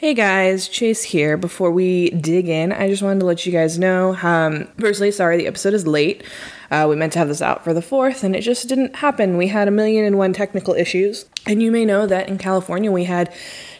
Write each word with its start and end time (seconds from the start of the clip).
Hey 0.00 0.14
guys, 0.14 0.68
Chase 0.68 1.02
here. 1.02 1.36
Before 1.36 1.72
we 1.72 2.10
dig 2.10 2.48
in, 2.48 2.70
I 2.70 2.86
just 2.88 3.02
wanted 3.02 3.18
to 3.18 3.26
let 3.26 3.44
you 3.44 3.50
guys 3.50 3.80
know. 3.80 4.16
Um, 4.22 4.68
firstly, 4.78 5.10
sorry 5.10 5.36
the 5.36 5.48
episode 5.48 5.74
is 5.74 5.88
late. 5.88 6.22
Uh, 6.70 6.86
we 6.88 6.94
meant 6.94 7.14
to 7.14 7.18
have 7.18 7.26
this 7.26 7.42
out 7.42 7.64
for 7.64 7.74
the 7.74 7.80
4th, 7.80 8.22
and 8.22 8.36
it 8.36 8.42
just 8.42 8.68
didn't 8.68 8.94
happen. 8.94 9.36
We 9.36 9.48
had 9.48 9.66
a 9.66 9.72
million 9.72 10.04
and 10.04 10.16
one 10.16 10.32
technical 10.32 10.72
issues. 10.72 11.26
And 11.46 11.60
you 11.60 11.72
may 11.72 11.84
know 11.84 12.06
that 12.06 12.28
in 12.28 12.38
California 12.38 12.92
we 12.92 13.06
had 13.06 13.34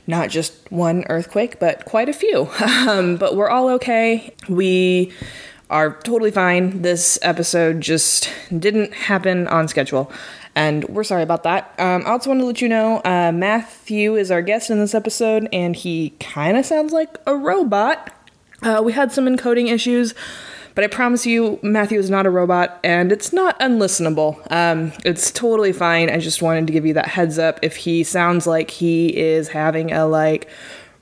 not 0.08 0.28
just 0.28 0.56
one 0.72 1.04
earthquake, 1.08 1.60
but 1.60 1.84
quite 1.84 2.08
a 2.08 2.12
few. 2.12 2.50
Um, 2.88 3.16
but 3.16 3.36
we're 3.36 3.48
all 3.48 3.68
okay. 3.74 4.34
We 4.48 5.12
are 5.70 6.00
totally 6.00 6.32
fine. 6.32 6.82
This 6.82 7.20
episode 7.22 7.80
just 7.80 8.28
didn't 8.58 8.92
happen 8.92 9.46
on 9.46 9.68
schedule 9.68 10.10
and 10.54 10.84
we're 10.88 11.04
sorry 11.04 11.22
about 11.22 11.42
that. 11.44 11.74
Um, 11.78 12.02
I 12.06 12.10
also 12.10 12.30
wanted 12.30 12.40
to 12.40 12.46
let 12.46 12.60
you 12.60 12.68
know 12.68 13.00
uh, 13.04 13.32
Matthew 13.32 14.16
is 14.16 14.30
our 14.30 14.42
guest 14.42 14.70
in 14.70 14.78
this 14.78 14.94
episode, 14.94 15.48
and 15.52 15.76
he 15.76 16.10
kind 16.20 16.56
of 16.56 16.66
sounds 16.66 16.92
like 16.92 17.16
a 17.26 17.34
robot. 17.34 18.12
Uh, 18.62 18.82
we 18.84 18.92
had 18.92 19.12
some 19.12 19.26
encoding 19.26 19.70
issues, 19.70 20.14
but 20.74 20.84
I 20.84 20.86
promise 20.86 21.26
you, 21.26 21.58
Matthew 21.62 21.98
is 21.98 22.10
not 22.10 22.26
a 22.26 22.30
robot, 22.30 22.78
and 22.84 23.10
it's 23.12 23.32
not 23.32 23.58
unlistenable. 23.60 24.50
Um, 24.50 24.92
it's 25.04 25.30
totally 25.30 25.72
fine. 25.72 26.10
I 26.10 26.18
just 26.18 26.42
wanted 26.42 26.66
to 26.66 26.72
give 26.72 26.86
you 26.86 26.94
that 26.94 27.08
heads 27.08 27.38
up. 27.38 27.58
If 27.62 27.76
he 27.76 28.04
sounds 28.04 28.46
like 28.46 28.70
he 28.70 29.16
is 29.16 29.48
having 29.48 29.92
a 29.92 30.06
like 30.06 30.48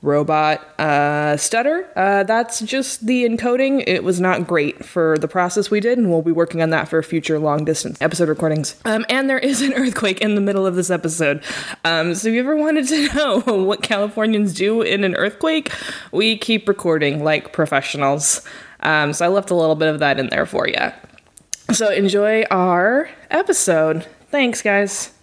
robot 0.01 0.79
uh, 0.79 1.37
stutter. 1.37 1.87
Uh, 1.95 2.23
that's 2.23 2.59
just 2.61 3.05
the 3.05 3.25
encoding. 3.25 3.83
It 3.87 4.03
was 4.03 4.19
not 4.19 4.47
great 4.47 4.85
for 4.85 5.17
the 5.17 5.27
process 5.27 5.71
we 5.71 5.79
did, 5.79 5.97
and 5.97 6.09
we'll 6.09 6.21
be 6.21 6.31
working 6.31 6.61
on 6.61 6.69
that 6.69 6.87
for 6.87 7.01
future 7.01 7.39
long 7.39 7.65
distance 7.65 8.01
episode 8.01 8.29
recordings. 8.29 8.75
Um, 8.85 9.05
and 9.09 9.29
there 9.29 9.39
is 9.39 9.61
an 9.61 9.73
earthquake 9.75 10.21
in 10.21 10.35
the 10.35 10.41
middle 10.41 10.65
of 10.65 10.75
this 10.75 10.89
episode. 10.89 11.43
Um, 11.83 12.13
so 12.13 12.29
if 12.29 12.33
you 12.33 12.39
ever 12.39 12.55
wanted 12.55 12.87
to 12.89 13.13
know 13.15 13.39
what 13.63 13.81
Californians 13.81 14.53
do 14.53 14.81
in 14.81 15.03
an 15.03 15.15
earthquake, 15.15 15.71
we 16.11 16.37
keep 16.37 16.67
recording 16.67 17.23
like 17.23 17.53
professionals. 17.53 18.41
Um, 18.81 19.13
so 19.13 19.25
I 19.25 19.29
left 19.29 19.49
a 19.49 19.55
little 19.55 19.75
bit 19.75 19.87
of 19.87 19.99
that 19.99 20.19
in 20.19 20.27
there 20.29 20.45
for 20.45 20.67
you. 20.67 20.91
So 21.73 21.91
enjoy 21.91 22.43
our 22.43 23.09
episode. 23.29 24.05
Thanks, 24.29 24.61
guys. 24.61 25.16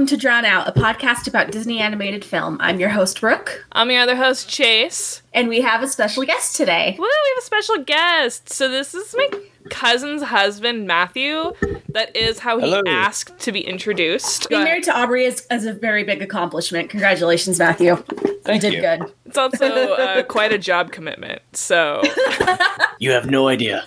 Welcome 0.00 0.16
to 0.16 0.22
Drawn 0.22 0.46
Out, 0.46 0.66
a 0.66 0.72
podcast 0.72 1.28
about 1.28 1.52
Disney 1.52 1.78
animated 1.78 2.24
film. 2.24 2.56
I'm 2.58 2.80
your 2.80 2.88
host, 2.88 3.20
Brooke. 3.20 3.66
I'm 3.72 3.90
your 3.90 4.00
other 4.00 4.16
host, 4.16 4.48
Chase. 4.48 5.20
And 5.34 5.46
we 5.46 5.60
have 5.60 5.82
a 5.82 5.88
special 5.88 6.24
guest 6.24 6.56
today. 6.56 6.96
Woo, 6.98 7.04
we 7.04 7.30
have 7.34 7.42
a 7.42 7.44
special 7.44 7.84
guest. 7.84 8.50
So 8.50 8.70
this 8.70 8.94
is 8.94 9.14
my 9.14 9.28
cousin's 9.68 10.22
husband, 10.22 10.86
Matthew. 10.86 11.52
That 11.90 12.16
is 12.16 12.38
how 12.38 12.56
he 12.58 12.64
Hello. 12.64 12.82
asked 12.86 13.38
to 13.40 13.52
be 13.52 13.60
introduced. 13.60 14.48
Being 14.48 14.64
married 14.64 14.84
to 14.84 14.98
Aubrey 14.98 15.26
is, 15.26 15.46
is, 15.50 15.66
a 15.66 15.74
very 15.74 16.02
big 16.02 16.22
accomplishment. 16.22 16.88
Congratulations, 16.88 17.58
Matthew. 17.58 17.96
Thank 17.96 18.62
you 18.62 18.70
did 18.70 18.72
you. 18.72 18.80
good. 18.80 19.12
It's 19.26 19.36
also 19.36 19.66
uh, 19.66 20.22
quite 20.22 20.54
a 20.54 20.58
job 20.58 20.92
commitment. 20.92 21.42
So 21.52 22.00
you 23.00 23.10
have 23.10 23.28
no 23.28 23.48
idea. 23.48 23.84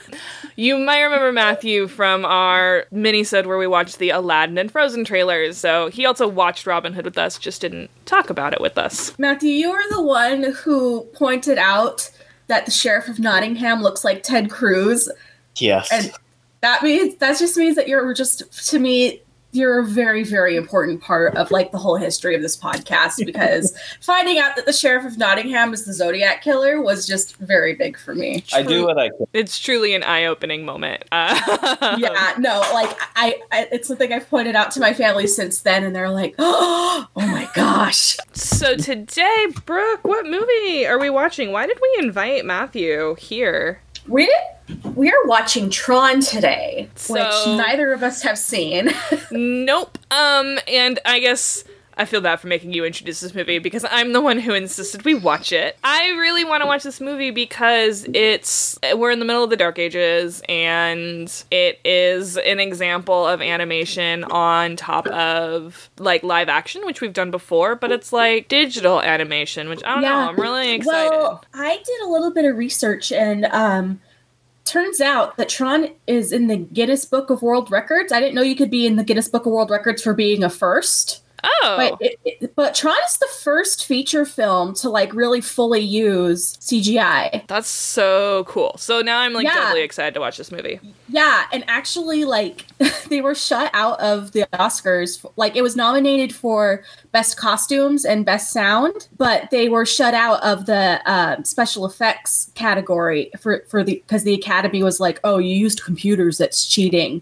You 0.56 0.78
might 0.78 1.02
remember 1.02 1.32
Matthew 1.32 1.88
from 1.88 2.26
our 2.26 2.86
mini 2.92 3.24
sode 3.24 3.46
where 3.46 3.58
we 3.58 3.68
watched 3.68 4.00
the 4.00 4.12
Aladdin 4.12 4.58
and 4.58 4.72
Frozen 4.72 5.06
trailers. 5.06 5.58
So 5.58 5.90
he 5.90 6.06
also 6.06 6.28
watched 6.28 6.68
Robin 6.68 6.94
Hood 6.94 7.06
with 7.06 7.18
us, 7.18 7.38
just 7.38 7.62
didn't 7.62 7.90
talk 8.06 8.30
about 8.30 8.54
it 8.54 8.62
with 8.62 8.78
us. 8.78 9.18
Matthew, 9.18 9.50
you 9.50 9.72
were 9.72 9.84
the 9.90 10.02
one 10.02 10.54
who 10.64 11.02
pointed 11.14 11.58
out 11.58 12.12
that 12.48 12.66
the 12.66 12.72
sheriff 12.72 13.08
of 13.08 13.20
Nottingham 13.20 13.82
looks 13.82 14.04
like 14.04 14.22
Ted 14.22 14.52
Cruz. 14.52 15.10
Yes. 15.56 15.90
And 15.92 16.12
that 16.62 16.84
means 16.84 17.16
that 17.16 17.40
just 17.40 17.58
means 17.58 17.76
that 17.76 17.88
you're 17.88 18.14
just 18.14 18.70
to 18.70 18.80
me 18.80 19.22
you're 19.54 19.80
a 19.80 19.86
very 19.86 20.24
very 20.24 20.56
important 20.56 21.02
part 21.02 21.36
of 21.36 21.52
like 21.52 21.72
the 21.72 21.78
whole 21.78 21.96
history 21.96 22.36
of 22.36 22.42
this 22.42 22.58
podcast 22.58 23.18
because 23.26 23.78
finding 24.02 24.40
out 24.40 24.56
that 24.56 24.66
the 24.66 24.74
sheriff 24.74 25.06
of 25.06 25.18
nottingham 25.18 25.74
is 25.74 25.86
the 25.86 25.94
zodiac 25.94 26.42
killer 26.42 26.82
was 26.82 27.08
just 27.08 27.38
very 27.38 27.74
big 27.74 27.98
for 27.98 28.14
me. 28.16 28.44
I 28.54 28.64
do 28.64 28.86
what 28.86 28.98
i 28.98 29.10
can. 29.10 29.28
It's 29.34 29.60
truly 29.60 29.94
an 29.94 30.04
eye-opening 30.04 30.66
moment. 30.66 31.04
Uh- 31.12 31.98
yeah 32.00 32.34
no 32.40 32.62
like 32.74 32.90
I, 33.16 33.40
I, 33.52 33.68
it's 33.72 33.88
something 33.88 34.12
i've 34.12 34.30
pointed 34.30 34.56
out 34.56 34.72
to 34.72 34.80
my 34.80 34.94
family 34.94 35.28
since 35.28 35.62
then 35.62 35.84
and 35.84 35.96
they're 35.96 36.10
like 36.10 36.36
oh, 36.40 37.08
oh 37.16 37.28
my 37.28 37.50
gosh. 37.54 38.18
So 38.34 38.76
today 38.76 39.48
brooke 39.66 40.04
what 40.04 40.26
movie 40.26 40.86
are 40.86 41.00
we 41.00 41.10
watching? 41.10 41.52
Why 41.52 41.68
did 41.68 41.80
we 41.82 42.06
invite 42.06 42.46
matthew 42.46 43.16
here? 43.16 43.82
We 44.08 44.34
we 44.96 45.10
are 45.10 45.26
watching 45.26 45.70
Tron 45.70 46.22
today, 46.22 46.90
so, 46.96 47.14
which 47.14 47.58
neither 47.58 47.92
of 47.94 48.04
us 48.04 48.22
have 48.24 48.38
seen. 48.38 48.92
nope. 49.32 49.98
Um, 50.12 50.60
and 50.68 51.00
I 51.06 51.20
guess 51.20 51.64
I 51.96 52.06
feel 52.06 52.22
bad 52.22 52.40
for 52.40 52.48
making 52.48 52.74
you 52.74 52.86
introduce 52.86 53.20
this 53.20 53.36
movie 53.36 53.60
because 53.60 53.86
I'm 53.90 54.14
the 54.14 54.22
one 54.22 54.40
who 54.40 54.54
insisted 54.54 55.06
we 55.06 55.14
watch 55.14 55.52
it. 55.52 55.78
I 55.84 56.10
really 56.12 56.44
want 56.44 56.62
to 56.62 56.68
watch 56.68 56.84
this 56.84 57.00
movie 57.00 57.32
because 57.32 58.08
it's 58.14 58.80
we're 58.96 59.12
in 59.12 59.20
the 59.20 59.26
middle 59.26 59.44
of 59.44 59.50
the 59.50 59.58
dark 59.58 59.78
ages 59.78 60.42
and 60.50 61.32
it 61.52 61.80
is 61.86 62.38
an 62.38 62.60
example 62.60 63.28
of 63.28 63.42
animation 63.42 64.24
on 64.26 64.76
top 64.76 65.08
of 65.08 65.90
like 66.00 66.24
live 66.24 66.50
action 66.50 66.86
which 66.86 67.02
we've 67.02 67.14
done 67.14 67.32
before, 67.32 67.76
but 67.76 67.92
it's 67.92 68.12
like 68.12 68.48
digital 68.48 69.02
animation, 69.02 69.70
which 69.70 69.84
I 69.84 69.94
don't 69.94 70.04
yeah. 70.04 70.10
know, 70.10 70.30
I'm 70.30 70.40
really 70.40 70.72
excited. 70.74 71.12
Well, 71.12 71.44
I 71.54 71.78
did 71.78 72.02
a 72.02 72.10
little 72.10 72.32
bit 72.32 72.46
of 72.46 72.58
research 72.58 73.12
and 73.12 73.46
um 73.46 74.02
turns 74.66 75.02
out 75.02 75.38
that 75.38 75.50
Tron 75.50 75.90
is 76.08 76.32
in 76.32 76.48
the 76.48 76.58
Guinness 76.58 77.06
Book 77.06 77.30
of 77.30 77.42
World 77.42 77.72
Records. 77.72 78.12
I 78.12 78.20
didn't 78.20 78.36
know 78.36 78.42
you 78.42 78.56
could 78.56 78.72
be 78.72 78.86
in 78.86 78.96
the 78.96 79.04
Guinness 79.04 79.28
Book 79.28 79.46
of 79.46 79.52
World 79.52 79.70
Records 79.70 80.02
for 80.02 80.14
being 80.14 80.44
a 80.44 80.50
first. 80.50 81.23
Oh, 81.44 81.76
but, 81.78 82.02
it, 82.02 82.20
it, 82.24 82.56
but 82.56 82.74
Tron 82.74 82.96
is 83.06 83.18
the 83.18 83.28
first 83.42 83.86
feature 83.86 84.26
film 84.26 84.74
to 84.76 84.90
like 84.90 85.14
really 85.14 85.42
fully 85.42 85.82
use 85.82 86.56
CGI. 86.58 87.46
That's 87.48 87.70
so 87.70 88.46
cool. 88.48 88.76
So 88.78 89.02
now 89.02 89.20
I'm 89.20 89.34
like 89.34 89.44
yeah. 89.46 89.76
excited 89.76 90.14
to 90.14 90.22
watch 90.22 90.38
this 90.38 90.52
movie. 90.52 90.80
Yeah, 91.10 91.46
and 91.52 91.66
actually, 91.68 92.24
like 92.24 92.66
they 93.10 93.20
were 93.20 93.36
shut 93.36 93.70
out 93.74 94.00
of 94.00 94.32
the 94.32 94.48
Oscars. 94.54 95.26
Like 95.36 95.56
it 95.56 95.62
was 95.62 95.76
nominated 95.76 96.34
for 96.34 96.84
best 97.12 97.36
costumes 97.36 98.06
and 98.06 98.26
best 98.26 98.54
sound, 98.54 99.10
but 99.18 99.50
they 99.52 99.68
were 99.68 99.86
shut 99.86 100.14
out 100.14 100.42
of 100.44 100.66
the 100.66 101.02
uh, 101.06 101.44
special 101.44 101.86
effects 101.86 102.52
category 102.56 103.32
for 103.40 103.66
for 103.68 103.84
the 103.84 103.96
because 104.08 104.24
the 104.24 104.34
Academy 104.34 104.82
was 104.82 105.02
like, 105.02 105.20
"Oh, 105.24 105.40
you 105.40 105.56
used 105.56 105.84
computers. 105.84 106.38
That's 106.38 106.66
cheating." 106.66 107.22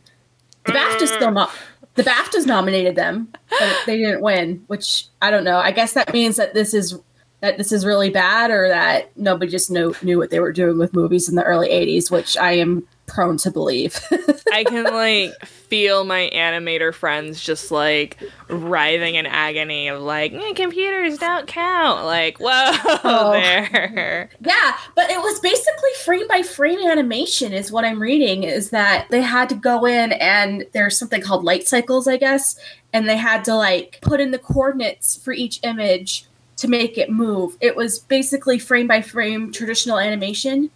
The 0.65 0.73
BAFTA 0.73 1.07
still 1.07 1.31
not 1.31 1.51
the 1.95 2.03
BAFTAs 2.03 2.45
nominated 2.45 2.95
them, 2.95 3.27
but 3.49 3.77
they 3.85 3.97
didn't 3.97 4.21
win, 4.21 4.63
which 4.67 5.05
I 5.21 5.29
don't 5.29 5.43
know. 5.43 5.57
I 5.57 5.71
guess 5.71 5.93
that 5.93 6.13
means 6.13 6.37
that 6.37 6.53
this 6.53 6.73
is 6.73 6.99
that 7.41 7.57
this 7.57 7.71
is 7.71 7.85
really 7.85 8.09
bad 8.09 8.51
or 8.51 8.67
that 8.69 9.15
nobody 9.17 9.51
just 9.51 9.71
knew 9.71 9.93
knew 10.01 10.17
what 10.17 10.29
they 10.29 10.39
were 10.39 10.53
doing 10.53 10.77
with 10.77 10.93
movies 10.93 11.27
in 11.27 11.35
the 11.35 11.43
early 11.43 11.69
80s, 11.69 12.09
which 12.09 12.37
I 12.37 12.53
am 12.53 12.87
prone 13.11 13.37
to 13.37 13.51
believe. 13.51 13.99
I 14.53 14.63
can 14.63 14.85
like 14.85 15.37
feel 15.45 16.05
my 16.05 16.29
animator 16.33 16.93
friends 16.93 17.41
just 17.41 17.71
like 17.71 18.17
writhing 18.47 19.15
in 19.15 19.25
agony 19.25 19.89
of 19.89 20.01
like 20.01 20.33
eh, 20.33 20.53
computers 20.53 21.17
don't 21.17 21.45
count. 21.47 22.05
Like 22.05 22.37
whoa 22.39 22.49
oh. 23.03 23.31
there. 23.33 24.29
Yeah, 24.39 24.77
but 24.95 25.09
it 25.09 25.19
was 25.19 25.39
basically 25.39 25.89
frame 26.03 26.27
by 26.27 26.41
frame 26.41 26.79
animation 26.79 27.53
is 27.53 27.71
what 27.71 27.85
I'm 27.85 28.01
reading. 28.01 28.43
Is 28.43 28.69
that 28.69 29.07
they 29.11 29.21
had 29.21 29.49
to 29.49 29.55
go 29.55 29.85
in 29.85 30.13
and 30.13 30.65
there's 30.71 30.97
something 30.97 31.21
called 31.21 31.43
light 31.43 31.67
cycles, 31.67 32.07
I 32.07 32.17
guess, 32.17 32.57
and 32.93 33.07
they 33.07 33.17
had 33.17 33.43
to 33.45 33.55
like 33.55 33.99
put 34.01 34.21
in 34.21 34.31
the 34.31 34.39
coordinates 34.39 35.17
for 35.17 35.33
each 35.33 35.59
image 35.63 36.25
to 36.57 36.67
make 36.67 36.97
it 36.97 37.09
move. 37.09 37.57
It 37.59 37.75
was 37.75 37.99
basically 37.99 38.57
frame 38.59 38.87
by 38.87 39.01
frame 39.01 39.51
traditional 39.51 39.99
animation 39.99 40.69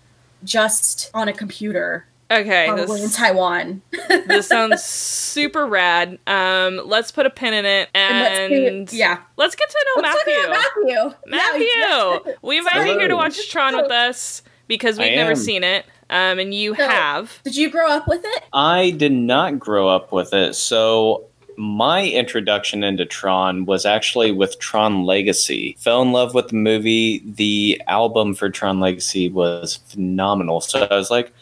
just 0.44 1.10
on 1.14 1.28
a 1.28 1.34
computer 1.34 2.06
Okay, 2.32 2.66
probably 2.68 3.02
this, 3.02 3.18
in 3.18 3.24
Taiwan. 3.24 3.82
this 4.10 4.48
sounds 4.48 4.84
super 4.84 5.68
rad. 5.68 6.18
Um, 6.26 6.82
let's 6.86 7.12
put 7.12 7.26
a 7.26 7.30
pin 7.30 7.54
in 7.54 7.66
it 7.66 7.90
and, 7.94 8.54
and 8.54 8.80
let's 8.80 8.94
yeah, 8.94 9.20
let's 9.38 9.56
get 9.56 9.70
to 9.70 9.86
know 9.96 10.02
let's 10.02 10.26
Matthew. 10.26 10.50
Matthew, 10.50 11.18
Matthew, 11.28 11.68
yeah, 11.78 12.20
we 12.42 12.58
invited 12.58 12.88
you 12.88 13.00
here 13.00 13.08
to 13.08 13.16
watch 13.16 13.50
Tron 13.50 13.76
with 13.76 13.92
us 13.92 14.42
because 14.68 14.98
we've 14.98 15.16
never 15.16 15.36
seen 15.36 15.64
it. 15.64 15.86
Um, 16.10 16.40
and 16.40 16.54
you 16.54 16.76
so, 16.76 16.88
have. 16.88 17.40
Did 17.44 17.56
you 17.56 17.70
grow 17.70 17.88
up 17.88 18.08
with 18.08 18.22
it? 18.24 18.44
I 18.54 18.92
did 18.92 19.12
not 19.12 19.60
grow 19.60 19.88
up 19.88 20.12
with 20.12 20.34
it. 20.34 20.56
So 20.56 21.26
my 21.58 22.08
introduction 22.08 22.84
into 22.84 23.06
Tron 23.06 23.66
was 23.66 23.86
actually 23.86 24.32
with 24.32 24.60
Tron 24.60 25.06
Legacy. 25.06 25.76
Fell 25.80 26.02
in 26.02 26.12
love 26.12 26.34
with 26.34 26.50
the 26.50 26.56
movie. 26.56 27.24
The 27.26 27.82
album 27.88 28.36
for 28.36 28.50
Tron 28.50 28.80
Legacy 28.80 29.30
was 29.30 29.78
phenomenal. 29.88 30.62
So 30.62 30.88
I 30.90 30.96
was 30.96 31.10
like, 31.10 31.34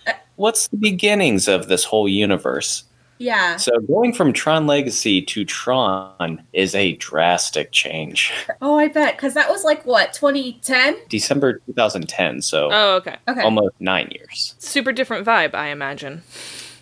what's 0.44 0.68
the 0.68 0.76
beginnings 0.76 1.48
of 1.48 1.70
this 1.70 1.86
whole 1.86 2.10
universe? 2.10 2.84
Yeah. 3.18 3.56
So 3.56 3.80
going 3.80 4.12
from 4.12 4.34
Tron 4.34 4.68
Legacy 4.68 5.22
to 5.22 5.46
Tron 5.46 6.44
is 6.52 6.76
a 6.76 6.98
drastic 6.98 7.72
change. 7.72 8.34
Oh, 8.62 8.78
I 8.78 8.90
bet 8.90 9.16
because 9.16 9.36
that 9.36 9.50
was 9.50 9.64
like 9.64 9.86
what 9.86 10.12
2010. 10.12 10.98
December 11.08 11.60
2010, 11.68 12.42
so 12.42 12.68
Oh, 12.74 12.96
okay. 12.98 13.16
Okay. 13.30 13.40
almost 13.40 13.74
nine 13.80 14.10
years. 14.12 14.56
Super 14.60 14.92
different 14.92 15.26
vibe, 15.26 15.56
I 15.56 15.68
imagine. 15.68 16.24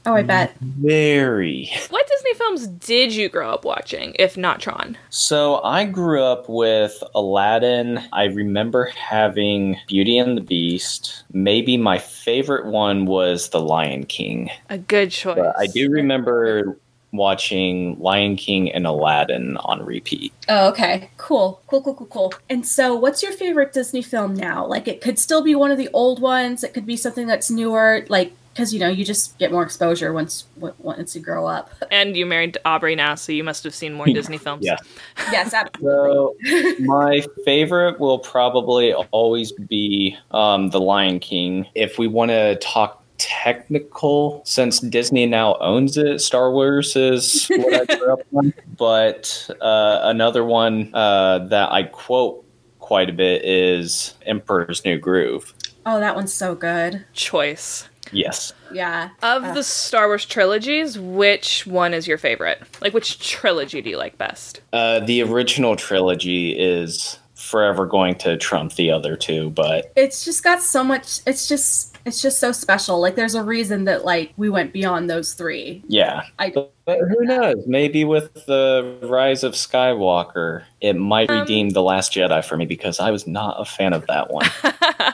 Oh, 0.06 0.13
I 0.15 0.24
bet. 0.24 0.56
Very. 0.59 1.69
What 1.89 2.07
Disney 2.07 2.33
films 2.36 2.68
did 2.68 3.13
you 3.13 3.30
grow 3.30 3.51
up 3.51 3.65
watching, 3.65 4.15
if 4.18 4.38
not 4.38 4.59
Tron? 4.59 4.98
So 5.09 5.62
I 5.63 5.86
grew 5.86 6.24
up 6.24 6.50
with 6.50 7.03
Aladdin. 7.15 8.01
I 8.12 8.25
remember 8.25 8.86
having 8.86 9.77
Beauty 9.88 10.18
and 10.18 10.38
the 10.38 10.42
Beast. 10.42 11.24
Maybe 11.33 11.77
my 11.77 11.98
favorite 11.98 12.65
one 12.65 13.06
was 13.06 13.50
The 13.50 13.59
Lion 13.59 14.06
King. 14.06 14.50
A 14.69 14.77
good 14.77 15.12
choice. 15.12 15.38
But 15.38 15.56
I 15.57 15.68
do 15.68 15.89
remember 15.89 16.77
watching 17.13 18.00
Lion 18.00 18.36
King 18.36 18.71
and 18.71 18.88
Aladdin 18.88 19.57
on 19.57 19.83
repeat. 19.86 20.33
Oh, 20.48 20.69
okay. 20.69 21.09
Cool. 21.18 21.62
Cool, 21.68 21.81
cool, 21.81 21.95
cool, 21.95 22.07
cool. 22.07 22.33
And 22.50 22.65
so, 22.65 22.95
what's 22.95 23.21
your 23.21 23.33
favorite 23.33 23.74
Disney 23.74 24.01
film 24.01 24.33
now? 24.33 24.65
Like, 24.65 24.88
it 24.88 25.01
could 25.01 25.19
still 25.19 25.42
be 25.42 25.56
one 25.56 25.71
of 25.71 25.77
the 25.77 25.89
old 25.94 26.21
ones. 26.21 26.63
It 26.63 26.74
could 26.74 26.86
be 26.86 26.98
something 26.98 27.27
that's 27.27 27.51
newer. 27.51 28.06
Like, 28.09 28.33
because 28.53 28.74
you 28.74 28.80
know, 28.80 28.89
you 28.89 29.06
just 29.06 29.38
get 29.38 29.51
more 29.51 29.63
exposure 29.63 30.12
once 30.13 30.44
w- 30.56 30.74
once 30.80 31.15
you 31.15 31.21
grow 31.21 31.45
up. 31.45 31.71
And 31.92 32.15
you 32.15 32.25
married 32.25 32.57
Aubrey 32.65 32.95
now, 32.95 33.15
so 33.15 33.31
you 33.31 33.44
must 33.44 33.63
have 33.65 33.75
seen 33.75 33.94
more 33.94 34.06
Disney 34.06 34.38
films. 34.38 34.65
Yeah. 34.65 34.77
yes, 35.31 35.53
absolutely. 35.53 36.45
So 36.45 36.75
my 36.80 37.21
favorite 37.44 38.00
will 38.00 38.19
probably 38.19 38.94
always 38.94 39.51
be 39.51 40.18
um, 40.31 40.69
The 40.69 40.80
Lion 40.80 41.19
King. 41.19 41.68
If 41.75 42.00
we 42.00 42.07
want 42.07 42.31
to 42.31 42.56
talk 42.57 43.03
technical, 43.18 44.42
since 44.45 44.80
Disney 44.80 45.25
now 45.25 45.56
owns 45.59 45.98
it, 45.98 46.21
Star 46.21 46.51
Wars 46.51 46.95
is 46.95 47.48
what 47.50 47.89
I 47.89 47.98
grew 47.98 48.13
up 48.13 48.21
on. 48.33 48.53
But 48.77 49.50
uh, 49.62 50.00
another 50.03 50.45
one 50.45 50.94
uh, 50.95 51.39
that 51.50 51.71
I 51.71 51.83
quote 51.83 52.44
quite 52.80 53.09
a 53.09 53.13
bit 53.13 53.44
is 53.45 54.15
Emperor's 54.25 54.83
New 54.86 54.98
Groove. 54.98 55.53
oh, 55.86 56.00
that 56.00 56.15
one's 56.15 56.33
so 56.33 56.56
good. 56.56 57.06
Choice. 57.13 57.88
Yes. 58.12 58.54
Yeah. 58.74 59.10
Of 59.22 59.44
Uh. 59.44 59.54
the 59.54 59.63
Star 59.63 60.08
Wars 60.08 60.25
trilogies, 60.25 60.98
which 61.00 61.66
one 61.68 61.94
is 61.94 62.08
your 62.08 62.18
favorite? 62.18 62.62
Like, 62.81 62.94
which 62.94 63.19
trilogy 63.19 63.81
do 63.81 63.90
you 63.90 63.98
like 63.98 64.18
best? 64.18 64.62
Uh, 64.74 65.00
the 65.00 65.22
original 65.24 65.75
trilogy 65.75 66.52
is 66.52 67.18
forever 67.36 67.86
going 67.86 68.16
to 68.16 68.38
trump 68.38 68.74
the 68.75 68.92
other 68.92 69.16
two, 69.16 69.50
but 69.50 69.92
It's 69.96 70.24
just 70.24 70.44
got 70.44 70.62
so 70.62 70.84
much. 70.84 71.19
It's 71.25 71.48
just. 71.48 71.90
It's 72.04 72.19
just 72.19 72.40
so 72.40 72.52
special. 72.52 73.00
Like, 73.00 73.13
there's 73.13 73.36
a 73.36 73.44
reason 73.44 73.84
that 73.84 74.04
like 74.04 74.34
we 74.36 74.50
went 74.50 74.74
beyond 74.74 75.08
those 75.08 75.36
three. 75.36 75.84
yeah. 75.88 76.24
I 76.40 76.50
But, 76.50 76.74
but 76.84 76.98
who 76.98 77.25
knows? 77.25 77.58
Maybe 77.68 78.06
with 78.06 78.34
the 78.48 78.98
rise 79.04 79.44
of 79.44 79.54
Skywalker, 79.54 80.63
it 80.81 80.94
might 80.96 81.30
Um, 81.30 81.42
redeem 81.42 81.69
The 81.69 81.84
Last 81.84 82.12
Jedi 82.13 82.44
for 82.44 82.58
me 82.58 82.66
because 82.66 83.00
I 83.00 83.12
was 83.12 83.28
not 83.28 83.62
a 83.62 83.66
fan 83.66 83.94
of 83.94 84.08
that 84.08 84.31
one. 84.31 84.48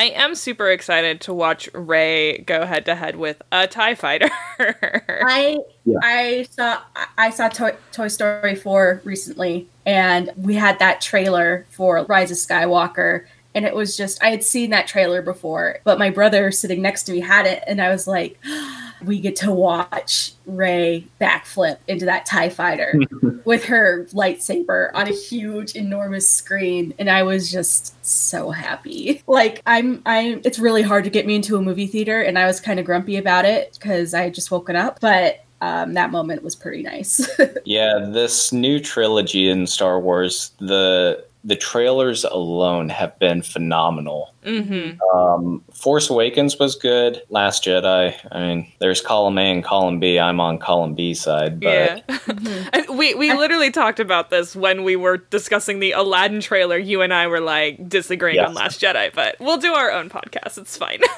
I 0.00 0.04
am 0.04 0.34
super 0.34 0.70
excited 0.70 1.20
to 1.22 1.34
watch 1.34 1.68
Rey 1.74 2.38
go 2.38 2.64
head 2.64 2.86
to 2.86 2.94
head 2.94 3.16
with 3.16 3.42
a 3.52 3.66
Tie 3.66 3.94
Fighter. 3.94 4.30
I 4.58 5.58
Yeah. 5.84 5.98
I 6.02 6.46
saw 6.50 6.80
I 7.18 7.28
saw 7.28 7.50
Toy, 7.50 7.76
Toy 7.92 8.08
Story 8.08 8.54
4 8.54 9.02
recently 9.04 9.68
and 9.84 10.30
we 10.38 10.54
had 10.54 10.78
that 10.78 11.02
trailer 11.02 11.66
for 11.68 12.02
Rise 12.06 12.30
of 12.30 12.38
Skywalker 12.38 13.26
and 13.54 13.66
it 13.66 13.74
was 13.74 13.94
just 13.94 14.24
I 14.24 14.30
had 14.30 14.42
seen 14.42 14.70
that 14.70 14.86
trailer 14.86 15.20
before 15.20 15.80
but 15.84 15.98
my 15.98 16.08
brother 16.08 16.50
sitting 16.50 16.80
next 16.80 17.02
to 17.02 17.12
me 17.12 17.20
had 17.20 17.44
it 17.44 17.62
and 17.66 17.78
I 17.82 17.90
was 17.90 18.06
like 18.06 18.38
we 19.04 19.20
get 19.20 19.36
to 19.36 19.52
watch 19.52 20.32
Rey 20.46 21.06
backflip 21.20 21.78
into 21.88 22.04
that 22.06 22.26
tie 22.26 22.48
fighter 22.48 23.00
with 23.44 23.64
her 23.64 24.06
lightsaber 24.12 24.90
on 24.94 25.08
a 25.08 25.12
huge 25.12 25.74
enormous 25.74 26.28
screen 26.30 26.94
and 26.98 27.10
I 27.10 27.22
was 27.22 27.50
just 27.50 28.04
so 28.04 28.50
happy. 28.50 29.22
Like 29.26 29.62
I'm 29.66 30.02
I'm 30.06 30.40
it's 30.44 30.58
really 30.58 30.82
hard 30.82 31.04
to 31.04 31.10
get 31.10 31.26
me 31.26 31.36
into 31.36 31.56
a 31.56 31.62
movie 31.62 31.86
theater 31.86 32.20
and 32.20 32.38
I 32.38 32.46
was 32.46 32.60
kind 32.60 32.80
of 32.80 32.86
grumpy 32.86 33.16
about 33.16 33.44
it 33.44 33.78
cuz 33.80 34.14
I 34.14 34.22
had 34.22 34.34
just 34.34 34.50
woken 34.50 34.76
up, 34.76 35.00
but 35.00 35.44
um, 35.62 35.92
that 35.94 36.10
moment 36.10 36.42
was 36.42 36.56
pretty 36.56 36.82
nice. 36.82 37.28
yeah, 37.64 37.98
this 38.10 38.52
new 38.52 38.80
trilogy 38.80 39.48
in 39.48 39.66
Star 39.66 40.00
Wars, 40.00 40.52
the 40.58 41.22
the 41.42 41.56
trailers 41.56 42.24
alone 42.24 42.90
have 42.90 43.18
been 43.18 43.40
phenomenal. 43.42 44.34
hmm 44.44 44.90
Um, 45.14 45.62
Force 45.72 46.10
Awakens 46.10 46.58
was 46.58 46.76
good. 46.76 47.22
Last 47.30 47.64
Jedi, 47.64 48.14
I 48.30 48.40
mean, 48.40 48.72
there's 48.78 49.00
column 49.00 49.38
A 49.38 49.50
and 49.50 49.64
column 49.64 49.98
B. 50.00 50.18
I'm 50.18 50.38
on 50.40 50.58
column 50.58 50.94
B 50.94 51.14
side, 51.14 51.60
but 51.60 52.04
Yeah. 52.08 52.18
And 52.72 52.98
we 52.98 53.14
we 53.14 53.32
literally 53.32 53.70
talked 53.70 54.00
about 54.00 54.30
this 54.30 54.54
when 54.54 54.84
we 54.84 54.96
were 54.96 55.16
discussing 55.18 55.78
the 55.80 55.92
Aladdin 55.92 56.40
trailer. 56.40 56.76
You 56.76 57.00
and 57.02 57.12
I 57.14 57.26
were 57.26 57.40
like 57.40 57.88
disagreeing 57.88 58.38
on 58.40 58.54
Last 58.54 58.80
Jedi, 58.80 59.12
but 59.14 59.36
we'll 59.40 59.58
do 59.58 59.72
our 59.72 59.90
own 59.90 60.10
podcast. 60.10 60.58
It's 60.58 60.76
fine. 60.76 61.00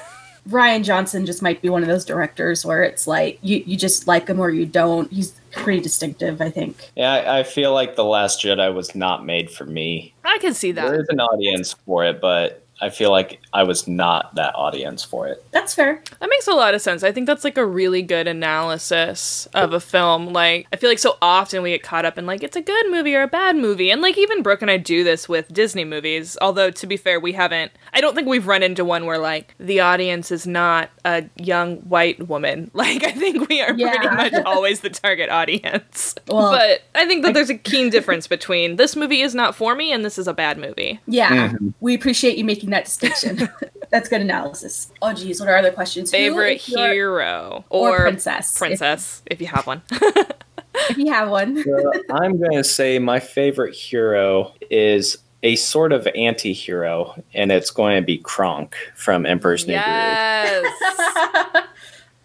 Rian 0.49 0.83
Johnson 0.83 1.25
just 1.25 1.41
might 1.41 1.61
be 1.61 1.69
one 1.69 1.83
of 1.83 1.87
those 1.87 2.03
directors 2.05 2.65
where 2.65 2.83
it's 2.83 3.07
like 3.07 3.39
you, 3.41 3.63
you 3.65 3.77
just 3.77 4.07
like 4.07 4.27
him 4.27 4.39
or 4.39 4.49
you 4.49 4.65
don't. 4.65 5.11
He's 5.11 5.33
pretty 5.51 5.81
distinctive, 5.81 6.41
I 6.41 6.49
think. 6.49 6.91
yeah, 6.95 7.13
I, 7.13 7.39
I 7.39 7.43
feel 7.43 7.73
like 7.73 7.95
The 7.95 8.03
Last 8.03 8.41
Jedi 8.41 8.73
was 8.73 8.93
not 8.95 9.25
made 9.25 9.49
for 9.51 9.65
me. 9.65 10.13
I 10.25 10.37
can 10.39 10.53
see 10.53 10.71
that. 10.73 10.89
There 10.89 10.99
is 10.99 11.09
an 11.09 11.19
audience 11.19 11.73
for 11.85 12.03
it, 12.05 12.19
but 12.19 12.62
I 12.83 12.89
feel 12.89 13.11
like 13.11 13.39
I 13.53 13.63
was 13.63 13.87
not 13.87 14.35
that 14.35 14.53
audience 14.55 15.03
for 15.03 15.27
it. 15.27 15.43
That's 15.51 15.73
fair. 15.73 16.03
That 16.19 16.29
makes 16.29 16.47
a 16.47 16.53
lot 16.53 16.73
of 16.73 16.81
sense. 16.81 17.01
I 17.01 17.13
think 17.13 17.27
that's 17.27 17.45
like 17.45 17.57
a 17.57 17.65
really 17.65 18.01
good 18.01 18.27
analysis 18.27 19.47
of 19.53 19.71
a 19.71 19.79
film. 19.79 20.33
Like, 20.33 20.67
I 20.73 20.75
feel 20.75 20.89
like 20.89 20.99
so 20.99 21.17
often 21.21 21.63
we 21.63 21.71
get 21.71 21.81
caught 21.81 22.03
up 22.03 22.17
in 22.17 22.25
like 22.25 22.43
it's 22.43 22.57
a 22.57 22.61
good 22.61 22.91
movie 22.91 23.15
or 23.15 23.21
a 23.21 23.27
bad 23.27 23.55
movie. 23.55 23.89
And 23.89 24.01
like 24.01 24.17
even 24.17 24.43
Brooke 24.43 24.61
and 24.61 24.69
I 24.69 24.75
do 24.75 25.05
this 25.05 25.29
with 25.29 25.47
Disney 25.53 25.85
movies. 25.85 26.37
Although 26.41 26.71
to 26.71 26.85
be 26.85 26.97
fair, 26.97 27.21
we 27.21 27.31
haven't 27.31 27.71
I 27.93 28.01
don't 28.01 28.15
think 28.15 28.27
we've 28.27 28.47
run 28.47 28.63
into 28.63 28.83
one 28.83 29.05
where 29.05 29.17
like 29.17 29.55
the 29.59 29.79
audience 29.79 30.29
is 30.29 30.45
not 30.45 30.89
a 31.05 31.23
young 31.37 31.77
white 31.77 32.27
woman. 32.27 32.69
Like 32.83 33.05
I 33.05 33.11
think 33.11 33.47
we 33.47 33.61
are 33.61 33.73
pretty 33.73 34.09
much 34.09 34.33
always 34.45 34.81
the 34.81 34.89
target 34.89 35.29
audience. 35.29 36.15
Well- 36.27 36.51
but 36.51 36.81
I 36.95 37.05
think 37.05 37.23
that 37.23 37.33
there's 37.33 37.49
a 37.49 37.57
keen 37.57 37.89
difference 37.89 38.27
between 38.27 38.75
this 38.75 38.97
movie 38.97 39.21
is 39.21 39.33
not 39.33 39.55
for 39.55 39.73
me 39.73 39.93
and 39.93 40.03
this 40.03 40.17
is 40.17 40.27
a 40.27 40.33
bad 40.33 40.57
movie. 40.57 40.99
Yeah, 41.07 41.49
mm-hmm. 41.49 41.69
we 41.79 41.95
appreciate 41.95 42.37
you 42.37 42.43
making 42.43 42.72
that 42.73 42.85
distinction. 42.85 43.49
That's 43.89 44.09
good 44.09 44.21
analysis. 44.21 44.91
Oh, 45.01 45.13
geez, 45.13 45.39
what 45.39 45.49
are 45.49 45.55
other 45.57 45.71
questions? 45.71 46.11
Who 46.11 46.17
Favorite 46.17 46.67
your- 46.67 46.91
hero 46.93 47.65
or, 47.69 47.99
princess? 48.01 48.57
princess 48.57 49.21
if 49.27 49.39
you 49.39 49.47
have 49.47 49.65
one. 49.67 49.81
If, 49.91 50.31
if 50.89 50.97
you 50.97 51.11
have 51.11 51.29
one. 51.29 51.63
So 51.63 51.91
I'm 52.11 52.37
going 52.37 52.57
to 52.57 52.63
say 52.63 52.99
my 52.99 53.19
favorite 53.19 53.75
hero 53.75 54.53
is 54.69 55.17
a 55.43 55.55
sort 55.57 55.91
of 55.91 56.07
anti 56.15 56.53
hero, 56.53 57.21
and 57.33 57.51
it's 57.51 57.69
going 57.69 58.01
to 58.01 58.05
be 58.05 58.17
Kronk 58.17 58.75
from 58.95 59.25
Emperor's 59.25 59.67
New 59.67 59.73
Groove. 59.73 59.85
Yes. 59.85 61.65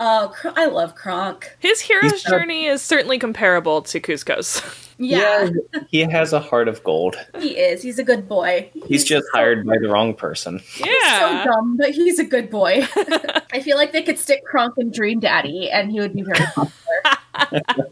Oh, 0.01 0.31
Kr- 0.35 0.49
I 0.55 0.67
love 0.67 0.95
Kronk. 0.95 1.57
His 1.59 1.81
hero's 1.81 2.13
He's 2.13 2.27
a- 2.27 2.31
journey 2.31 2.67
is 2.67 2.81
certainly 2.83 3.19
comparable 3.19 3.83
to 3.83 4.01
Kuzco's. 4.01 4.63
Yeah, 5.01 5.51
he 5.91 6.01
has 6.01 6.33
a 6.33 6.41
heart 6.41 6.67
of 6.67 6.83
gold. 6.83 7.15
he 7.39 7.51
is. 7.57 7.83
He's 7.83 8.01
a 8.01 8.03
good 8.03 8.29
boy. 8.29 8.69
He's 8.89 9.05
just 9.05 9.27
so- 9.27 9.39
hired 9.39 9.65
by 9.65 9.77
the 9.81 9.89
wrong 9.89 10.13
person. 10.13 10.61
Yeah. 10.77 11.45
So 11.45 11.51
dumb, 11.53 11.77
but 11.77 11.91
he's 11.93 12.19
a 12.19 12.25
good 12.25 12.51
boy. 12.51 12.85
I 13.53 13.61
feel 13.63 13.77
like 13.77 13.93
they 13.93 14.03
could 14.03 14.19
stick 14.19 14.45
Kronk 14.45 14.75
in 14.77 14.91
Dream 14.91 15.21
Daddy, 15.21 15.71
and 15.71 15.93
he 15.93 16.01
would 16.01 16.15
be 16.15 16.23
very 16.23 16.45
popular. 16.53 17.91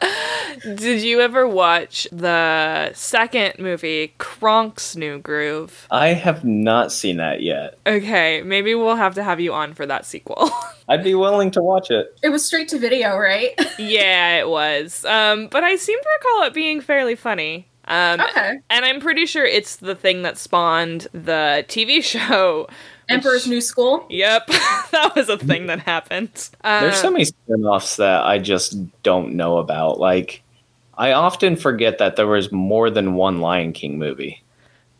Did 0.62 1.02
you 1.02 1.20
ever 1.20 1.46
watch 1.46 2.08
the 2.10 2.92
second 2.94 3.58
movie, 3.58 4.14
Kronk's 4.18 4.96
New 4.96 5.18
Groove? 5.18 5.86
I 5.90 6.08
have 6.08 6.44
not 6.44 6.92
seen 6.92 7.18
that 7.18 7.42
yet. 7.42 7.78
Okay, 7.86 8.42
maybe 8.42 8.74
we'll 8.74 8.96
have 8.96 9.14
to 9.14 9.22
have 9.22 9.40
you 9.40 9.52
on 9.52 9.74
for 9.74 9.86
that 9.86 10.06
sequel. 10.06 10.50
I'd 10.88 11.04
be 11.04 11.14
willing 11.14 11.50
to 11.52 11.62
watch 11.62 11.90
it. 11.90 12.16
it 12.22 12.30
was 12.30 12.44
straight 12.44 12.68
to 12.68 12.78
video, 12.78 13.16
right? 13.16 13.50
yeah, 13.78 14.38
it 14.38 14.48
was. 14.48 15.04
Um, 15.04 15.48
but 15.48 15.64
I 15.64 15.76
seem 15.76 15.98
to 15.98 16.08
recall 16.20 16.46
it 16.46 16.54
being 16.54 16.80
fairly 16.80 17.16
funny. 17.16 17.68
Um, 17.88 18.20
okay. 18.20 18.58
And 18.70 18.84
I'm 18.84 19.00
pretty 19.00 19.26
sure 19.26 19.44
it's 19.44 19.76
the 19.76 19.94
thing 19.94 20.22
that 20.22 20.38
spawned 20.38 21.08
the 21.12 21.64
TV 21.68 22.02
show. 22.02 22.68
Emperor's 23.08 23.46
New 23.46 23.60
School. 23.60 24.06
Yep, 24.10 24.46
that 24.90 25.12
was 25.14 25.28
a 25.28 25.38
thing 25.38 25.66
that 25.66 25.80
happened. 25.80 26.50
Uh, 26.64 26.80
There's 26.82 27.00
so 27.00 27.10
many 27.10 27.24
spin-offs 27.24 27.96
that 27.96 28.24
I 28.24 28.38
just 28.38 28.76
don't 29.02 29.34
know 29.34 29.58
about. 29.58 29.98
Like 30.00 30.42
I 30.98 31.12
often 31.12 31.56
forget 31.56 31.98
that 31.98 32.16
there 32.16 32.26
was 32.26 32.50
more 32.52 32.90
than 32.90 33.14
one 33.14 33.40
Lion 33.40 33.72
King 33.72 33.98
movie. 33.98 34.42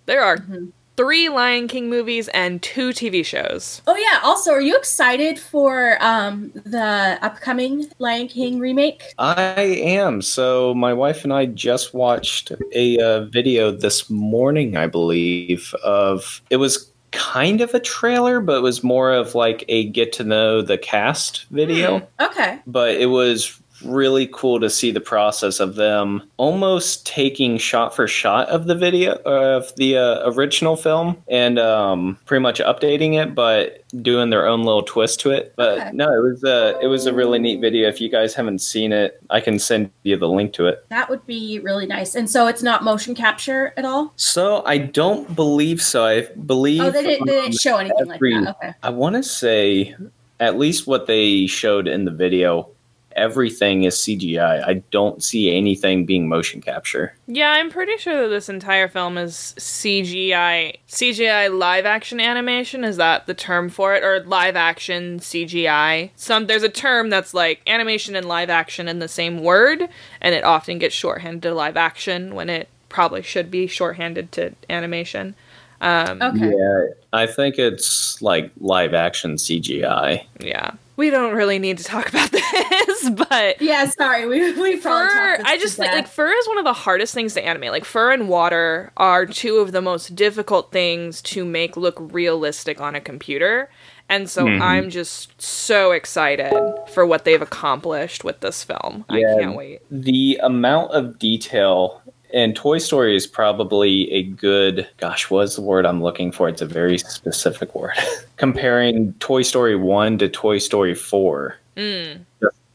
There 0.07 0.23
are 0.23 0.37
Mhm. 0.39 0.71
three 0.97 1.29
Lion 1.29 1.69
King 1.69 1.91
movies 1.91 2.29
and 2.29 2.63
two 2.63 2.91
TV 2.93 3.23
shows. 3.25 3.83
Oh 3.87 3.97
yeah. 3.97 4.21
Also, 4.23 4.53
are 4.53 4.61
you 4.61 4.77
excited 4.77 5.39
for 5.39 5.99
um 6.01 6.53
the 6.65 7.19
upcoming 7.23 7.87
Lion 7.99 8.29
King 8.29 8.59
remake? 8.61 9.03
I 9.19 9.61
am. 9.63 10.23
So 10.23 10.75
my 10.75 10.93
wife 10.93 11.25
and 11.25 11.33
I 11.33 11.47
just 11.47 11.93
watched 11.93 12.53
a 12.73 12.99
uh, 12.99 13.25
video 13.25 13.71
this 13.73 14.09
morning, 14.09 14.77
I 14.77 14.87
believe, 14.87 15.75
of 15.83 16.41
it 16.51 16.57
was 16.59 16.93
kind 17.13 17.61
of 17.61 17.75
a 17.75 17.81
trailer, 17.81 18.41
but 18.41 18.59
it 18.59 18.63
was 18.63 18.83
more 18.83 19.13
of 19.13 19.35
like 19.35 19.65
a 19.69 19.89
get 19.91 20.13
to 20.15 20.25
know 20.25 20.63
the 20.63 20.79
cast 20.79 21.45
video. 21.51 22.01
Hmm. 22.01 22.25
Okay. 22.25 22.59
But 22.67 22.97
it 22.97 23.07
was 23.07 23.61
really 23.85 24.29
cool 24.33 24.59
to 24.61 24.71
see 24.71 24.91
the 24.91 25.01
process 25.01 25.61
of 25.61 25.75
them 25.75 26.23
almost 26.37 27.07
taking 27.07 27.59
shot 27.59 27.95
for 27.95 28.09
shot 28.09 28.49
of 28.49 28.67
the 28.67 28.75
video 28.75 29.13
of 29.25 29.75
the 29.77 29.97
uh, 29.99 30.31
original 30.31 30.77
film 30.77 31.23
and 31.29 31.59
um, 31.59 32.19
pretty 32.27 32.43
much 32.43 32.59
updating 32.61 33.15
it, 33.23 33.35
but 33.35 33.83
doing 34.03 34.31
their 34.31 34.47
own 34.47 34.63
little 34.65 34.83
twist 34.83 35.21
to 35.21 35.31
it. 35.31 35.53
But 35.57 35.79
Okay. 35.79 35.91
no, 35.95 36.13
it 36.13 36.23
was 36.23 36.43
a 36.45 36.79
it 36.81 36.87
was 36.87 37.07
a 37.07 37.13
really 37.13 37.39
neat 37.39 37.61
video. 37.61 37.89
If 37.89 38.01
you 38.01 38.09
guys 38.09 38.35
haven't 38.35 38.61
seen 38.61 38.93
it, 38.93 39.21
I 39.31 39.41
can 39.41 39.59
send 39.59 39.91
you 40.03 40.17
the 40.17 40.29
link 40.29 40.53
to 40.55 40.67
it. 40.67 40.85
That 40.89 41.09
would 41.11 41.27
be 41.27 41.59
really 41.61 41.87
nice. 41.87 42.15
And 42.15 42.29
so 42.29 42.47
it's 42.47 42.63
not 42.63 42.83
motion 42.85 43.15
capture 43.15 43.73
at 43.77 43.85
all. 43.85 44.13
So 44.17 44.63
I 44.67 44.79
don't 44.79 45.35
believe 45.37 45.81
so. 45.83 46.05
I 46.05 46.23
believe 46.47 46.81
Oh, 46.83 46.91
they 46.91 47.03
didn't, 47.03 47.27
they 47.27 47.41
didn't 47.41 47.61
show 47.61 47.77
anything 47.77 48.11
every- 48.13 48.35
like 48.35 48.45
that. 48.45 48.57
Okay. 48.57 48.75
I 48.83 48.91
want 48.91 49.17
to 49.17 49.23
say 49.23 49.95
at 50.41 50.59
least 50.59 50.87
what 50.87 51.07
they 51.07 51.47
showed 51.47 51.89
in 51.89 52.05
the 52.05 52.11
video, 52.11 52.69
everything 53.17 53.85
is 53.85 53.97
CGI. 53.97 54.63
I 54.65 54.75
don't 54.91 55.23
see 55.23 55.55
anything 55.57 56.07
being 56.07 56.29
motion 56.29 56.61
capture. 56.61 57.15
Yeah, 57.27 57.51
I'm 57.51 57.71
pretty 57.71 57.97
sure 57.97 58.23
that 58.23 58.29
this 58.29 58.49
entire 58.49 58.89
film 58.89 59.19
is 59.19 59.55
CGI. 59.59 60.77
CGI 60.89 61.59
live 61.59 61.87
action 61.87 62.21
animation 62.21 62.85
is 62.85 62.99
that 62.99 63.27
the 63.27 63.35
term 63.35 63.69
for 63.69 63.95
it 63.95 64.05
or 64.05 64.23
live 64.25 64.55
action 64.55 65.19
CGI? 65.19 66.11
Some 66.15 66.47
there's 66.47 66.63
a 66.63 66.69
term 66.69 67.11
that's 67.11 67.35
like 67.35 67.63
animation 67.67 68.15
and 68.15 68.29
live 68.29 68.51
action 68.51 68.87
in 68.87 68.99
the 68.99 69.09
same 69.09 69.43
word 69.43 69.89
and 70.21 70.35
it 70.35 70.45
often 70.45 70.79
gets 70.79 70.95
shorthanded 70.95 71.43
to 71.43 71.55
live 71.55 71.77
action 71.77 72.35
when 72.35 72.51
it 72.51 72.69
probably 72.89 73.23
should 73.23 73.51
be 73.51 73.67
shorthanded 73.67 74.31
to 74.33 74.55
animation. 74.71 75.35
Um 75.81 76.21
Okay. 76.23 76.53
Yeah, 76.57 76.85
I 77.13 77.27
think 77.27 77.59
it's 77.59 78.21
like 78.23 78.51
live 78.61 78.95
action 78.95 79.37
CGI. 79.37 80.25
yeah. 80.41 80.71
We 80.99 81.11
don't 81.11 81.35
really 81.35 81.59
need 81.59 81.77
to 81.77 81.85
talk 81.85 82.09
about 82.09 82.31
this, 82.33 83.11
but 83.11 83.61
Yeah, 83.61 83.85
sorry. 83.85 84.25
We 84.27 84.53
we 84.59 84.79
probably 84.79 85.09
fur 85.09 85.37
this 85.37 85.47
i 85.47 85.59
just 85.59 85.77
think 85.77 85.93
like 85.93 86.07
fur 86.09 86.33
is 86.33 86.49
one 86.49 86.57
of 86.59 86.65
the 86.65 86.73
hardest 86.73 87.13
things 87.13 87.35
to 87.35 87.45
animate 87.45 87.71
like 87.71 87.85
fur 87.85 88.13
and 88.13 88.29
water 88.31 88.93
are 88.97 89.27
two 89.27 89.57
of 89.59 89.73
the 89.73 89.83
most 89.83 90.17
difficult 90.17 90.73
things 90.73 91.21
to 91.23 91.45
make 91.45 91.77
look 91.77 91.97
realistic 92.01 92.81
on 92.81 92.95
a 92.95 93.01
computer 93.01 93.69
and 94.09 94.31
so 94.31 94.45
Mhm. 94.47 94.61
i'm 94.63 94.89
just 94.89 95.41
so 95.41 95.93
excited 95.93 96.55
for 96.95 97.05
what 97.05 97.25
they've 97.27 97.43
accomplished 97.43 98.25
with 98.25 98.41
this 98.41 98.65
film 98.65 99.05
Yeah. 99.11 99.35
i 99.37 99.41
can't 99.41 99.55
wait 99.57 99.81
The 99.91 100.41
amount 100.43 100.93
of 100.93 101.19
detail 101.19 102.01
and 102.33 102.55
Toy 102.57 102.79
Story 102.79 103.17
is 103.17 103.27
probably 103.27 104.11
a 104.13 104.23
good 104.23 104.89
gosh, 104.99 105.31
what's 105.31 105.57
the 105.57 105.63
word 105.63 105.87
I'm 105.87 106.03
looking 106.03 106.33
for? 106.33 106.49
It's 106.49 106.63
a 106.63 106.67
very 106.67 106.99
specific 106.99 107.75
word. 107.75 107.95
Comparing 108.37 109.13
Toy 109.15 109.43
Story 109.43 109.77
1 109.77 110.19
to 110.19 110.29
Toy 110.29 110.59
Story 110.59 110.95
4. 110.95 111.57
mm. 111.77 112.21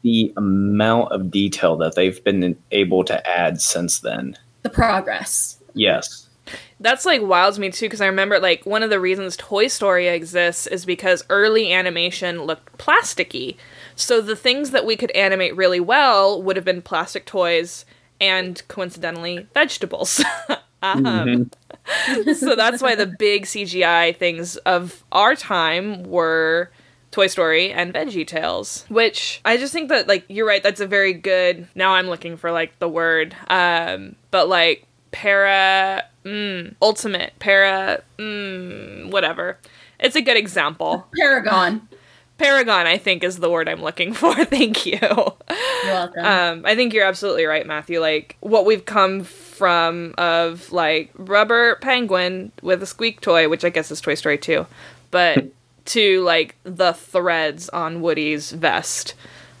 The 0.02 0.32
amount 0.36 1.12
of 1.12 1.30
detail 1.30 1.76
that 1.76 1.94
they've 1.94 2.22
been 2.24 2.56
able 2.72 3.04
to 3.04 3.24
add 3.28 3.60
since 3.60 4.00
then. 4.00 4.36
the 4.62 4.70
progress. 4.70 5.58
Yes. 5.74 6.28
that's 6.80 7.06
like 7.06 7.22
wilds 7.22 7.58
me 7.58 7.70
too 7.70 7.86
because 7.86 8.00
i 8.00 8.06
remember 8.06 8.40
like 8.40 8.66
one 8.66 8.82
of 8.82 8.90
the 8.90 8.98
reasons 8.98 9.36
toy 9.36 9.68
story 9.68 10.08
exists 10.08 10.66
is 10.66 10.84
because 10.84 11.24
early 11.30 11.72
animation 11.72 12.42
looked 12.42 12.76
plasticky 12.78 13.56
so 13.94 14.20
the 14.20 14.34
things 14.34 14.72
that 14.72 14.84
we 14.84 14.96
could 14.96 15.12
animate 15.12 15.56
really 15.56 15.78
well 15.78 16.42
would 16.42 16.56
have 16.56 16.64
been 16.64 16.82
plastic 16.82 17.24
toys 17.24 17.84
and 18.22 18.62
coincidentally 18.68 19.46
vegetables 19.52 20.24
um, 20.82 21.04
Mhm. 21.04 22.34
so 22.36 22.54
that's 22.56 22.80
why 22.80 22.94
the 22.94 23.06
big 23.06 23.44
cgi 23.44 24.16
things 24.16 24.56
of 24.58 25.02
our 25.12 25.34
time 25.34 26.04
were 26.04 26.70
Toy 27.10 27.26
Story 27.26 27.70
and 27.70 27.92
Veggie 27.92 28.26
Tales, 28.26 28.86
which 28.88 29.42
I 29.44 29.58
just 29.58 29.70
think 29.74 29.90
that 29.90 30.08
like 30.08 30.24
you're 30.28 30.46
right. 30.46 30.62
That's 30.62 30.80
a 30.80 30.86
very 30.86 31.12
good. 31.12 31.68
Now 31.74 31.92
I'm 31.96 32.06
looking 32.06 32.38
for 32.38 32.50
like 32.50 32.78
the 32.78 32.88
word, 32.88 33.36
um, 33.48 34.16
but 34.30 34.48
like 34.48 34.86
para, 35.10 36.04
mm, 36.24 36.74
ultimate 36.80 37.34
para, 37.38 38.02
mm, 38.18 39.10
whatever. 39.10 39.58
It's 40.00 40.16
a 40.16 40.22
good 40.22 40.38
example. 40.38 41.06
Paragon. 41.14 41.86
Paragon, 42.42 42.86
I 42.86 42.98
think, 42.98 43.22
is 43.24 43.38
the 43.38 43.48
word 43.50 43.68
I'm 43.68 43.82
looking 43.82 44.12
for. 44.20 44.34
Thank 44.44 44.84
you. 44.86 44.98
You're 45.00 45.32
welcome. 45.86 46.24
Um, 46.24 46.62
I 46.66 46.74
think 46.74 46.92
you're 46.92 47.04
absolutely 47.06 47.44
right, 47.44 47.66
Matthew. 47.66 48.00
Like 48.00 48.36
what 48.40 48.66
we've 48.66 48.84
come 48.84 49.24
from 49.24 50.14
of 50.18 50.72
like 50.72 51.10
rubber 51.14 51.76
penguin 51.76 52.50
with 52.62 52.82
a 52.82 52.86
squeak 52.86 53.20
toy, 53.20 53.48
which 53.48 53.64
I 53.64 53.68
guess 53.70 53.90
is 53.90 54.00
Toy 54.00 54.14
Story 54.14 54.38
2, 54.38 54.66
but 55.10 55.46
to 55.86 56.20
like 56.22 56.56
the 56.64 56.92
threads 56.94 57.68
on 57.68 58.02
Woody's 58.02 58.50
vest. 58.52 59.14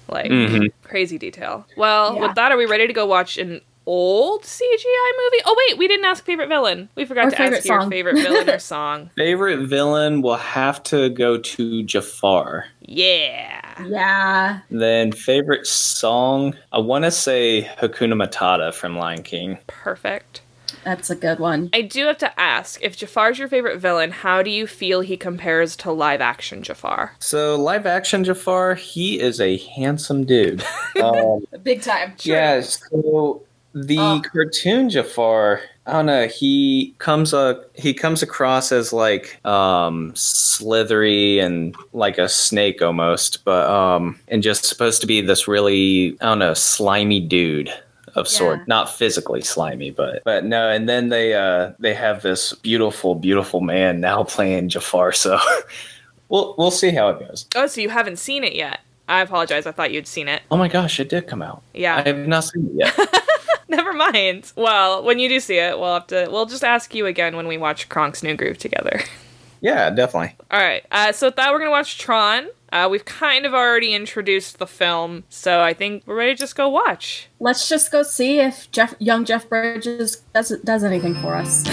Like 0.08 0.30
Mhm. 0.30 0.72
crazy 0.82 1.16
detail. 1.18 1.66
Well, 1.76 2.14
Yeah. 2.16 2.20
with 2.26 2.34
that, 2.34 2.52
are 2.52 2.56
we 2.58 2.66
ready 2.66 2.86
to 2.86 2.92
go 2.92 3.06
watch 3.06 3.38
an 3.38 3.60
old 3.86 4.42
CGI 4.42 5.10
movie? 5.24 5.42
Oh 5.44 5.64
wait, 5.68 5.78
we 5.78 5.88
didn't 5.88 6.04
ask 6.06 6.24
favorite 6.24 6.48
villain. 6.48 6.88
We 6.94 7.04
forgot 7.04 7.26
Or 7.26 7.30
to 7.30 7.36
favorite 7.36 7.56
ask 7.58 7.66
your 7.66 7.88
favorite 7.90 8.16
villain 8.16 8.48
or 8.50 8.58
song. 8.60 9.10
Favorite 9.16 9.66
villain 9.66 10.22
will 10.22 10.36
have 10.36 10.82
to 10.84 11.08
go 11.10 11.38
to 11.38 11.82
Jafar. 11.82 12.66
Yeah. 12.80 13.84
yeah. 13.86 14.60
Then 14.70 15.12
favorite 15.12 15.66
song, 15.66 16.54
I 16.72 16.78
want 16.78 17.04
to 17.04 17.10
say 17.10 17.62
Hakuna 17.80 18.14
Matata 18.14 18.72
from 18.74 18.96
Lion 18.96 19.22
King. 19.22 19.58
Perfect. 19.66 20.40
That's 20.84 21.10
a 21.10 21.14
good 21.14 21.38
one. 21.38 21.70
I 21.72 21.82
do 21.82 22.06
have 22.06 22.18
to 22.18 22.40
ask 22.40 22.82
if 22.82 22.96
Jafar's 22.96 23.38
your 23.38 23.46
favorite 23.46 23.78
villain, 23.78 24.10
how 24.10 24.42
do 24.42 24.50
you 24.50 24.66
feel 24.66 25.00
he 25.00 25.16
compares 25.16 25.76
to 25.76 25.92
live 25.92 26.20
action 26.20 26.62
Jafar? 26.62 27.14
So 27.20 27.54
live 27.56 27.86
action 27.86 28.24
Jafar, 28.24 28.74
he 28.74 29.20
is 29.20 29.40
a 29.40 29.58
handsome 29.58 30.24
dude. 30.24 30.64
Um, 31.02 31.44
Big 31.62 31.82
time. 31.82 32.14
yeah, 32.22 32.60
so 32.60 33.42
the 33.74 33.98
Oh. 33.98 34.22
cartoon 34.32 34.90
Jafar, 34.90 35.60
I 35.86 35.92
don't 35.92 36.06
know, 36.06 36.26
he 36.28 36.94
comes 36.98 37.32
up 37.34 37.70
he 37.74 37.94
comes 37.94 38.22
across 38.22 38.70
as 38.72 38.92
like 38.92 39.44
um 39.46 40.12
slithery 40.14 41.38
and 41.38 41.74
like 41.92 42.18
a 42.18 42.28
snake 42.28 42.82
almost, 42.82 43.44
but 43.44 43.68
um 43.68 44.18
and 44.28 44.42
just 44.42 44.64
supposed 44.64 45.00
to 45.00 45.06
be 45.06 45.20
this 45.20 45.48
really 45.48 46.16
I 46.20 46.26
don't 46.26 46.38
know, 46.38 46.54
slimy 46.54 47.20
dude 47.20 47.72
of 48.14 48.28
sort. 48.28 48.68
Not 48.68 48.90
physically 48.94 49.40
slimy, 49.40 49.90
but 49.90 50.22
but 50.24 50.44
no, 50.44 50.68
and 50.68 50.86
then 50.88 51.08
they 51.08 51.32
uh 51.34 51.72
they 51.78 51.94
have 51.94 52.22
this 52.22 52.52
beautiful, 52.52 53.14
beautiful 53.14 53.60
man 53.62 54.00
now 54.00 54.22
playing 54.34 54.68
Jafar, 54.68 55.12
so 55.12 55.38
we'll 56.28 56.54
we'll 56.58 56.70
see 56.70 56.90
how 56.90 57.08
it 57.08 57.20
goes. 57.20 57.46
Oh, 57.54 57.66
so 57.66 57.80
you 57.80 57.88
haven't 57.88 58.18
seen 58.18 58.44
it 58.44 58.54
yet. 58.54 58.80
I 59.08 59.20
apologize. 59.22 59.66
I 59.66 59.72
thought 59.72 59.92
you'd 59.92 60.06
seen 60.06 60.28
it. 60.28 60.42
Oh 60.50 60.56
my 60.56 60.68
gosh, 60.68 61.00
it 61.00 61.08
did 61.08 61.26
come 61.26 61.42
out. 61.42 61.62
Yeah. 61.74 61.96
I 61.96 62.02
have 62.02 62.28
not 62.28 62.44
seen 62.44 62.66
it 62.78 62.94
yet. 62.98 63.24
Never 63.72 63.94
mind. 63.94 64.52
Well, 64.54 65.02
when 65.02 65.18
you 65.18 65.30
do 65.30 65.40
see 65.40 65.56
it, 65.56 65.78
we'll 65.78 65.94
have 65.94 66.06
to 66.08 66.28
we'll 66.30 66.44
just 66.44 66.62
ask 66.62 66.94
you 66.94 67.06
again 67.06 67.36
when 67.36 67.48
we 67.48 67.56
watch 67.56 67.88
Kronk's 67.88 68.22
New 68.22 68.36
Groove 68.36 68.58
together. 68.58 69.00
yeah, 69.62 69.88
definitely. 69.88 70.36
All 70.50 70.60
right. 70.60 70.84
Uh, 70.90 71.12
so 71.12 71.28
with 71.28 71.36
that, 71.36 71.50
we're 71.50 71.58
gonna 71.58 71.70
watch 71.70 71.96
Tron. 71.96 72.48
Uh, 72.70 72.88
we've 72.90 73.06
kind 73.06 73.46
of 73.46 73.54
already 73.54 73.94
introduced 73.94 74.58
the 74.58 74.66
film, 74.66 75.24
so 75.30 75.62
I 75.62 75.72
think 75.72 76.02
we're 76.06 76.16
ready 76.16 76.34
to 76.34 76.38
just 76.38 76.54
go 76.54 76.68
watch. 76.68 77.28
Let's 77.40 77.66
just 77.66 77.90
go 77.90 78.02
see 78.02 78.40
if 78.40 78.70
Jeff, 78.72 78.94
young 78.98 79.24
Jeff 79.24 79.48
Bridges 79.48 80.16
does 80.34 80.50
does 80.62 80.84
anything 80.84 81.14
for 81.14 81.34
us. 81.34 81.64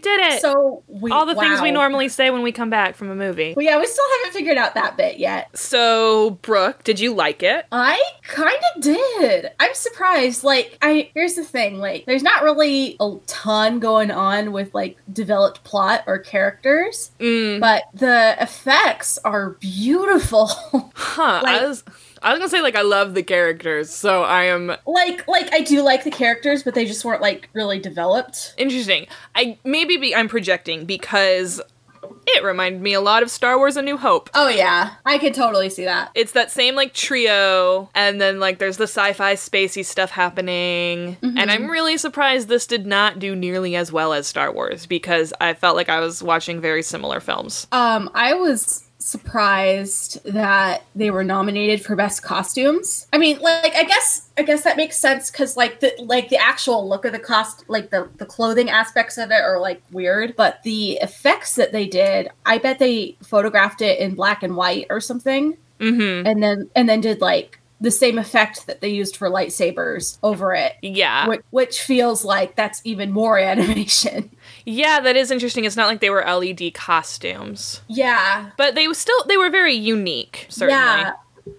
did 0.00 0.20
it. 0.32 0.40
So 0.40 0.82
we 0.88 1.10
All 1.10 1.26
the 1.26 1.34
things 1.34 1.60
we 1.60 1.70
normally 1.70 2.08
say 2.08 2.30
when 2.30 2.42
we 2.42 2.52
come 2.52 2.70
back 2.70 2.96
from 2.96 3.10
a 3.10 3.14
movie. 3.14 3.54
Well, 3.56 3.64
yeah, 3.64 3.78
we 3.78 3.86
still 3.86 4.04
haven't 4.18 4.32
figured 4.36 4.56
out 4.58 4.74
that 4.74 4.96
bit 4.96 5.18
yet. 5.18 5.56
So, 5.56 6.30
Brooke, 6.42 6.82
did 6.84 6.98
you 7.00 7.14
like 7.14 7.42
it? 7.42 7.66
I 7.70 8.00
kind 8.22 8.58
of 8.74 8.82
did. 8.82 9.50
I'm 9.60 9.74
surprised. 9.74 10.42
Like, 10.44 10.78
I 10.82 11.10
here's 11.14 11.34
the 11.34 11.44
thing. 11.44 11.78
Like, 11.78 12.06
there's 12.06 12.22
not 12.22 12.42
really 12.42 12.96
a 13.00 13.16
ton 13.26 13.78
going 13.78 14.10
on 14.10 14.52
with 14.52 14.74
like 14.74 14.96
developed 15.12 15.62
plot 15.64 16.04
or 16.06 16.18
characters, 16.18 17.10
Mm, 17.20 17.60
but 17.60 17.84
the 17.94 18.36
effects 18.40 19.18
are 19.24 19.50
beautiful. 19.60 20.46
huh. 20.94 21.40
like- 21.44 21.60
I 21.62 21.66
was 21.66 21.84
I 22.22 22.30
was 22.30 22.38
gonna 22.38 22.50
say 22.50 22.60
like 22.60 22.76
I 22.76 22.82
love 22.82 23.14
the 23.14 23.22
characters, 23.22 23.90
so 23.90 24.22
I 24.22 24.44
am 24.44 24.76
like, 24.86 25.26
like 25.26 25.52
I 25.52 25.60
do 25.60 25.82
like 25.82 26.04
the 26.04 26.10
characters, 26.10 26.62
but 26.62 26.74
they 26.74 26.84
just 26.84 27.04
weren't 27.04 27.22
like 27.22 27.48
really 27.54 27.78
developed. 27.78 28.54
interesting. 28.58 29.06
I 29.34 29.58
maybe 29.64 29.96
be, 29.96 30.14
I'm 30.14 30.28
projecting 30.28 30.84
because 30.84 31.60
it 32.26 32.44
reminded 32.44 32.82
me 32.82 32.92
a 32.92 33.00
lot 33.00 33.22
of 33.22 33.30
Star 33.30 33.56
Wars: 33.56 33.76
A 33.76 33.82
New 33.82 33.96
Hope. 33.96 34.28
Oh 34.34 34.48
yeah, 34.48 34.94
I 35.06 35.18
could 35.18 35.34
totally 35.34 35.70
see 35.70 35.84
that. 35.84 36.10
It's 36.14 36.32
that 36.32 36.50
same 36.50 36.74
like 36.74 36.92
trio, 36.92 37.88
and 37.94 38.20
then 38.20 38.38
like 38.38 38.58
there's 38.58 38.76
the 38.76 38.84
sci-fi 38.84 39.34
spacey 39.34 39.84
stuff 39.84 40.10
happening. 40.10 41.16
And 41.22 41.50
I'm 41.50 41.70
really 41.70 41.96
surprised 41.96 42.48
this 42.48 42.66
did 42.66 42.86
not 42.86 43.18
do 43.18 43.34
nearly 43.34 43.76
as 43.76 43.90
well 43.90 44.12
as 44.12 44.26
Star 44.26 44.52
Wars 44.52 44.84
because 44.86 45.32
I 45.40 45.54
felt 45.54 45.76
like 45.76 45.88
I 45.88 46.00
was 46.00 46.22
watching 46.22 46.60
very 46.60 46.82
similar 46.82 47.20
films. 47.20 47.66
Um, 47.72 48.10
I 48.14 48.34
was 48.34 48.89
surprised 49.00 50.22
that 50.24 50.84
they 50.94 51.10
were 51.10 51.24
nominated 51.24 51.84
for 51.84 51.96
best 51.96 52.22
costumes. 52.22 53.06
I 53.12 53.18
mean, 53.18 53.38
like 53.40 53.74
I 53.74 53.84
guess 53.84 54.28
I 54.38 54.42
guess 54.42 54.62
that 54.64 54.76
makes 54.76 54.96
sense 54.98 55.30
because 55.30 55.56
like 55.56 55.80
the 55.80 55.92
like 55.98 56.28
the 56.28 56.36
actual 56.38 56.88
look 56.88 57.04
of 57.04 57.12
the 57.12 57.18
cost, 57.18 57.64
like 57.68 57.90
the 57.90 58.08
the 58.18 58.26
clothing 58.26 58.70
aspects 58.70 59.18
of 59.18 59.30
it 59.30 59.40
are 59.42 59.58
like 59.60 59.82
weird, 59.90 60.36
but 60.36 60.62
the 60.62 60.92
effects 61.02 61.54
that 61.56 61.72
they 61.72 61.86
did, 61.86 62.28
I 62.46 62.58
bet 62.58 62.78
they 62.78 63.16
photographed 63.22 63.82
it 63.82 63.98
in 63.98 64.14
black 64.14 64.42
and 64.42 64.56
white 64.56 64.86
or 64.90 65.00
something, 65.00 65.56
Mm-hmm. 65.80 66.26
and 66.26 66.42
then 66.42 66.70
and 66.76 66.88
then 66.88 67.00
did 67.00 67.20
like 67.20 67.59
the 67.80 67.90
same 67.90 68.18
effect 68.18 68.66
that 68.66 68.80
they 68.80 68.88
used 68.90 69.16
for 69.16 69.30
lightsabers 69.30 70.18
over 70.22 70.54
it. 70.54 70.74
Yeah. 70.82 71.26
Which, 71.28 71.40
which 71.50 71.82
feels 71.82 72.24
like 72.24 72.54
that's 72.56 72.80
even 72.84 73.10
more 73.10 73.38
animation. 73.52 74.30
Yeah, 74.66 75.00
that 75.00 75.16
is 75.16 75.30
interesting. 75.30 75.64
It's 75.64 75.76
not 75.76 75.88
like 75.88 76.00
they 76.00 76.10
were 76.10 76.24
LED 76.24 76.74
costumes. 76.74 77.80
Yeah, 77.88 78.50
But 78.56 78.74
they 78.74 78.86
were 78.86 78.94
still 78.94 79.24
they 79.26 79.36
were 79.36 79.50
very 79.50 79.74
unique, 79.74 80.46
certainly. 80.48 80.74
Yeah. 80.80 81.12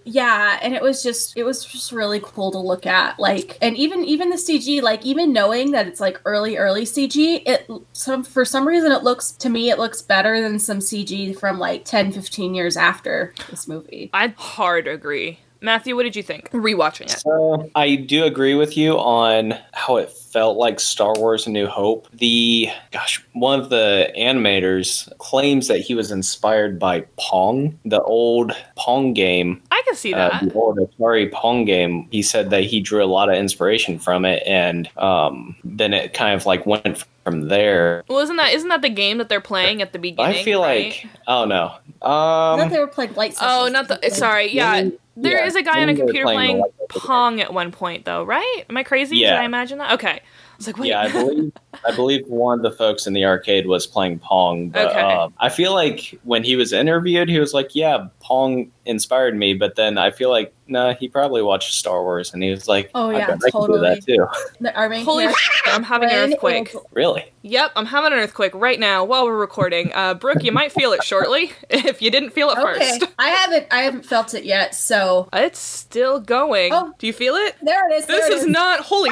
Yeah, 0.04 0.58
and 0.62 0.74
it 0.74 0.80
was 0.80 1.02
just 1.02 1.36
it 1.36 1.44
was 1.44 1.64
just 1.64 1.92
really 1.92 2.20
cool 2.22 2.50
to 2.52 2.58
look 2.58 2.86
at. 2.86 3.18
Like 3.18 3.58
and 3.60 3.76
even 3.76 4.04
even 4.04 4.30
the 4.30 4.36
CG, 4.36 4.80
like 4.80 5.04
even 5.04 5.32
knowing 5.32 5.72
that 5.72 5.86
it's 5.86 6.00
like 6.00 6.20
early 6.24 6.56
early 6.56 6.84
CG, 6.84 7.42
it 7.44 7.68
some 7.92 8.22
for 8.22 8.44
some 8.44 8.66
reason 8.66 8.92
it 8.92 9.02
looks 9.02 9.32
to 9.32 9.50
me 9.50 9.70
it 9.70 9.78
looks 9.78 10.00
better 10.00 10.40
than 10.40 10.58
some 10.58 10.78
CG 10.78 11.38
from 11.38 11.58
like 11.58 11.84
10 11.84 12.12
15 12.12 12.54
years 12.54 12.76
after 12.76 13.34
this 13.50 13.66
movie. 13.68 14.08
I'd 14.14 14.34
hard 14.34 14.86
agree. 14.86 15.40
Matthew, 15.62 15.94
what 15.94 16.02
did 16.02 16.16
you 16.16 16.22
think? 16.22 16.50
Rewatching 16.50 17.02
it. 17.02 17.20
So 17.20 17.70
I 17.74 17.94
do 17.94 18.24
agree 18.24 18.54
with 18.54 18.76
you 18.76 18.98
on 18.98 19.54
how 19.72 19.96
it 19.96 20.10
felt 20.10 20.56
like 20.56 20.80
Star 20.80 21.14
Wars: 21.14 21.46
A 21.46 21.50
New 21.50 21.66
Hope. 21.66 22.08
The 22.12 22.68
gosh, 22.90 23.24
one 23.32 23.60
of 23.60 23.70
the 23.70 24.12
animators 24.18 25.10
claims 25.18 25.68
that 25.68 25.78
he 25.78 25.94
was 25.94 26.10
inspired 26.10 26.78
by 26.78 27.02
Pong, 27.16 27.78
the 27.84 28.02
old 28.02 28.52
Pong 28.76 29.14
game, 29.14 29.62
I 29.70 29.82
can 29.84 29.94
see 29.94 30.14
uh, 30.14 30.28
that. 30.28 30.44
the 30.44 30.52
old 30.54 30.78
Atari 30.78 31.30
Pong 31.30 31.64
game. 31.64 32.08
He 32.10 32.22
said 32.22 32.50
that 32.50 32.64
he 32.64 32.80
drew 32.80 33.02
a 33.02 33.06
lot 33.06 33.28
of 33.28 33.36
inspiration 33.36 33.98
from 33.98 34.24
it, 34.24 34.42
and 34.46 34.88
um, 34.98 35.56
then 35.64 35.92
it 35.92 36.14
kind 36.14 36.34
of 36.34 36.46
like 36.46 36.66
went 36.66 37.04
from 37.24 37.48
there. 37.48 38.02
well, 38.08 38.18
isn't 38.18 38.36
that 38.36 38.52
isn't 38.52 38.68
that 38.68 38.82
the 38.82 38.90
game 38.90 39.18
that 39.18 39.28
they're 39.28 39.40
playing 39.40 39.82
at 39.82 39.92
the 39.92 39.98
beginning? 39.98 40.40
I 40.40 40.42
feel 40.42 40.62
right? 40.62 40.86
like 40.86 41.06
oh 41.26 41.44
no, 41.44 41.74
I 42.00 42.06
thought 42.06 42.60
um, 42.60 42.70
they 42.70 42.78
were 42.78 42.86
playing 42.86 43.14
light 43.14 43.36
Oh, 43.40 43.68
not 43.70 43.88
the. 43.88 44.10
Sorry, 44.10 44.52
yeah. 44.52 44.88
There 45.16 45.40
yeah, 45.40 45.46
is 45.46 45.54
a 45.56 45.62
guy 45.62 45.82
on 45.82 45.88
a 45.88 45.94
computer 45.94 46.24
playing 46.24 46.60
playing 46.60 46.64
Pong 46.88 47.40
at 47.40 47.52
one 47.52 47.70
point, 47.72 48.04
though, 48.04 48.24
right? 48.24 48.64
Am 48.68 48.76
I 48.76 48.82
crazy? 48.82 49.16
Did 49.16 49.22
Yeah. 49.22 49.40
I 49.40 49.44
imagine 49.44 49.78
that? 49.78 49.92
Okay. 49.92 50.08
I 50.08 50.20
was 50.56 50.66
like, 50.66 50.78
wait. 50.78 50.88
Yeah, 50.88 51.00
I 51.02 51.12
believe 51.12 51.52
I 51.86 51.94
believe 51.94 52.26
one 52.26 52.58
of 52.58 52.62
the 52.62 52.70
folks 52.70 53.06
in 53.06 53.12
the 53.12 53.24
arcade 53.24 53.66
was 53.66 53.86
playing 53.86 54.18
Pong. 54.20 54.68
But 54.70 54.88
Okay. 54.90 55.00
um, 55.00 55.34
I 55.38 55.48
feel 55.48 55.72
like 55.74 56.18
when 56.24 56.44
he 56.44 56.56
was 56.56 56.72
interviewed, 56.72 57.28
he 57.28 57.38
was 57.38 57.52
like, 57.54 57.74
"Yeah, 57.74 58.06
Pong 58.20 58.70
inspired 58.84 59.36
me." 59.36 59.54
But 59.54 59.74
then 59.76 59.98
I 59.98 60.10
feel 60.10 60.30
like, 60.30 60.52
nah, 60.66 60.94
he 60.94 61.08
probably 61.08 61.42
watched 61.42 61.74
Star 61.74 62.02
Wars, 62.02 62.32
and 62.34 62.42
he 62.42 62.50
was 62.50 62.68
like, 62.68 62.90
Oh, 62.94 63.10
I 63.10 63.18
yeah, 63.18 63.26
bet 63.28 63.40
I 63.46 63.50
can 63.50 63.66
do 63.66 63.78
that 63.80 64.04
too." 64.06 64.26
The, 64.60 64.74
our 64.76 64.88
main 64.88 65.04
Holy 65.04 65.24
character, 65.24 65.40
shit, 65.42 65.74
I'm 65.74 65.82
having 65.82 66.10
an 66.10 66.32
earthquake. 66.32 66.74
Really? 66.92 67.24
Yep, 67.44 67.72
I'm 67.74 67.86
having 67.86 68.12
an 68.12 68.18
earthquake 68.20 68.54
right 68.54 68.78
now 68.78 69.04
while 69.04 69.24
we're 69.24 69.36
recording. 69.36 69.92
Uh, 69.94 70.14
Brooke, 70.14 70.44
you 70.44 70.52
might 70.52 70.70
feel 70.70 70.92
it 70.92 71.02
shortly 71.02 71.50
if 71.70 72.00
you 72.00 72.10
didn't 72.10 72.30
feel 72.30 72.50
it 72.50 72.58
Okay, 72.58 72.98
first. 73.00 73.12
I 73.18 73.30
haven't 73.30 73.66
I 73.72 73.82
haven't 73.82 74.06
felt 74.06 74.34
it 74.34 74.44
yet, 74.44 74.74
so 74.76 75.28
It's 75.32 75.58
still 75.58 76.20
going. 76.20 76.72
Oh. 76.72 76.92
Do 76.98 77.06
you 77.08 77.12
feel 77.12 77.34
it? 77.34 77.56
there 77.62 77.88
it 77.90 77.94
is. 77.94 78.06
there 78.06 78.18
This 78.18 78.28
it 78.28 78.32
is 78.38 78.46
not 78.46 78.80
holy. 78.80 79.10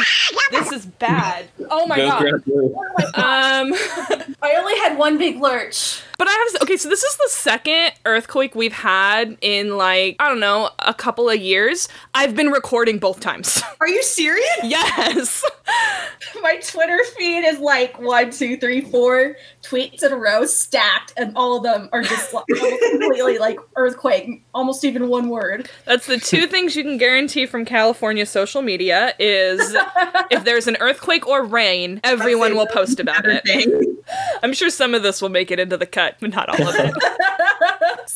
this 0.53 0.71
is 0.73 0.87
bad. 0.87 1.47
Oh 1.71 1.87
my 1.87 1.97
Go 1.97 2.09
god. 2.09 2.23
Grab 2.69 2.99
your- 2.99 3.25
Um, 3.25 4.35
I 4.43 4.55
only 4.57 4.77
had 4.79 4.97
one 4.99 5.19
big 5.19 5.41
lurch. 5.41 6.03
But 6.21 6.29
I 6.29 6.33
have 6.33 6.63
okay. 6.65 6.77
So 6.77 6.91
this 6.91 7.03
is 7.03 7.17
the 7.17 7.29
second 7.31 7.93
earthquake 8.05 8.55
we've 8.55 8.75
had 8.75 9.39
in 9.41 9.79
like 9.79 10.17
I 10.19 10.29
don't 10.29 10.39
know 10.39 10.69
a 10.81 10.93
couple 10.93 11.31
of 11.31 11.41
years. 11.41 11.89
I've 12.13 12.37
been 12.37 12.51
recording 12.51 12.99
both 12.99 13.21
times. 13.21 13.63
Are 13.81 13.89
you 13.89 14.03
serious? 14.03 14.47
yes. 14.63 15.43
My 16.43 16.57
Twitter 16.57 16.99
feed 17.17 17.47
is 17.47 17.59
like 17.61 17.99
one, 17.99 18.31
two, 18.31 18.59
three, 18.59 18.83
four 18.83 19.37
tweets 19.63 20.03
in 20.03 20.13
a 20.13 20.17
row 20.17 20.45
stacked, 20.45 21.15
and 21.17 21.35
all 21.37 21.57
of 21.57 21.63
them 21.63 21.89
are 21.91 22.03
just 22.03 22.35
like, 22.35 22.45
completely 22.49 23.39
like 23.39 23.59
earthquake, 23.77 24.45
almost 24.53 24.85
even 24.85 25.09
one 25.09 25.31
word. 25.31 25.71
That's 25.87 26.07
the 26.07 26.19
two 26.19 26.47
things 26.47 26.77
you 26.77 26.83
can 26.83 26.99
guarantee 26.99 27.47
from 27.47 27.65
California 27.65 28.27
social 28.27 28.61
media 28.61 29.15
is 29.19 29.75
if 30.31 30.45
there's 30.45 30.67
an 30.67 30.77
earthquake 30.81 31.27
or 31.27 31.45
rain, 31.45 32.01
everyone 32.05 32.57
will 32.57 32.67
post 32.67 33.01
about 33.01 33.25
it. 33.25 34.00
I'm 34.43 34.53
sure 34.53 34.71
some 34.71 34.95
of 34.95 35.03
this 35.03 35.21
will 35.21 35.29
make 35.29 35.51
it 35.51 35.59
into 35.59 35.77
the 35.77 35.87
cut, 35.87 36.17
but 36.21 36.31
not 36.31 36.49
all 36.49 36.69
of 36.69 36.75
it. 36.75 36.95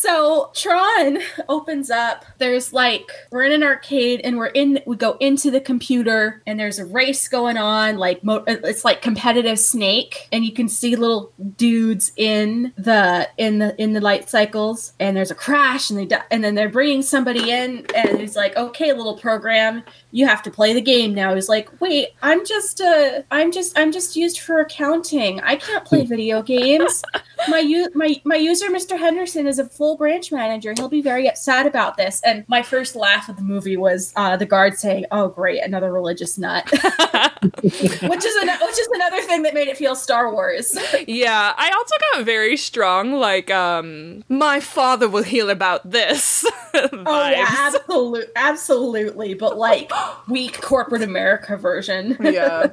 So 0.04 0.50
Tron 0.54 1.20
opens 1.48 1.90
up. 1.90 2.26
There's 2.36 2.74
like 2.74 3.10
we're 3.30 3.44
in 3.44 3.52
an 3.52 3.62
arcade 3.62 4.20
and 4.22 4.36
we're 4.36 4.48
in. 4.48 4.80
We 4.86 4.96
go 4.96 5.16
into 5.18 5.50
the 5.50 5.62
computer 5.62 6.42
and 6.46 6.60
there's 6.60 6.78
a 6.78 6.84
race 6.84 7.26
going 7.26 7.56
on. 7.56 7.96
Like 7.96 8.22
mo- 8.22 8.44
it's 8.46 8.84
like 8.84 9.00
competitive 9.00 9.58
Snake, 9.58 10.28
and 10.30 10.44
you 10.44 10.52
can 10.52 10.68
see 10.68 10.94
little 10.94 11.32
dudes 11.56 12.12
in 12.18 12.74
the 12.76 13.30
in 13.38 13.60
the 13.60 13.80
in 13.80 13.94
the 13.94 14.00
light 14.02 14.28
cycles. 14.28 14.92
And 15.00 15.16
there's 15.16 15.30
a 15.30 15.34
crash, 15.34 15.88
and 15.88 15.98
they 15.98 16.04
di- 16.04 16.24
and 16.30 16.44
then 16.44 16.54
they're 16.54 16.68
bringing 16.68 17.00
somebody 17.00 17.50
in, 17.50 17.86
and 17.96 18.20
he's 18.20 18.36
like, 18.36 18.54
"Okay, 18.58 18.92
little 18.92 19.16
program, 19.16 19.82
you 20.10 20.26
have 20.26 20.42
to 20.42 20.50
play 20.50 20.74
the 20.74 20.82
game 20.82 21.14
now." 21.14 21.34
He's 21.34 21.48
like, 21.48 21.80
"Wait, 21.80 22.08
I'm 22.20 22.44
just 22.44 22.82
uh, 22.82 23.22
I'm 23.30 23.50
just 23.50 23.78
I'm 23.78 23.90
just 23.90 24.16
used 24.16 24.40
for 24.40 24.58
accounting. 24.60 25.40
I 25.40 25.56
can't 25.56 25.86
play 25.86 26.04
video 26.14 26.42
games." 26.42 27.02
My 27.48 27.58
u- 27.60 27.88
my 27.94 28.20
my 28.24 28.36
user 28.36 28.68
Mr. 28.70 28.98
Henderson 28.98 29.46
is 29.46 29.58
a 29.58 29.66
full 29.68 29.96
branch 29.96 30.30
manager. 30.32 30.72
He'll 30.76 30.88
be 30.88 31.02
very 31.02 31.26
upset 31.28 31.66
about 31.66 31.96
this. 31.96 32.20
And 32.24 32.44
my 32.48 32.62
first 32.62 32.96
laugh 32.96 33.28
of 33.28 33.36
the 33.36 33.42
movie 33.42 33.76
was 33.76 34.12
uh, 34.16 34.36
the 34.36 34.46
guard 34.46 34.78
saying, 34.78 35.06
"Oh, 35.10 35.28
great, 35.28 35.62
another 35.62 35.92
religious 35.92 36.38
nut," 36.38 36.64
which 37.62 37.82
is 37.82 38.02
an- 38.36 38.58
which 38.60 38.78
is 38.78 38.88
another 38.94 39.22
thing 39.22 39.42
that 39.42 39.54
made 39.54 39.68
it 39.68 39.76
feel 39.76 39.94
Star 39.94 40.32
Wars. 40.32 40.76
Yeah, 41.06 41.52
I 41.56 41.70
also 41.70 41.94
got 42.14 42.24
very 42.24 42.56
strong, 42.56 43.12
like, 43.14 43.50
um, 43.50 44.24
my 44.28 44.60
father 44.60 45.08
will 45.08 45.22
hear 45.22 45.50
about 45.50 45.88
this. 45.90 46.44
Oh 46.76 47.28
yeah, 47.30 47.46
absolutely, 47.48 48.24
absolutely. 48.34 49.34
But 49.34 49.56
like 49.56 49.92
weak 50.26 50.60
corporate 50.60 51.02
America 51.02 51.56
version. 51.56 52.16
Yeah. 52.20 52.66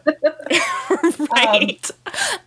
right. 1.36 1.92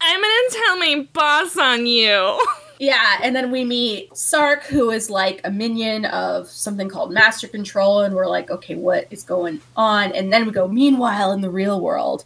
I'm 0.01 0.21
gonna 0.21 0.51
tell 0.51 0.79
my 0.79 1.09
boss 1.13 1.57
on 1.57 1.87
you. 1.87 2.14
Yeah, 2.81 3.19
and 3.23 3.37
then 3.37 3.53
we 3.53 3.65
meet 3.65 4.17
Sark, 4.17 4.65
who 4.65 4.91
is 4.91 5.09
like 5.09 5.41
a 5.45 5.51
minion 5.51 6.07
of 6.07 6.49
something 6.49 6.89
called 6.89 7.13
Master 7.13 7.47
Control, 7.47 8.01
and 8.01 8.15
we're 8.15 8.27
like, 8.27 8.51
okay, 8.51 8.75
what 8.75 9.07
is 9.11 9.23
going 9.23 9.61
on? 9.77 10.13
And 10.13 10.33
then 10.33 10.45
we 10.45 10.53
go, 10.53 10.67
meanwhile, 10.67 11.31
in 11.33 11.41
the 11.41 11.51
real 11.51 11.81
world, 11.81 12.25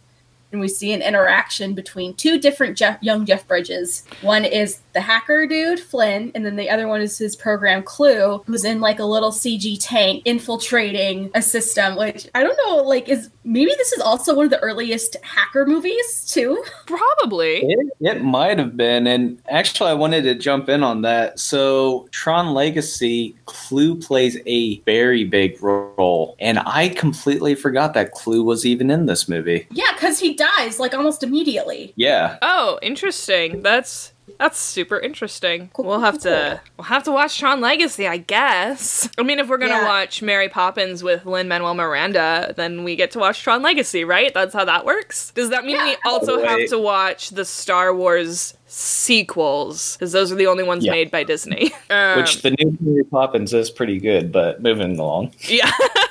and 0.51 0.59
we 0.59 0.67
see 0.67 0.91
an 0.91 1.03
interaction 1.03 1.75
between 1.75 2.15
two 2.15 2.39
different 2.39 2.75
Jeff, 2.77 2.97
young 3.01 3.25
Jeff 3.25 3.47
Bridges. 3.47 4.03
One 4.21 4.43
is 4.43 4.79
the 4.93 5.01
hacker 5.01 5.45
dude, 5.47 5.79
Flynn, 5.79 6.31
and 6.35 6.45
then 6.45 6.55
the 6.55 6.69
other 6.69 6.87
one 6.87 7.01
is 7.01 7.17
his 7.17 7.35
program, 7.35 7.83
Clu, 7.83 8.43
who's 8.45 8.65
in 8.65 8.81
like 8.81 8.99
a 8.99 9.05
little 9.05 9.31
CG 9.31 9.77
tank 9.79 10.23
infiltrating 10.25 11.31
a 11.35 11.41
system, 11.41 11.95
which 11.95 12.27
I 12.35 12.43
don't 12.43 12.59
know, 12.67 12.77
like, 12.83 13.07
is 13.07 13.29
maybe 13.43 13.71
this 13.77 13.91
is 13.91 14.01
also 14.01 14.35
one 14.35 14.45
of 14.45 14.51
the 14.51 14.59
earliest 14.59 15.15
hacker 15.23 15.65
movies, 15.65 16.25
too? 16.31 16.63
Probably. 16.85 17.57
It, 17.61 17.87
it 18.01 18.23
might 18.23 18.57
have 18.57 18.75
been, 18.75 19.07
and 19.07 19.41
actually, 19.49 19.91
I 19.91 19.93
wanted 19.93 20.23
to 20.23 20.35
jump 20.35 20.69
in 20.69 20.83
on 20.83 21.01
that. 21.03 21.39
So, 21.39 22.07
Tron 22.11 22.53
Legacy, 22.53 23.35
Clu 23.45 23.95
plays 23.95 24.37
a 24.45 24.79
very 24.81 25.23
big 25.23 25.61
role, 25.61 26.35
and 26.39 26.59
I 26.65 26.89
completely 26.89 27.55
forgot 27.55 27.93
that 27.93 28.11
Clu 28.11 28.43
was 28.43 28.65
even 28.65 28.89
in 28.89 29.05
this 29.05 29.29
movie. 29.29 29.67
Yeah, 29.71 29.91
because 29.93 30.19
he 30.19 30.33
dies 30.33 30.79
like 30.79 30.93
almost 30.93 31.23
immediately. 31.23 31.93
Yeah, 31.95 32.37
Oh, 32.41 32.79
interesting. 32.81 33.61
That's 33.61 34.13
that's 34.39 34.57
super 34.57 34.97
interesting. 34.99 35.69
Cool, 35.73 35.85
We'll 35.85 35.99
have 35.99 36.15
cool, 36.15 36.31
to 36.31 36.61
we'll 36.77 36.85
have 36.85 37.03
to 37.03 37.11
watch 37.11 37.37
Tron 37.37 37.61
Legacy, 37.61 38.07
I 38.07 38.17
guess. 38.17 39.09
I 39.17 39.23
mean, 39.23 39.37
if 39.39 39.47
we're 39.47 39.57
gonna 39.57 39.73
Yeah. 39.73 39.87
watch 39.87 40.21
Mary 40.21 40.49
Poppins 40.49 41.03
with 41.03 41.25
Lin 41.25 41.47
Manuel 41.47 41.73
Miranda, 41.75 42.53
then 42.57 42.83
we 42.83 42.95
get 42.95 43.11
to 43.11 43.19
watch 43.19 43.43
Tron 43.43 43.61
Legacy, 43.61 44.03
right? 44.05 44.33
That's 44.33 44.53
how 44.53 44.65
that 44.65 44.85
works. 44.85 45.31
Does 45.35 45.49
that 45.49 45.65
mean 45.65 45.77
we 45.83 45.91
Yeah. 45.91 45.95
also 46.05 46.43
have 46.43 46.67
to 46.69 46.79
watch 46.79 47.29
the 47.31 47.45
Star 47.45 47.93
Wars 47.93 48.55
sequels? 48.67 49.95
Because 49.97 50.11
those 50.11 50.31
are 50.31 50.35
the 50.35 50.47
only 50.47 50.63
ones 50.63 50.85
Yeah. 50.85 50.91
made 50.91 51.11
by 51.11 51.23
Disney. 51.23 51.71
Um, 51.89 52.17
which 52.19 52.41
the 52.43 52.51
new 52.51 52.77
Mary 52.79 53.03
Poppins 53.03 53.53
is 53.53 53.69
pretty 53.71 53.99
good, 53.99 54.31
but 54.31 54.61
moving 54.61 54.97
along. 54.99 55.33
Yeah. 55.47 55.71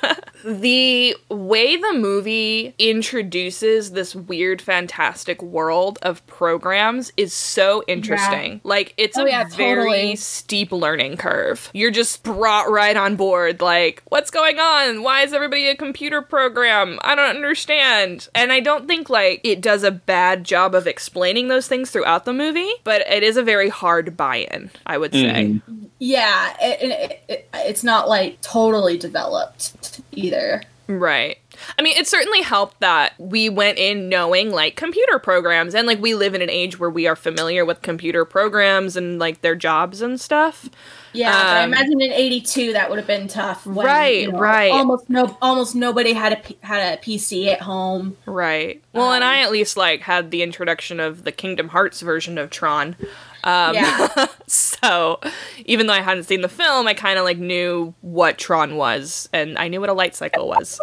the 0.49 1.15
way 1.29 1.77
the 1.77 1.93
movie 1.93 2.75
introduces 2.79 3.91
this 3.91 4.15
weird, 4.15 4.63
fantastic 4.63 5.43
world 5.43 5.99
of 6.01 6.27
programs 6.27 7.13
is 7.19 7.35
so 7.35 7.85
interesting. 7.87 8.63
Like, 8.65 8.95
it's 8.97 9.19
Oh, 9.19 9.25
a 9.27 9.29
yeah, 9.29 9.45
very 9.55 9.91
totally. 9.91 10.17
steep 10.17 10.73
learning 10.73 11.19
curve. 11.19 11.71
You're 11.75 11.91
just 11.91 12.23
brought 12.23 12.71
right 12.71 12.97
on 12.97 13.17
board. 13.17 13.61
Like, 13.61 14.03
what's 14.09 14.31
going 14.31 14.59
on? 14.59 15.03
Why 15.03 15.23
is 15.23 15.35
everybody 15.35 15.67
a 15.69 15.77
computer 15.77 16.23
program? 16.23 16.99
I 17.03 17.15
don't 17.15 17.29
understand. 17.37 18.29
And 18.35 18.51
I 18.51 18.61
don't 18.61 18.87
think, 18.89 19.11
like, 19.11 19.43
it 19.45 19.61
does 19.61 19.83
a 19.83 19.91
bad 19.91 20.45
job 20.45 20.75
of 20.75 20.87
explaining 20.87 21.49
those 21.49 21.69
things 21.69 21.91
throughout 21.91 22.25
the 22.25 22.33
movie, 22.33 22.71
but 22.85 23.03
it 23.03 23.23
is 23.23 23.37
a 23.37 23.43
very 23.43 23.69
hard 23.69 24.17
buy 24.17 24.47
in, 24.51 24.71
I 24.87 24.97
would 24.97 25.13
say. 25.13 25.19
Mhm. 25.59 25.89
yeah, 25.99 26.57
it, 26.63 26.83
it, 26.91 27.23
it, 27.29 27.49
it's 27.55 27.85
not 27.85 28.09
like 28.09 28.41
totally 28.41 28.97
developed 28.97 30.01
either. 30.19 30.63
Right. 30.91 31.37
I 31.79 31.83
mean, 31.83 31.99
it 31.99 32.07
certainly 32.07 32.41
helped 32.41 32.81
that 32.81 33.13
we 33.19 33.51
went 33.51 33.77
in 33.77 34.09
knowing 34.09 34.51
like 34.51 34.75
computer 34.75 35.19
programs 35.19 35.75
and 35.75 35.87
like 35.87 36.01
we 36.01 36.15
live 36.15 36.35
in 36.35 36.41
an 36.41 36.49
age 36.49 36.79
where 36.79 36.89
we 36.89 37.07
are 37.07 37.17
familiar 37.17 37.65
with 37.67 37.83
computer 37.83 38.25
programs 38.25 38.97
and 38.97 39.19
like 39.19 39.43
their 39.43 39.55
jobs 39.55 40.01
and 40.01 40.19
stuff. 40.19 40.71
Yeah, 41.13 41.31
but 41.33 41.57
I 41.57 41.63
Um, 41.65 41.73
imagine 41.75 42.01
in 42.01 42.13
'82 42.13 42.73
that 42.73 42.89
would 42.89 42.99
have 42.99 43.07
been 43.07 43.29
tough. 43.29 43.67
When, 43.67 43.85
Right, 43.85 44.23
you 44.23 44.33
know, 44.33 44.39
right. 44.39 44.71
Almost 44.71 45.11
no, 45.11 45.37
almost 45.43 45.75
nobody 45.75 46.13
had 46.15 46.33
a 46.33 46.67
had 46.67 46.95
a 46.95 47.03
PC 47.03 47.49
at 47.49 47.61
home. 47.61 48.17
Right. 48.25 48.83
Well, 48.95 49.13
and 49.13 49.23
Um, 49.25 49.31
I 49.31 49.41
at 49.41 49.51
least 49.51 49.77
like 49.77 50.01
had 50.03 50.31
the 50.31 50.43
introduction 50.43 51.01
of 51.01 51.25
the 51.25 51.33
Kingdom 51.33 51.69
Hearts 51.69 52.01
version 52.01 52.39
of 52.39 52.49
Tron. 52.49 52.97
Um, 53.49 53.75
Yeah. 53.75 54.27
so 54.47 55.21
even 55.65 55.87
though 55.87 55.95
I 55.95 56.03
hadn't 56.03 56.25
seen 56.25 56.43
the 56.43 56.49
film, 56.49 56.87
I 56.87 56.95
kind 56.95 57.19
of 57.19 57.25
like 57.25 57.39
knew 57.39 57.95
what 58.03 58.39
Tron 58.39 58.77
was, 58.77 59.29
and 59.33 59.59
I 59.59 59.69
knew 59.69 59.81
what 59.81 59.89
a 59.89 59.95
light 59.95 60.15
cycle 60.15 60.49
was. 60.49 60.81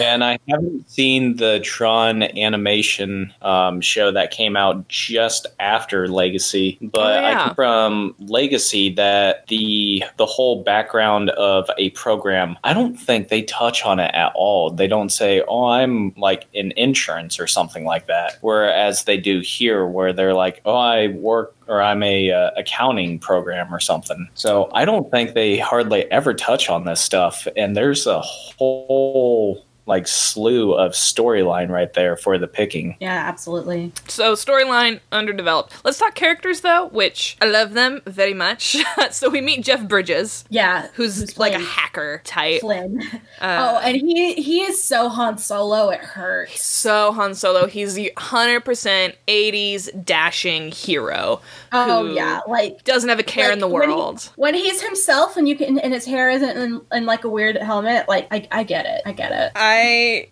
And 0.00 0.22
I 0.22 0.38
haven't 0.48 0.88
seen 0.90 1.36
the 1.36 1.60
Tron 1.60 2.22
animation 2.22 3.32
um, 3.42 3.80
show 3.80 4.10
that 4.12 4.30
came 4.30 4.56
out 4.56 4.86
just 4.88 5.46
after 5.58 6.08
Legacy, 6.08 6.78
but 6.80 7.00
Oh, 7.18 7.20
yeah. 7.20 7.40
I 7.40 7.44
think 7.44 7.56
from 7.56 8.14
Legacy 8.20 8.92
that 8.94 9.46
the 9.48 10.04
the 10.16 10.26
whole 10.26 10.62
background 10.62 11.30
of 11.30 11.68
a 11.78 11.90
program, 11.90 12.56
I 12.64 12.72
don't 12.72 12.94
think 12.96 13.28
they 13.28 13.42
touch 13.42 13.84
on 13.84 13.98
it 13.98 14.14
at 14.14 14.32
all. 14.34 14.70
They 14.70 14.86
don't 14.86 15.10
say, 15.10 15.42
"Oh, 15.48 15.64
I'm 15.66 16.12
like 16.16 16.46
in 16.52 16.72
insurance 16.76 17.40
or 17.40 17.46
something 17.46 17.84
like 17.84 18.06
that," 18.06 18.38
whereas 18.40 19.04
they 19.04 19.16
do 19.16 19.40
here, 19.40 19.86
where 19.86 20.12
they're 20.12 20.34
like, 20.34 20.60
"Oh, 20.64 20.76
I 20.76 21.08
work." 21.08 21.54
Or 21.68 21.82
I'm 21.82 22.02
a 22.02 22.30
uh, 22.32 22.50
accounting 22.56 23.18
program 23.18 23.74
or 23.74 23.78
something. 23.78 24.26
So 24.32 24.70
I 24.72 24.86
don't 24.86 25.10
think 25.10 25.34
they 25.34 25.58
hardly 25.58 26.10
ever 26.10 26.32
touch 26.32 26.70
on 26.70 26.86
this 26.86 26.98
stuff. 26.98 27.46
And 27.58 27.76
there's 27.76 28.06
a 28.06 28.22
whole 28.22 29.57
like 29.88 30.06
slew 30.06 30.74
of 30.74 30.92
storyline 30.92 31.70
right 31.70 31.92
there 31.94 32.16
for 32.16 32.38
the 32.38 32.46
picking. 32.46 32.96
Yeah, 33.00 33.24
absolutely. 33.26 33.92
So 34.06 34.34
storyline 34.34 35.00
underdeveloped. 35.10 35.74
Let's 35.84 35.98
talk 35.98 36.14
characters 36.14 36.60
though, 36.60 36.88
which 36.88 37.36
I 37.42 37.46
love 37.46 37.72
them 37.72 38.02
very 38.06 38.34
much. 38.34 38.76
so 39.10 39.30
we 39.30 39.40
meet 39.40 39.64
Jeff 39.64 39.88
Bridges, 39.88 40.44
Yeah, 40.50 40.88
who's, 40.94 41.36
like 41.38 41.54
a 41.54 41.58
hacker 41.58 42.20
type. 42.24 42.60
Flynn. 42.60 43.02
Uh, 43.40 43.78
oh, 43.80 43.80
and 43.82 43.96
he 43.96 44.34
he 44.34 44.60
is 44.60 44.82
so 44.82 45.08
Han 45.08 45.38
Solo. 45.38 45.88
It 45.88 46.00
hurts. 46.00 46.62
So 46.62 47.12
Han 47.12 47.34
Solo, 47.34 47.66
he's 47.66 47.94
the 47.94 48.12
hundred 48.18 48.60
percent 48.66 49.14
'80s 49.26 50.04
dashing 50.04 50.70
hero. 50.70 51.40
Oh 51.72 52.06
who 52.06 52.14
yeah, 52.14 52.40
like 52.46 52.84
doesn't 52.84 53.08
have 53.08 53.18
a 53.18 53.22
care 53.22 53.50
in 53.52 53.58
the 53.58 53.66
Like, 53.66 53.80
when 53.80 53.88
he- 53.90 53.94
world. 53.96 54.30
When, 54.36 54.54
he's 54.54 54.82
himself 54.82 55.36
and 55.36 55.48
you 55.48 55.56
can 55.56 55.78
and 55.78 55.92
his 55.94 56.04
hair 56.04 56.28
isn't 56.30 56.56
in, 56.56 56.80
in 56.92 57.06
like 57.06 57.24
a 57.24 57.28
weird 57.28 57.56
helmet, 57.56 58.06
like 58.08 58.26
I, 58.30 58.46
I 58.50 58.62
get 58.64 58.84
it. 58.86 59.00
I 59.06 59.12
get 59.12 59.32
it. 59.32 59.52
I 59.56 59.77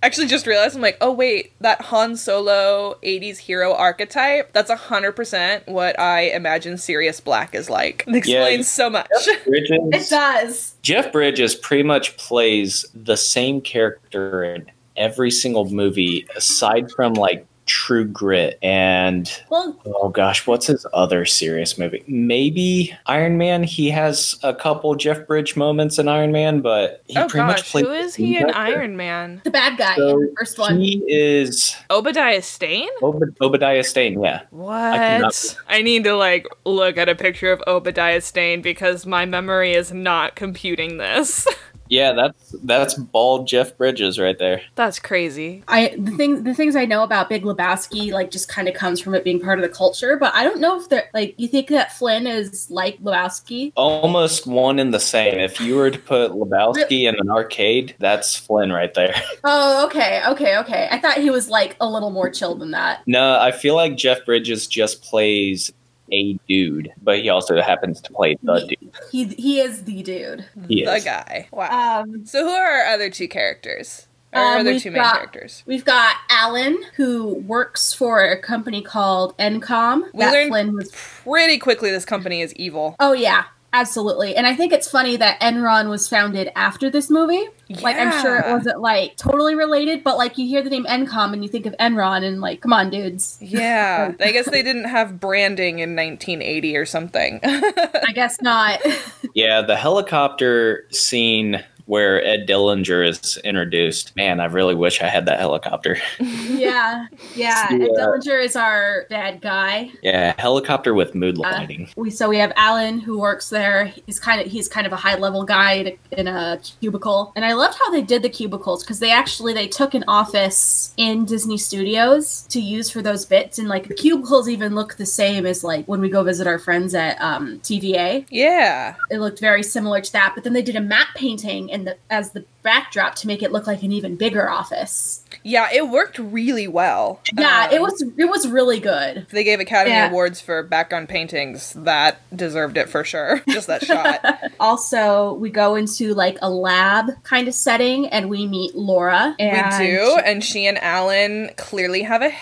actually 0.02 0.26
just 0.26 0.46
realized 0.46 0.76
I'm 0.76 0.82
like, 0.82 0.98
oh 1.00 1.12
wait, 1.12 1.52
that 1.60 1.80
Han 1.82 2.16
Solo 2.16 2.96
'80s 3.02 3.38
hero 3.38 3.74
archetype. 3.74 4.52
That's 4.52 4.70
hundred 4.70 5.12
percent 5.12 5.66
what 5.66 5.98
I 5.98 6.30
imagine 6.30 6.78
Sirius 6.78 7.20
Black 7.20 7.54
is 7.54 7.70
like. 7.70 8.04
It 8.06 8.16
explains 8.16 8.68
so 8.68 8.90
much. 8.90 9.08
It 9.48 10.08
does. 10.10 10.74
Jeff 10.82 11.12
Bridges 11.12 11.54
pretty 11.54 11.82
much 11.82 12.16
plays 12.16 12.84
the 12.94 13.16
same 13.16 13.60
character 13.60 14.44
in 14.44 14.70
every 14.96 15.30
single 15.30 15.68
movie 15.70 16.26
aside 16.36 16.90
from 16.90 17.14
like 17.14 17.46
True 17.66 18.04
Grit 18.04 18.58
and 18.62 19.30
Well, 19.50 19.76
oh 19.86 20.08
gosh, 20.08 20.46
what's 20.46 20.66
his 20.66 20.86
other 20.92 21.24
serious 21.24 21.76
movie? 21.76 22.04
Maybe 22.06 22.96
Iron 23.06 23.38
Man. 23.38 23.64
He 23.64 23.90
has 23.90 24.38
a 24.42 24.54
couple 24.54 24.94
Jeff 24.94 25.26
Bridge 25.26 25.56
moments 25.56 25.98
in 25.98 26.06
Iron 26.08 26.30
Man, 26.32 26.60
but 26.60 27.02
he 27.08 27.18
oh 27.18 27.26
pretty 27.28 27.46
much 27.46 27.56
gosh, 27.58 27.70
plays 27.72 28.14
who 28.14 28.22
the 28.22 28.28
he 28.28 28.36
in. 28.38 28.50
Iron 28.50 28.96
Man? 28.96 29.40
the 29.44 29.50
bad 29.50 29.76
guy 29.76 29.96
So 29.96 30.20
the 30.20 30.34
first 30.38 30.58
one. 30.58 30.78
He 30.80 31.02
is 31.08 31.76
Obadiah 31.90 32.42
Stane? 32.42 32.88
Ob- 33.02 33.36
Obadiah 33.40 33.82
Stane. 33.84 34.22
Yeah. 34.22 34.42
What? 34.50 34.94
cannot- 34.94 35.56
I 35.68 35.82
need 35.82 36.04
to 36.04 36.14
like 36.14 36.46
look 36.64 36.96
at 36.96 37.08
a 37.08 37.14
picture 37.16 37.50
of 37.52 37.62
Obadiah 37.66 38.20
Stane 38.20 38.62
because 38.62 39.06
my 39.06 39.26
memory 39.26 39.72
is 39.74 39.92
not 39.92 40.36
computing 40.36 40.98
this. 40.98 41.46
Yeah, 41.88 42.12
that's 42.12 42.54
that's 42.64 42.94
bald 42.94 43.46
Jeff 43.46 43.76
Bridges 43.76 44.18
right 44.18 44.38
there. 44.38 44.62
That's 44.74 44.98
crazy. 44.98 45.62
I 45.68 45.94
the 45.98 46.10
thing 46.12 46.44
the 46.44 46.54
things 46.54 46.76
I 46.76 46.84
know 46.84 47.02
about 47.02 47.28
Big 47.28 47.42
Lebowski 47.42 48.12
like 48.12 48.30
just 48.30 48.48
kind 48.48 48.68
of 48.68 48.74
comes 48.74 49.00
from 49.00 49.14
it 49.14 49.24
being 49.24 49.40
part 49.40 49.58
of 49.58 49.62
the 49.62 49.74
culture, 49.74 50.16
but 50.16 50.34
I 50.34 50.44
don't 50.44 50.60
know 50.60 50.80
if 50.80 50.88
they're 50.88 51.08
like 51.14 51.34
you 51.38 51.48
think 51.48 51.68
that 51.68 51.92
Flynn 51.92 52.26
is 52.26 52.70
like 52.70 53.00
Lebowski. 53.02 53.72
Almost 53.76 54.46
one 54.46 54.78
in 54.78 54.90
the 54.90 55.00
same. 55.00 55.38
If 55.38 55.60
you 55.60 55.76
were 55.76 55.90
to 55.90 55.98
put 55.98 56.32
Lebowski 56.32 57.08
in 57.08 57.14
an 57.18 57.30
arcade, 57.30 57.94
that's 57.98 58.36
Flynn 58.36 58.72
right 58.72 58.92
there. 58.94 59.14
Oh, 59.48 59.86
okay, 59.86 60.22
okay, 60.28 60.58
okay. 60.58 60.88
I 60.90 60.98
thought 60.98 61.18
he 61.18 61.30
was 61.30 61.48
like 61.48 61.76
a 61.80 61.88
little 61.88 62.10
more 62.10 62.30
chill 62.30 62.56
than 62.56 62.72
that. 62.72 63.02
No, 63.06 63.38
I 63.38 63.52
feel 63.52 63.76
like 63.76 63.96
Jeff 63.96 64.24
Bridges 64.24 64.66
just 64.66 65.02
plays 65.02 65.72
a 66.12 66.34
dude, 66.48 66.92
but 67.02 67.20
he 67.20 67.28
also 67.28 67.60
happens 67.60 68.00
to 68.02 68.12
play 68.12 68.36
the 68.42 68.60
dude. 68.66 68.90
He 69.10 69.24
he 69.24 69.60
is 69.60 69.84
the 69.84 70.02
dude. 70.02 70.44
He 70.68 70.84
the 70.84 70.94
is. 70.96 71.04
guy. 71.04 71.48
Wow. 71.52 72.00
Um, 72.02 72.26
so 72.26 72.44
who 72.44 72.50
are 72.50 72.66
our 72.66 72.86
other 72.94 73.10
two 73.10 73.28
characters? 73.28 74.06
Our 74.32 74.54
Um, 74.56 74.60
other 74.60 74.78
two 74.80 74.90
main 74.90 75.02
got- 75.02 75.14
characters. 75.14 75.62
we've 75.66 75.84
got 75.84 76.16
Alan 76.28 76.78
who 76.96 77.34
works 77.46 77.92
for 77.94 78.20
a 78.22 78.38
company 78.38 78.82
called 78.82 79.36
Encom. 79.38 80.02
We 80.12 80.20
that 80.20 80.32
learned- 80.32 80.48
Flynn 80.50 80.74
was. 80.74 80.90
Pretty 80.92 81.58
quickly, 81.58 81.90
this 81.90 82.04
company 82.04 82.42
is 82.42 82.52
evil. 82.54 82.96
Oh 83.00 83.12
yeah, 83.12 83.44
absolutely. 83.76 84.34
And 84.34 84.46
I 84.46 84.54
think 84.54 84.72
it's 84.72 84.90
funny 84.90 85.16
that 85.16 85.40
Enron 85.40 85.88
was 85.88 86.08
founded 86.08 86.50
after 86.56 86.90
this 86.90 87.10
movie. 87.10 87.44
Like 87.68 87.96
I'm 87.96 88.22
sure 88.22 88.38
it 88.38 88.46
wasn't 88.46 88.80
like 88.80 89.16
totally 89.16 89.54
related, 89.54 90.04
but 90.04 90.16
like 90.16 90.38
you 90.38 90.46
hear 90.46 90.62
the 90.62 90.70
name 90.70 90.84
Encom 90.84 91.32
and 91.32 91.42
you 91.42 91.48
think 91.48 91.66
of 91.66 91.74
Enron 91.78 92.24
and 92.24 92.40
like, 92.40 92.60
come 92.60 92.72
on, 92.72 92.90
dudes. 92.90 93.38
Yeah, 93.40 94.12
I 94.20 94.32
guess 94.32 94.48
they 94.48 94.62
didn't 94.62 94.84
have 94.84 95.20
branding 95.20 95.80
in 95.80 95.96
1980 95.96 96.76
or 96.76 96.86
something. 96.86 97.40
I 97.44 98.12
guess 98.14 98.40
not. 98.40 98.80
Yeah, 99.34 99.60
the 99.60 99.76
helicopter 99.76 100.86
scene 100.90 101.62
where 101.86 102.22
Ed 102.24 102.46
Dillinger 102.48 103.08
is 103.08 103.36
introduced. 103.44 104.14
Man, 104.16 104.40
I 104.40 104.46
really 104.46 104.74
wish 104.74 105.00
I 105.00 105.06
had 105.06 105.26
that 105.26 105.38
helicopter. 105.40 105.96
yeah, 106.20 107.06
yeah. 107.34 107.66
And 107.70 107.82
Yeah. 107.82 107.88
Dillinger 107.88 108.44
is 108.44 108.56
our 108.56 109.06
bad 109.08 109.40
guy. 109.40 109.90
Yeah, 110.02 110.34
helicopter 110.38 110.94
with 110.94 111.14
mood 111.14 111.38
Uh, 111.38 111.42
lighting. 111.42 111.88
We 111.96 112.10
so 112.10 112.28
we 112.28 112.38
have 112.38 112.52
Alan 112.56 112.98
who 113.00 113.18
works 113.18 113.48
there. 113.50 113.86
He's 114.06 114.18
kind 114.18 114.40
of 114.40 114.50
he's 114.50 114.68
kind 114.68 114.86
of 114.86 114.92
a 114.92 114.96
high 114.96 115.16
level 115.16 115.44
guy 115.44 115.72
in 115.72 115.86
a, 115.86 116.20
in 116.20 116.28
a 116.28 116.58
cubicle, 116.80 117.32
and 117.36 117.44
I 117.44 117.52
loved 117.54 117.78
how 117.78 117.90
they 117.90 118.02
did 118.02 118.22
the 118.22 118.28
cubicles 118.28 118.82
because 118.82 118.98
they 119.00 119.10
actually 119.10 119.52
they 119.54 119.68
took 119.68 119.94
an 119.94 120.04
office 120.08 120.92
in 120.96 121.24
Disney 121.24 121.58
Studios 121.58 122.46
to 122.50 122.60
use 122.60 122.90
for 122.90 123.02
those 123.02 123.24
bits, 123.24 123.58
and 123.58 123.68
like 123.68 123.88
the 123.88 123.94
cubicles 123.94 124.48
even 124.48 124.74
look 124.74 124.96
the 124.96 125.06
same 125.06 125.46
as 125.46 125.62
like 125.64 125.86
when 125.86 126.00
we 126.00 126.08
go 126.08 126.22
visit 126.22 126.46
our 126.46 126.58
friends 126.58 126.94
at 126.94 127.20
um, 127.20 127.58
TVA. 127.60 128.26
yeah. 128.30 128.94
It 129.10 129.18
looked 129.20 129.40
very 129.40 129.62
similar 129.62 130.00
to 130.00 130.12
that, 130.12 130.32
but 130.34 130.44
then 130.44 130.52
they 130.52 130.62
did 130.62 130.76
a 130.76 130.80
matte 130.80 131.08
painting 131.14 131.70
and 131.76 131.86
the 131.86 131.96
as 132.10 132.32
the 132.32 132.44
backdrop 132.62 133.14
to 133.16 133.26
make 133.26 133.42
it 133.42 133.52
look 133.52 133.66
like 133.66 133.82
an 133.82 133.92
even 133.92 134.16
bigger 134.16 134.48
office. 134.50 135.22
Yeah, 135.44 135.68
it 135.72 135.88
worked 135.88 136.18
really 136.18 136.66
well. 136.66 137.20
Yeah, 137.32 137.70
it 137.70 137.76
Um, 137.76 137.82
was 137.82 138.02
it 138.16 138.24
was 138.24 138.48
really 138.48 138.80
good. 138.80 139.26
They 139.30 139.44
gave 139.44 139.60
Academy 139.60 139.94
Yeah. 139.94 140.08
Awards 140.10 140.40
for 140.40 140.62
background 140.64 141.08
paintings, 141.08 141.72
that 141.74 142.16
deserved 142.36 142.76
it 142.76 142.88
for 142.88 143.04
sure. 143.04 143.42
Just 143.48 143.66
that 143.68 143.84
shot. 143.84 144.24
Also, 144.58 145.34
we 145.34 145.50
go 145.50 145.74
into 145.74 146.14
like 146.14 146.38
a 146.40 146.48
lab 146.50 147.10
kind 147.22 147.46
of 147.46 147.52
setting 147.54 148.06
and 148.08 148.30
we 148.30 148.46
meet 148.46 148.74
Laura. 148.74 149.36
And 149.38 149.78
we 149.78 149.86
do, 149.86 150.18
and 150.24 150.42
she 150.42 150.66
and 150.66 150.78
Alan 150.78 151.50
clearly 151.56 152.02
have 152.02 152.22
a 152.22 152.32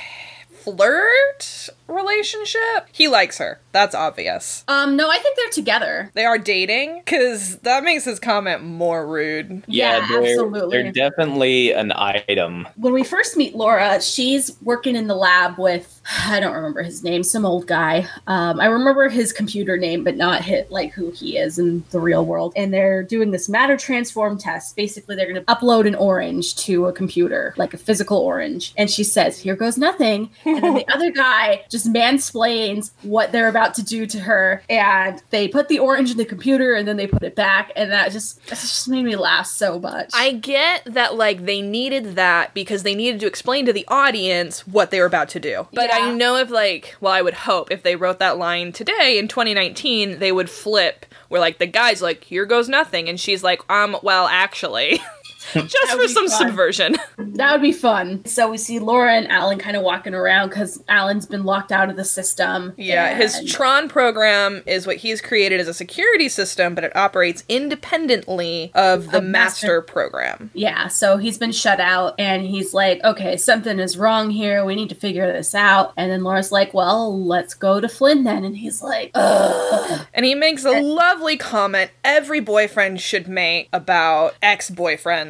flirt 0.64 1.68
relationship. 1.86 2.88
He 2.92 3.08
likes 3.08 3.38
her. 3.38 3.60
That's 3.72 3.94
obvious. 3.94 4.64
Um, 4.68 4.96
no, 4.96 5.10
I 5.10 5.18
think 5.18 5.36
they're 5.36 5.50
together. 5.50 6.10
They 6.14 6.24
are 6.24 6.38
dating 6.38 7.02
because 7.04 7.58
that 7.58 7.84
makes 7.84 8.04
his 8.04 8.18
comment 8.18 8.62
more 8.62 9.06
rude. 9.06 9.64
Yeah, 9.66 10.06
they're, 10.08 10.22
absolutely. 10.22 10.82
They're 10.82 10.92
definitely 10.92 11.72
an 11.72 11.92
item. 11.92 12.68
When 12.76 12.92
we 12.92 13.04
first 13.04 13.36
meet 13.36 13.54
Laura, 13.54 14.00
she's 14.00 14.56
working 14.62 14.96
in 14.96 15.06
the 15.08 15.14
lab 15.14 15.58
with 15.58 16.00
I 16.26 16.38
don't 16.40 16.54
remember 16.54 16.82
his 16.82 17.02
name, 17.02 17.22
some 17.22 17.46
old 17.46 17.66
guy. 17.66 18.06
Um, 18.26 18.60
I 18.60 18.66
remember 18.66 19.08
his 19.08 19.32
computer 19.32 19.76
name, 19.76 20.04
but 20.04 20.16
not 20.16 20.42
hit 20.42 20.70
like 20.70 20.92
who 20.92 21.10
he 21.10 21.38
is 21.38 21.58
in 21.58 21.84
the 21.90 22.00
real 22.00 22.24
world. 22.24 22.52
And 22.56 22.72
they're 22.72 23.02
doing 23.02 23.30
this 23.30 23.48
matter 23.48 23.76
transform 23.76 24.38
test. 24.38 24.76
Basically, 24.76 25.16
they're 25.16 25.32
going 25.32 25.42
to 25.42 25.54
upload 25.54 25.86
an 25.86 25.94
orange 25.94 26.56
to 26.56 26.86
a 26.86 26.92
computer, 26.92 27.54
like 27.56 27.74
a 27.74 27.78
physical 27.78 28.18
orange. 28.18 28.74
And 28.76 28.90
she 28.90 29.04
says, 29.04 29.38
"Here 29.38 29.56
goes 29.56 29.78
nothing." 29.78 30.30
And 30.44 30.62
then 30.62 30.74
the 30.74 30.88
other 30.94 31.10
guy 31.10 31.64
just 31.74 31.92
mansplains 31.92 32.92
what 33.02 33.32
they're 33.32 33.48
about 33.48 33.74
to 33.74 33.82
do 33.82 34.06
to 34.06 34.20
her, 34.20 34.62
and 34.70 35.20
they 35.30 35.48
put 35.48 35.66
the 35.68 35.80
orange 35.80 36.12
in 36.12 36.16
the 36.16 36.24
computer 36.24 36.74
and 36.74 36.86
then 36.86 36.96
they 36.96 37.08
put 37.08 37.24
it 37.24 37.34
back, 37.34 37.72
and 37.74 37.90
that 37.90 38.12
just 38.12 38.40
that 38.46 38.60
just 38.60 38.88
made 38.88 39.04
me 39.04 39.16
laugh 39.16 39.46
so 39.46 39.80
much. 39.80 40.10
I 40.14 40.32
get 40.32 40.84
that 40.86 41.16
like 41.16 41.44
they 41.46 41.60
needed 41.60 42.14
that 42.14 42.54
because 42.54 42.84
they 42.84 42.94
needed 42.94 43.20
to 43.20 43.26
explain 43.26 43.66
to 43.66 43.72
the 43.72 43.84
audience 43.88 44.66
what 44.68 44.92
they 44.92 45.00
were 45.00 45.06
about 45.06 45.28
to 45.30 45.40
do. 45.40 45.66
But 45.72 45.92
I 45.92 46.12
know 46.12 46.36
if 46.36 46.50
like 46.50 46.94
well 47.00 47.12
I 47.12 47.22
would 47.22 47.34
hope 47.34 47.72
if 47.72 47.82
they 47.82 47.96
wrote 47.96 48.20
that 48.20 48.38
line 48.38 48.72
today 48.72 49.18
in 49.18 49.26
2019 49.26 50.20
they 50.20 50.30
would 50.30 50.48
flip 50.48 51.06
where 51.28 51.40
like 51.40 51.58
the 51.58 51.66
guy's 51.66 52.00
like 52.00 52.22
here 52.24 52.46
goes 52.46 52.68
nothing. 52.68 53.08
And 53.08 53.18
she's 53.18 53.42
like 53.42 53.60
um 53.68 53.96
well 54.02 54.28
actually 54.28 55.02
just 55.52 55.92
for 55.92 56.08
some 56.08 56.28
fun. 56.28 56.48
subversion. 56.48 56.96
That 57.34 57.50
would 57.50 57.62
be 57.62 57.72
fun. 57.72 58.24
So 58.26 58.48
we 58.48 58.56
see 58.58 58.78
Laura 58.78 59.14
and 59.14 59.26
Alan 59.26 59.58
kind 59.58 59.76
of 59.76 59.82
walking 59.82 60.14
around 60.14 60.50
because 60.50 60.82
Alan's 60.88 61.26
been 61.26 61.42
locked 61.42 61.72
out 61.72 61.90
of 61.90 61.96
the 61.96 62.04
system. 62.04 62.72
Yeah, 62.76 63.16
his 63.16 63.50
Tron 63.52 63.88
program 63.88 64.62
is 64.66 64.86
what 64.86 64.98
he's 64.98 65.20
created 65.20 65.58
as 65.58 65.66
a 65.66 65.74
security 65.74 66.28
system, 66.28 66.76
but 66.76 66.84
it 66.84 66.94
operates 66.94 67.42
independently 67.48 68.70
of 68.74 69.10
the 69.10 69.20
master. 69.20 69.80
master- 69.80 69.82
program. 69.82 70.50
Yeah, 70.54 70.88
so 70.88 71.16
he's 71.16 71.38
been 71.38 71.52
shut 71.52 71.80
out 71.80 72.14
and 72.18 72.44
he's 72.46 72.74
like, 72.74 73.02
okay, 73.04 73.36
something 73.36 73.78
is 73.78 73.96
wrong 73.96 74.30
here. 74.30 74.64
We 74.64 74.74
need 74.74 74.88
to 74.90 74.94
figure 74.94 75.30
this 75.32 75.54
out. 75.54 75.92
And 75.96 76.10
then 76.10 76.22
Laura's 76.22 76.52
like, 76.52 76.74
well, 76.74 77.24
let's 77.24 77.54
go 77.54 77.80
to 77.80 77.88
Flynn 77.88 78.24
then. 78.24 78.44
And 78.44 78.56
he's 78.56 78.82
like, 78.82 79.10
ugh. 79.14 80.06
And 80.12 80.24
he 80.24 80.34
makes 80.34 80.64
a 80.64 80.76
eh. 80.76 80.80
lovely 80.82 81.36
comment 81.36 81.90
every 82.04 82.40
boyfriend 82.40 83.00
should 83.00 83.28
make 83.28 83.68
about 83.72 84.34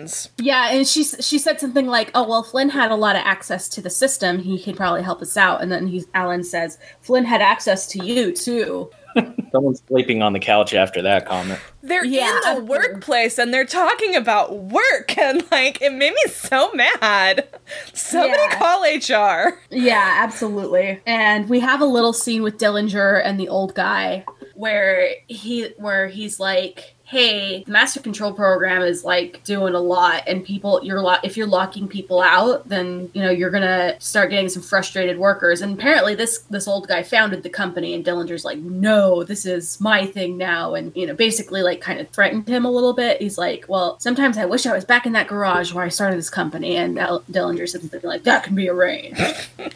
ex-boyfriends. 0.05 0.29
Yeah, 0.39 0.71
and 0.71 0.87
she 0.87 1.05
she 1.05 1.39
said 1.39 1.61
something 1.61 1.87
like, 1.87 2.11
"Oh 2.15 2.29
well, 2.29 2.43
Flynn 2.43 2.71
had 2.71 2.91
a 2.91 2.97
lot 2.97 3.17
of 3.17 3.23
access 3.25 3.69
to 3.71 3.81
the 3.81 3.91
system. 3.91 4.39
He 4.39 4.63
could 4.63 4.77
probably 4.77 5.03
help 5.03 5.23
us 5.23 5.37
out." 5.37 5.63
And 5.63 5.71
then 5.73 5.87
he's 5.87 6.07
Alan 6.15 6.45
says, 6.45 6.79
"Flynn 7.01 7.25
had 7.25 7.43
access 7.43 7.87
to 7.89 8.05
you 8.05 8.33
too." 8.33 8.91
Someone's 9.53 9.81
sleeping 9.87 10.23
on 10.23 10.33
the 10.33 10.41
couch 10.41 10.75
after 10.75 11.01
that 11.03 11.25
comment. 11.27 11.61
They're 11.83 12.05
Yeah, 12.05 12.29
in 12.31 12.35
the 12.35 12.47
absolutely. 12.49 12.69
workplace 12.69 13.39
and 13.39 13.55
they're 13.55 13.65
talking 13.65 14.17
about 14.17 14.57
work 14.59 15.17
and 15.19 15.49
like 15.53 15.81
it 15.81 15.93
made 15.93 16.13
me 16.13 16.23
so 16.33 16.73
mad. 16.73 17.47
Somebody 17.93 18.43
Yeah. 18.51 18.59
call 18.59 18.83
HR. 18.83 19.61
Yeah, 19.71 20.15
absolutely. 20.19 21.01
And 21.07 21.49
we 21.49 21.61
have 21.61 21.81
a 21.81 21.85
little 21.85 22.13
scene 22.13 22.43
with 22.43 22.59
Dillinger 22.59 23.21
and 23.25 23.39
the 23.39 23.49
old 23.49 23.77
guy 23.77 24.25
where 24.55 25.11
he 25.29 25.67
where 25.79 26.09
he's 26.09 26.41
like, 26.41 26.94
"Hey, 27.05 27.65
the 27.65 27.73
master 27.73 28.01
control 28.01 28.33
program 28.33 28.83
is 28.83 29.05
like 29.05 29.43
doing 29.45 29.75
a 29.75 29.81
lot 29.81 30.23
and 30.27 30.45
people 30.45 30.81
you're 30.83 31.01
lo- 31.01 31.17
if 31.23 31.37
you're 31.37 31.47
locking 31.47 31.89
people 31.89 32.21
out, 32.21 32.69
then, 32.69 33.11
you 33.15 33.23
know, 33.23 33.31
you're 33.31 33.51
to 33.63 33.97
start 33.99 34.31
getting 34.31 34.49
some 34.49 34.63
frustrated 34.63 35.19
workers." 35.19 35.63
And 35.63 35.79
apparently 35.79 36.15
this 36.15 36.39
this 36.51 36.67
old 36.67 36.89
guy 36.89 37.03
founded 37.03 37.43
the 37.43 37.51
company 37.51 37.95
and 37.95 38.05
Dillinger's 38.05 38.45
like, 38.45 38.59
"No, 38.59 39.23
this 39.25 39.47
is 39.47 39.81
my 39.81 40.07
thing 40.07 40.37
now." 40.37 40.75
And, 40.75 40.93
you 40.97 41.07
know, 41.07 41.15
basically 41.15 41.63
like 41.63 41.81
kind 41.81 42.01
of 42.01 42.09
threatened 42.11 42.49
him 42.49 42.65
a 42.65 42.71
little 42.71 42.93
bit. 42.95 43.21
He's 43.21 43.39
like, 43.39 43.67
"Well, 43.69 43.99
sometimes 44.01 44.39
I 44.39 44.45
wish 44.47 44.67
I 44.67 44.75
was 44.75 44.85
back 44.85 45.07
in 45.07 45.13
that 45.13 45.29
garage 45.29 45.73
where 45.73 45.85
I 45.85 45.89
started 45.89 46.19
this 46.19 46.31
company." 46.31 46.77
And 46.77 46.97
Dillinger 46.97 47.69
said 47.69 47.83
something 47.83 48.01
like, 48.03 48.25
"That 48.25 48.45
can 48.45 48.55
be 48.55 48.69
arranged." 48.69 49.21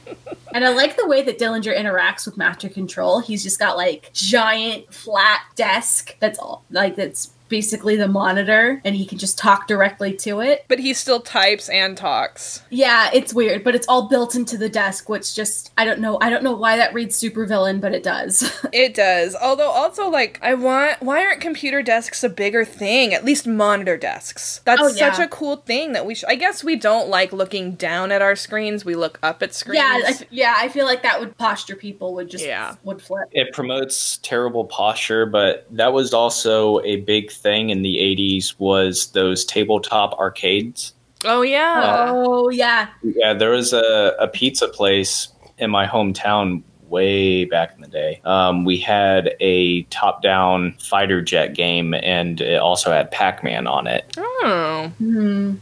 And 0.54 0.64
I 0.64 0.70
like 0.70 0.96
the 0.96 1.06
way 1.06 1.22
that 1.22 1.38
Dillinger 1.38 1.76
interacts 1.76 2.26
with 2.26 2.36
Master 2.36 2.68
Control. 2.68 3.20
He's 3.20 3.42
just 3.42 3.58
got 3.58 3.76
like 3.76 4.10
giant 4.12 4.92
flat 4.92 5.42
desk 5.56 6.16
that's 6.20 6.38
all 6.38 6.64
like 6.70 6.96
that's 6.96 7.27
basically 7.48 7.96
the 7.96 8.08
monitor 8.08 8.80
and 8.84 8.94
he 8.96 9.06
can 9.06 9.18
just 9.18 9.38
talk 9.38 9.66
directly 9.66 10.14
to 10.16 10.40
it. 10.40 10.64
But 10.68 10.78
he 10.78 10.94
still 10.94 11.20
types 11.20 11.68
and 11.68 11.96
talks. 11.96 12.62
Yeah, 12.70 13.10
it's 13.12 13.32
weird, 13.34 13.64
but 13.64 13.74
it's 13.74 13.86
all 13.88 14.08
built 14.08 14.34
into 14.34 14.56
the 14.56 14.68
desk, 14.68 15.08
which 15.08 15.34
just 15.34 15.72
I 15.76 15.84
don't 15.84 16.00
know 16.00 16.18
I 16.20 16.30
don't 16.30 16.42
know 16.44 16.54
why 16.54 16.76
that 16.76 16.94
reads 16.94 17.16
super 17.16 17.46
villain, 17.46 17.80
but 17.80 17.94
it 17.94 18.02
does. 18.02 18.50
It 18.72 18.94
does. 18.94 19.34
Although 19.34 19.70
also 19.70 20.08
like 20.10 20.38
I 20.42 20.54
want 20.54 21.00
why 21.02 21.24
aren't 21.24 21.40
computer 21.40 21.82
desks 21.82 22.22
a 22.22 22.28
bigger 22.28 22.64
thing? 22.64 23.14
At 23.14 23.24
least 23.24 23.46
monitor 23.46 23.96
desks. 23.96 24.60
That's 24.64 24.80
Oh, 24.82 24.88
yeah. 24.88 25.12
such 25.12 25.24
a 25.24 25.28
cool 25.28 25.56
thing 25.56 25.92
that 25.92 26.04
we 26.06 26.14
sh- 26.14 26.24
I 26.28 26.34
guess 26.34 26.62
we 26.62 26.76
don't 26.76 27.08
like 27.08 27.32
looking 27.32 27.72
down 27.72 28.12
at 28.12 28.20
our 28.22 28.36
screens. 28.36 28.84
We 28.84 28.94
look 28.94 29.18
up 29.22 29.42
at 29.42 29.54
screens. 29.54 29.78
yeah, 29.82 30.00
I, 30.06 30.18
yeah, 30.30 30.54
I 30.58 30.68
feel 30.68 30.84
like 30.84 31.02
that 31.02 31.18
would 31.18 31.36
posture 31.38 31.74
people 31.76 32.14
would 32.14 32.28
just 32.30 32.44
Yeah. 32.44 32.74
would 32.84 33.00
flip. 33.02 33.28
It 33.32 33.52
promotes 33.52 34.18
terrible 34.18 34.64
posture, 34.66 35.24
but 35.26 35.66
that 35.70 35.92
was 35.92 36.12
also 36.12 36.80
a 36.82 36.96
big 36.96 37.30
thing 37.38 37.70
in 37.70 37.82
the 37.82 37.96
80s 37.96 38.54
was 38.58 39.08
those 39.12 39.44
tabletop 39.44 40.14
arcades. 40.18 40.92
oh 41.24 41.42
yeah. 41.42 42.06
Oh 42.08 42.48
yeah. 42.50 42.88
Yeah, 43.02 43.34
there 43.34 43.50
was 43.50 43.72
a, 43.72 44.14
a 44.18 44.28
pizza 44.28 44.68
place 44.68 45.28
in 45.58 45.70
my 45.70 45.86
hometown 45.86 46.62
way 46.88 47.44
back 47.44 47.74
in 47.74 47.80
the 47.82 47.88
day. 47.88 48.20
Um, 48.24 48.64
we 48.64 48.78
had 48.78 49.34
a 49.40 49.82
top 49.84 50.22
down 50.22 50.72
fighter 50.80 51.20
jet 51.20 51.54
game 51.54 51.94
and 51.94 52.40
it 52.40 52.60
also 52.60 52.90
had 52.90 53.10
Pac 53.10 53.42
Man 53.44 53.66
on 53.66 53.86
it. 53.86 54.14
oh. 54.16 54.92
Hmm. 54.98 55.54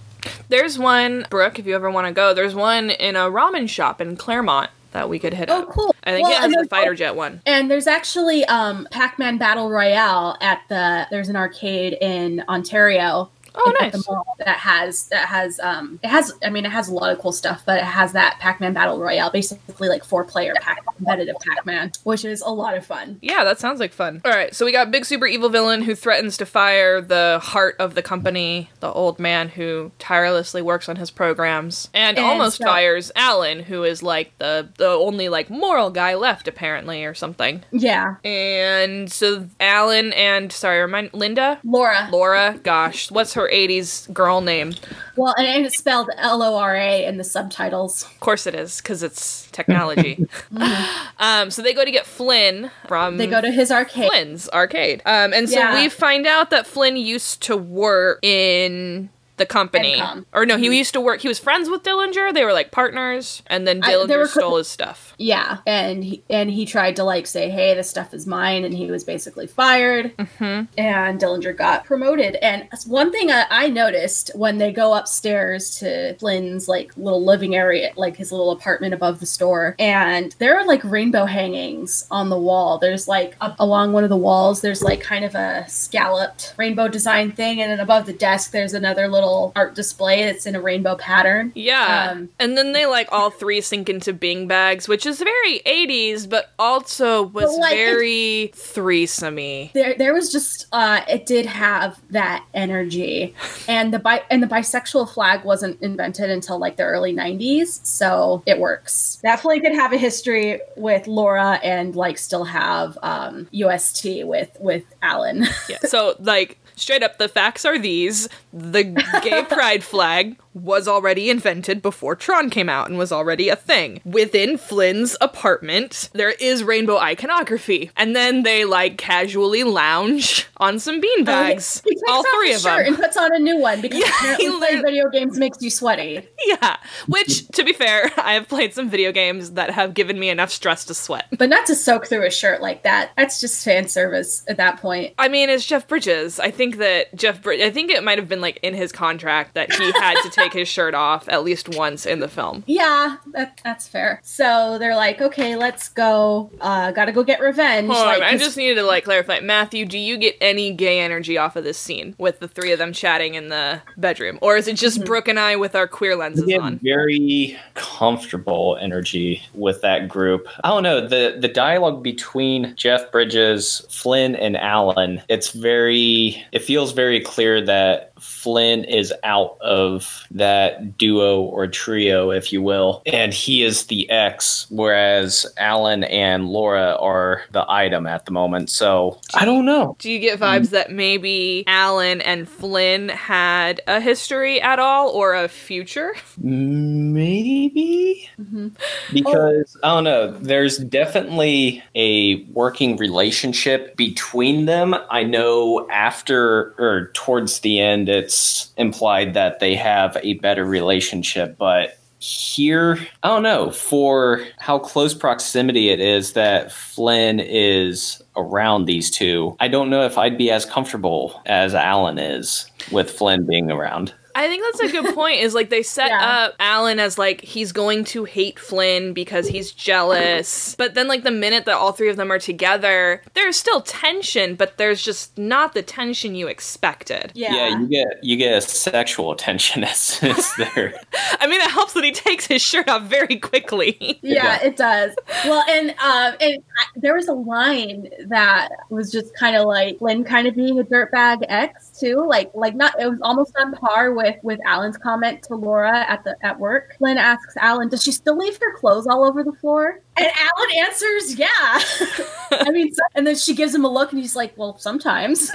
There's 0.49 0.77
one, 0.79 1.25
Brooke, 1.31 1.59
if 1.59 1.67
you 1.67 1.75
ever 1.77 1.91
want 1.91 2.09
to 2.09 2.13
go, 2.13 2.35
there's 2.35 2.55
one 2.55 2.91
in 2.91 3.15
a 3.15 3.31
ramen 3.31 3.69
shop 3.69 4.01
in 4.01 4.17
Claremont 4.17 4.71
that 4.97 5.09
we 5.11 5.19
could 5.19 5.35
hit 5.35 5.51
Oh, 5.51 5.63
up. 5.63 5.69
cool. 5.69 5.95
I 6.05 6.13
think 6.13 6.27
Well, 6.27 6.37
it 6.37 6.41
has 6.41 6.53
the 6.65 6.69
fighter 6.69 6.95
jet 6.95 7.15
one. 7.15 7.43
And 7.45 7.71
there's 7.71 7.87
actually 7.87 8.45
um, 8.47 8.89
Pac-Man 8.91 9.37
Battle 9.37 9.69
Royale 9.71 10.37
at 10.41 10.63
the 10.69 11.07
there's 11.11 11.29
an 11.29 11.37
arcade 11.37 11.97
in 12.01 12.43
Ontario. 12.49 13.31
Oh, 13.57 13.73
nice. 13.81 14.05
that 14.39 14.57
has 14.59 15.07
that 15.09 15.29
has 15.29 15.59
um 15.61 15.99
it 16.03 16.09
has 16.09 16.33
I 16.45 16.51
mean 16.51 16.65
it 16.67 16.73
has 16.73 16.89
a 16.89 16.95
lot 16.95 17.11
of 17.13 17.19
cool 17.19 17.33
stuff, 17.33 17.63
but 17.67 17.79
it 17.79 17.85
has 17.85 18.13
that 18.13 18.39
Pac-Man 18.41 18.73
Battle 18.73 18.99
Royale, 18.99 19.31
basically 19.31 19.89
like 19.89 20.05
four 20.05 20.25
player 20.25 20.53
Pac- 20.61 20.85
competitive 20.97 21.37
Pac-Man, 21.41 21.93
which 22.05 22.25
is 22.25 22.41
a 22.43 22.51
lot 22.51 22.77
of 22.77 22.85
fun. 22.87 23.19
Yeah, 23.23 23.45
that 23.45 23.59
sounds 23.59 23.81
like 23.81 23.93
fun. 23.93 24.21
All 24.25 24.31
right, 24.33 24.55
so 24.55 24.65
we 24.65 24.73
got 24.73 24.91
big 24.91 25.05
super 25.05 25.27
evil 25.27 25.49
villain 25.49 25.83
who 25.83 25.95
threatens 25.95 26.37
to 26.39 26.47
fire 26.47 27.01
the 27.01 27.41
heart 27.43 27.77
of 27.79 27.95
the 27.95 28.03
company, 28.03 28.71
the 28.81 28.93
old 28.93 29.19
man 29.19 29.49
who 29.49 29.91
tirelessly 29.99 30.63
works 30.63 30.89
on 30.89 30.97
his 30.97 31.11
programs, 31.11 31.89
and, 31.95 32.19
And 32.19 32.27
almost 32.27 32.59
so- 32.59 32.65
fires 32.65 33.11
Alan, 33.17 33.61
who 33.61 33.85
is 33.85 34.03
like 34.03 34.37
the 34.39 34.69
the 34.77 34.89
only 34.89 35.29
like 35.29 35.49
moral 35.51 35.91
guy 35.91 36.15
left 36.15 36.49
apparently 36.49 37.05
or 37.05 37.15
something. 37.15 37.65
Yeah, 37.73 38.17
And 38.25 39.11
so 39.11 39.49
Alan 39.61 40.13
and 40.13 40.53
sorry, 40.53 40.81
remind 40.81 41.11
Linda, 41.15 41.59
Laura. 41.65 42.09
Laura, 42.13 42.59
gosh, 42.63 43.11
what's 43.11 43.35
her 43.35 43.46
80s 43.49 44.13
girl 44.13 44.41
name? 44.41 44.75
Well, 45.17 45.35
and, 45.37 45.47
and 45.47 45.67
it's 45.67 45.79
spelled 45.79 46.11
L 46.17 46.43
O 46.43 46.57
R 46.57 46.75
A 46.77 47.05
in 47.05 47.17
the 47.17 47.25
subtitles. 47.25 48.05
Of 48.05 48.21
course 48.21 48.47
it 48.47 48.55
is, 48.55 48.79
because 48.81 49.03
it's 49.03 49.49
technology. 49.53 50.25
um, 51.19 51.51
so 51.51 51.63
they 51.63 51.73
go 51.73 51.85
to 51.85 51.91
get 51.91 52.07
Flynn 52.07 52.71
from 52.87 53.17
They 53.17 53.27
go 53.27 53.41
to 53.41 53.51
his 53.51 53.71
arcade. 53.71 54.09
Flynn's 54.11 54.49
arcade. 54.51 55.03
Um, 55.07 55.33
and 55.33 55.49
so 55.49 55.59
Yeah. 55.59 55.75
we 55.75 55.89
find 55.89 56.27
out 56.27 56.51
that 56.51 56.67
Flynn 56.67 56.97
used 56.97 57.43
to 57.45 57.57
work 57.57 58.19
in 58.23 59.11
the 59.37 59.47
company. 59.47 60.03
Or 60.33 60.47
no, 60.47 60.57
he 60.57 60.77
used 60.77 60.93
to 60.95 61.01
work, 61.01 61.21
he 61.21 61.29
was 61.29 61.39
friends 61.39 61.69
with 61.69 61.83
Dillinger. 61.83 62.33
They 62.33 62.45
were 62.45 62.53
like 62.53 62.71
partners. 62.71 63.43
And 63.47 63.67
then 63.67 63.81
Dillinger 63.81 64.09
they 64.09 64.17
were 64.17 64.27
stole 64.27 64.57
his 64.57 64.69
stuff. 64.69 65.15
Yeah, 65.19 65.59
and 65.67 66.05
he, 66.05 66.23
and 66.29 66.51
he 66.51 66.67
tried 66.67 66.97
to 66.97 67.05
like 67.05 67.27
say, 67.27 67.51
"Hey, 67.51 67.75
this 67.75 67.89
stuff 67.89 68.13
is 68.15 68.27
mine," 68.27 68.65
and 68.65 68.75
he 68.75 68.91
was 68.91 69.05
basically 69.05 69.47
fired. 69.47 70.13
hmm 70.39 70.63
and 70.77 71.21
Dillinger 71.21 71.57
got 71.57 71.85
promoted. 71.85 72.37
And 72.37 72.69
one 72.87 73.13
thing 73.13 73.31
I, 73.31 73.47
I 73.51 73.69
noticed 73.69 74.31
when 74.35 74.59
they 74.59 74.73
go 74.73 74.95
upstairs 74.95 75.79
to 75.79 76.15
Flynn's 76.19 76.69
like 76.69 76.97
little 76.97 77.25
living 77.25 77.55
area, 77.55 77.93
like 77.97 78.17
his 78.17 78.33
little 78.33 78.51
apartment 78.51 78.95
above 78.95 79.21
the 79.21 79.27
store, 79.27 79.75
and 79.79 80.35
there 80.39 80.59
are 80.59 80.67
like 80.67 80.83
rainbow 80.85 81.25
hangings 81.27 82.07
on 82.11 82.29
the 82.29 82.39
wall. 82.39 82.79
There's 82.79 83.09
like 83.09 83.37
up 83.41 83.57
along 83.59 83.93
one 83.93 84.05
of 84.05 84.11
the 84.11 84.17
walls, 84.17 84.61
there's 84.61 84.83
like 84.83 85.01
kind 85.01 85.25
of 85.25 85.35
a 85.35 85.65
scalloped 85.69 86.55
rainbow 86.57 86.89
design 86.89 87.33
thing, 87.33 87.61
and 87.61 87.71
then 87.71 87.81
above 87.81 88.07
the 88.07 88.13
desk, 88.13 88.51
there's 88.51 88.75
another 88.75 89.09
little 89.09 89.26
art 89.57 89.75
display 89.75 90.25
that's 90.25 90.47
in 90.47 90.55
a 90.57 90.61
rainbow 90.61 90.97
pattern. 90.97 91.53
Yeah. 91.55 92.09
Um, 92.13 92.29
and 92.39 92.57
then 92.57 92.73
they 92.73 92.87
like 92.87 93.09
all 93.13 93.31
three 93.31 93.61
sink 93.61 93.89
into 93.89 94.13
Bing 94.13 94.47
bags, 94.49 94.89
which 94.89 95.07
is 95.07 95.19
very 95.19 95.61
80s, 95.67 96.29
but 96.29 96.51
also 96.59 97.23
was 97.23 97.45
But, 97.57 97.61
like, 97.61 97.75
very 97.75 98.51
threesomey. 98.55 99.73
there 99.73 99.95
there 99.95 100.15
was 100.15 100.31
just 100.33 100.67
uh 100.73 101.01
it 101.09 101.27
did 101.27 101.47
have 101.47 101.99
that 102.11 102.45
energy 102.55 103.35
and 103.69 103.93
the 103.93 103.99
bi 103.99 104.23
and 104.31 104.43
the 104.43 104.47
bisexual 104.47 105.09
flag 105.13 105.45
wasn't 105.45 105.81
invented 105.83 106.31
until 106.31 106.59
like 106.59 106.77
the 106.77 106.83
early 106.83 107.13
90s 107.13 107.85
so 107.85 108.43
it 108.47 108.59
works 108.59 109.19
definitely 109.23 109.61
could 109.61 109.75
have 109.75 109.93
a 109.93 109.99
history 109.99 110.61
with 110.77 111.07
laura 111.07 111.59
and 111.63 111.97
like 111.97 112.17
still 112.19 112.45
have 112.45 112.97
um 113.03 113.49
ust 113.53 114.05
with 114.25 114.57
with 114.61 114.85
alan 115.03 115.45
Yeah. 115.69 115.79
So 115.87 116.15
like 116.21 116.59
straight 116.77 117.03
up 117.03 117.19
the 117.19 117.29
facts 117.29 117.65
are 117.65 117.79
these. 117.79 118.29
The 118.57 118.85
gay 119.23 119.45
pride 119.49 119.85
flag 119.85 120.37
was 120.55 120.89
already 120.89 121.29
invented 121.29 121.83
before 121.83 122.17
Tron 122.17 122.49
came 122.49 122.71
out 122.71 122.89
and 122.89 122.97
was 122.97 123.13
already 123.13 123.51
a 123.51 123.57
thing. 123.57 124.01
Within 124.07 124.57
Flynn's 124.57 125.15
apartment, 125.21 126.09
there 126.15 126.31
is 126.31 126.65
rainbow 126.65 126.97
iconography. 126.99 127.91
And 127.97 128.17
then 128.17 128.43
they 128.43 128.65
like 128.65 128.97
casually 128.97 129.65
lounge 129.65 130.47
on 130.57 130.79
some 130.79 131.03
beanbags. 131.03 131.83
Oh, 131.85 131.91
he 131.91 131.95
takes 131.97 132.03
all 132.09 132.25
three 132.35 132.53
his 132.53 132.65
of 132.65 132.71
shirt 132.73 132.85
them. 132.87 132.95
and 132.95 133.03
puts 133.03 133.19
on 133.19 133.35
a 133.35 133.39
new 133.39 133.59
one 133.59 133.83
because 133.83 133.99
Yeah, 134.03 134.07
apparently 134.09 134.47
he 134.47 134.59
playing 134.59 134.83
video 134.83 135.11
games 135.11 135.39
makes 135.39 135.61
you 135.61 135.69
sweaty. 135.69 136.27
Yeah. 136.47 136.77
Which, 137.07 137.47
to 137.49 137.63
be 137.63 137.75
fair, 137.75 138.11
I 138.17 138.33
have 138.33 138.49
played 138.49 138.73
some 138.73 138.89
video 138.89 139.13
games 139.13 139.53
that 139.53 139.71
have 139.71 139.93
given 139.93 140.19
me 140.19 140.31
enough 140.31 140.51
stress 140.51 140.87
to 140.87 140.95
sweat. 140.95 141.27
But 141.37 141.51
not 141.51 141.67
to 141.67 141.75
soak 141.75 142.07
through 142.07 142.25
a 142.25 142.31
shirt 142.31 142.63
like 142.63 142.85
that. 142.85 143.11
That's 143.19 143.41
just 143.43 143.63
fan 143.63 143.89
service 143.89 144.43
at 144.49 144.57
that 144.57 144.81
point. 144.81 145.13
I 145.19 145.29
mean, 145.29 145.51
it's 145.51 145.67
Jeff 145.67 145.87
Bridges. 145.87 146.41
I 146.41 146.51
think 146.51 146.79
that 146.79 147.15
Jeff 147.15 147.47
I 147.47 147.71
think 147.71 147.91
it 147.91 148.03
might 148.03 148.17
have 148.17 148.29
been 148.29 148.41
like 148.41 148.46
in 148.63 148.75
his 148.75 148.93
contract 148.93 149.55
that 149.55 149.73
he 149.73 149.91
had 149.93 150.15
to 150.23 150.31
take 150.31 150.53
his 150.53 150.69
shirt 150.69 150.95
off 150.95 151.29
at 151.29 151.43
least 151.45 151.69
once 151.77 152.07
in 152.07 152.21
the 152.21 152.29
film. 152.29 152.63
Yeah, 152.77 153.17
that, 153.33 153.61
that's 153.65 153.89
fair. 153.89 154.21
So 154.23 154.77
they're 154.79 154.95
like, 154.97 155.21
okay, 155.21 155.57
let's 155.57 155.89
go. 155.89 156.51
Uh, 156.61 156.91
gotta 156.93 157.11
go 157.13 157.25
get 157.25 157.41
revenge. 157.41 157.87
Hold 157.87 157.99
on, 157.99 158.07
like, 158.07 158.23
I 158.23 158.33
'cause- 158.33 158.41
just 158.41 158.57
needed 158.57 158.75
to 158.77 158.83
like 158.83 159.05
clarify. 159.05 159.41
Matthew, 159.41 159.87
do 159.87 159.99
you 159.99 160.19
get 160.19 160.37
any 160.41 160.73
gay 160.73 161.01
energy 161.01 161.39
off 161.39 161.57
of 161.57 161.65
this 161.65 161.79
scene 161.79 162.15
with 162.19 162.39
the 162.41 162.49
three 162.49 162.73
of 162.73 162.79
them 162.79 162.93
chatting 162.93 163.35
in 163.35 163.49
the 163.49 163.81
bedroom, 163.97 164.39
or 164.43 164.57
is 164.57 164.69
it 164.69 164.77
just 164.77 165.05
Brooke 165.05 165.29
and 165.29 165.39
I 165.41 165.57
with 165.57 165.75
our 165.75 165.89
queer 165.89 166.17
lenses 166.17 166.45
get 166.45 166.61
on? 166.61 166.79
very 166.83 167.57
comfortable 167.75 168.77
energy 168.81 169.43
with 169.55 169.81
that 169.83 170.09
group. 170.09 170.47
I 170.63 170.69
don't 170.69 170.83
know 170.83 171.01
the 171.07 171.37
the 171.41 171.49
dialogue 171.49 172.03
between 172.03 172.75
Jeff 172.77 173.11
Bridges, 173.11 173.87
Flynn, 173.91 174.37
and 174.37 174.57
Alan. 174.57 175.23
It's 175.29 175.51
very. 175.53 176.45
It 176.53 176.61
feels 176.63 176.93
very 176.93 177.21
clear 177.21 177.61
that 177.65 178.13
Flynn 178.19 178.85
is 178.85 179.13
out 179.25 179.59
of 179.61 180.25
that 180.31 180.97
duo 180.97 181.43
or 181.43 181.67
trio, 181.67 182.31
if 182.31 182.53
you 182.53 182.63
will, 182.63 183.03
and 183.07 183.33
he 183.33 183.63
is 183.63 183.87
the 183.87 184.09
X, 184.11 184.67
whereas 184.71 185.47
Alan 185.59 186.05
and 186.05 186.49
Laura 186.49 186.97
are 187.01 187.43
the 187.53 187.65
item 187.71 188.07
at 188.07 188.25
the 188.25 188.33
moment. 188.33 188.71
So 188.71 189.21
I 189.35 189.45
don't 189.45 189.65
know. 189.65 189.97
Do 189.99 190.11
you 190.11 190.19
get 190.19 190.41
vibes 190.41 190.71
that 190.71 190.91
maybe 190.91 191.65
Alan 191.67 192.21
and 192.21 192.49
Flynn 192.49 193.09
had 193.11 193.81
a 193.87 194.01
history 194.01 194.61
at 194.61 194.79
all 194.79 195.11
or 195.11 195.35
a 195.35 195.49
future? 195.49 196.15
Maybe 196.39 198.29
mm-hmm. 198.41 198.69
because 199.13 199.77
I 199.83 199.89
don't 199.89 200.05
know. 200.05 200.33
There's 200.33 200.79
definitely 200.79 201.83
a 201.95 202.43
working 202.53 202.97
relationship 202.97 203.97
between 203.97 204.67
them. 204.67 204.95
I 205.11 205.23
know 205.23 205.89
after 205.91 206.75
or 206.79 207.11
towards 207.15 207.61
the 207.61 207.81
end, 207.81 208.09
it's 208.17 208.73
implied 208.77 209.35
that 209.35 209.61
they 209.61 209.75
have 209.77 210.17
a 210.23 210.35
better 210.35 210.65
relationship, 210.65 211.57
but. 211.59 211.99
Here, 212.19 212.99
I 213.23 213.29
don't 213.29 213.43
know 213.43 213.71
for 213.71 214.43
how 214.57 214.79
close 214.79 215.13
proximity 215.13 215.91
it 215.91 216.01
is 216.01 216.33
that 216.33 216.73
Flynn 216.73 217.39
is 217.39 218.23
around 218.37 218.87
these 218.87 219.11
two. 219.11 219.55
I 219.61 219.69
don't 219.69 219.91
know 219.91 220.03
if 220.03 220.17
I'd 220.17 220.39
be 220.39 220.51
as 220.51 220.65
comfortable 220.65 221.43
as 221.45 221.75
Alan 221.75 222.19
is 222.19 222.69
with 222.91 223.11
Flynn 223.11 223.45
being 223.47 223.71
around. 223.71 224.15
I 224.39 224.49
think 224.49 224.63
that's 224.65 224.81
a 224.81 224.93
good 224.93 225.15
point. 225.15 225.41
Is 225.41 225.55
like 225.55 225.71
they 225.71 225.83
set 225.83 226.09
Yeah. 226.09 226.21
up 226.45 226.55
Alan 226.61 226.99
as 227.01 227.17
like 227.19 227.41
he's 227.41 227.73
going 227.73 228.05
to 228.05 228.25
hate 228.25 228.59
Flynn 228.59 229.13
because 229.13 229.49
he's 229.49 229.73
jealous. 229.73 230.75
But 230.77 230.95
then 230.95 231.09
like 231.09 231.23
the 231.25 231.31
minute 231.31 231.65
that 231.65 231.75
all 231.77 231.93
three 231.93 232.09
of 232.11 232.17
them 232.17 232.31
are 232.31 232.39
together, 232.39 233.23
there's 233.35 233.57
still 233.57 233.81
tension, 233.81 234.55
but 234.55 234.77
there's 234.77 235.03
just 235.03 235.37
not 235.39 235.75
the 235.75 235.83
tension 235.83 236.35
you 236.35 236.47
expected. 236.49 237.33
yeah. 237.35 237.55
Yeah, 237.55 237.79
you 237.79 237.87
get 237.89 238.07
you 238.23 238.37
get 238.37 238.59
a 238.59 238.61
sexual 238.61 239.35
tension 239.37 239.83
as 239.93 239.97
soon 239.97 240.31
as 240.33 240.53
they're 240.57 240.95
I 241.41 241.47
mean, 241.47 241.61
it 241.61 241.71
helps 241.71 241.95
that 241.95 242.05
he 242.05 242.13
takes 242.13 242.47
his 242.47 242.61
shirt 242.63 242.89
off 242.89 243.03
very 243.05 243.39
quickly. 243.39 244.19
Yeah, 244.23 244.61
it 244.63 244.77
does. 244.77 245.15
Well, 245.45 245.65
and 245.69 245.91
um, 245.91 246.37
and 246.41 246.63
I, 246.79 246.85
there 246.97 247.15
was 247.15 247.29
a 247.29 247.33
line 247.33 248.09
that 248.27 248.69
was 248.91 249.11
just 249.11 249.35
kind 249.37 249.57
of 249.57 249.67
like 249.67 249.99
Flynn 249.99 250.25
kind 250.25 250.47
of 250.47 250.55
being 250.55 250.79
a 250.79 250.85
dirtbag 250.85 251.45
ex 251.49 251.91
too. 251.99 252.25
Like, 252.27 252.51
like 252.55 252.75
not 252.75 253.01
it 253.01 253.09
was 253.09 253.19
almost 253.23 253.55
on 253.57 253.73
par 253.73 254.13
with 254.13 254.26
with 254.43 254.61
Alan's 254.67 254.97
comment 254.97 255.43
to 255.45 255.55
Laura 255.55 256.05
at 256.09 256.25
the 256.25 256.37
at 256.43 256.59
work. 256.59 256.95
Flynn 256.99 257.19
asks 257.19 257.57
Alan, 257.57 257.89
"Does 257.89 258.03
she 258.03 258.13
still 258.13 258.37
leave 258.37 258.59
her 258.61 258.77
clothes 258.77 259.07
all 259.07 259.25
over 259.25 259.43
the 259.43 259.53
floor?" 259.53 260.01
And 260.17 260.27
Alan 260.27 260.87
answers, 260.87 261.37
"Yeah." 261.37 261.47
I 262.67 262.71
mean, 262.71 262.93
so, 262.93 263.03
and 263.15 263.27
then 263.27 263.37
she 263.37 263.55
gives 263.55 263.75
him 263.75 263.85
a 263.85 263.89
look, 263.89 264.13
and 264.13 264.21
he's 264.21 264.37
like, 264.37 264.57
"Well, 264.57 264.79
sometimes." 264.79 265.51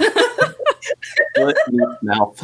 split 1.34 1.56
in 1.68 1.78
his 1.78 1.96
mouth. 2.02 2.42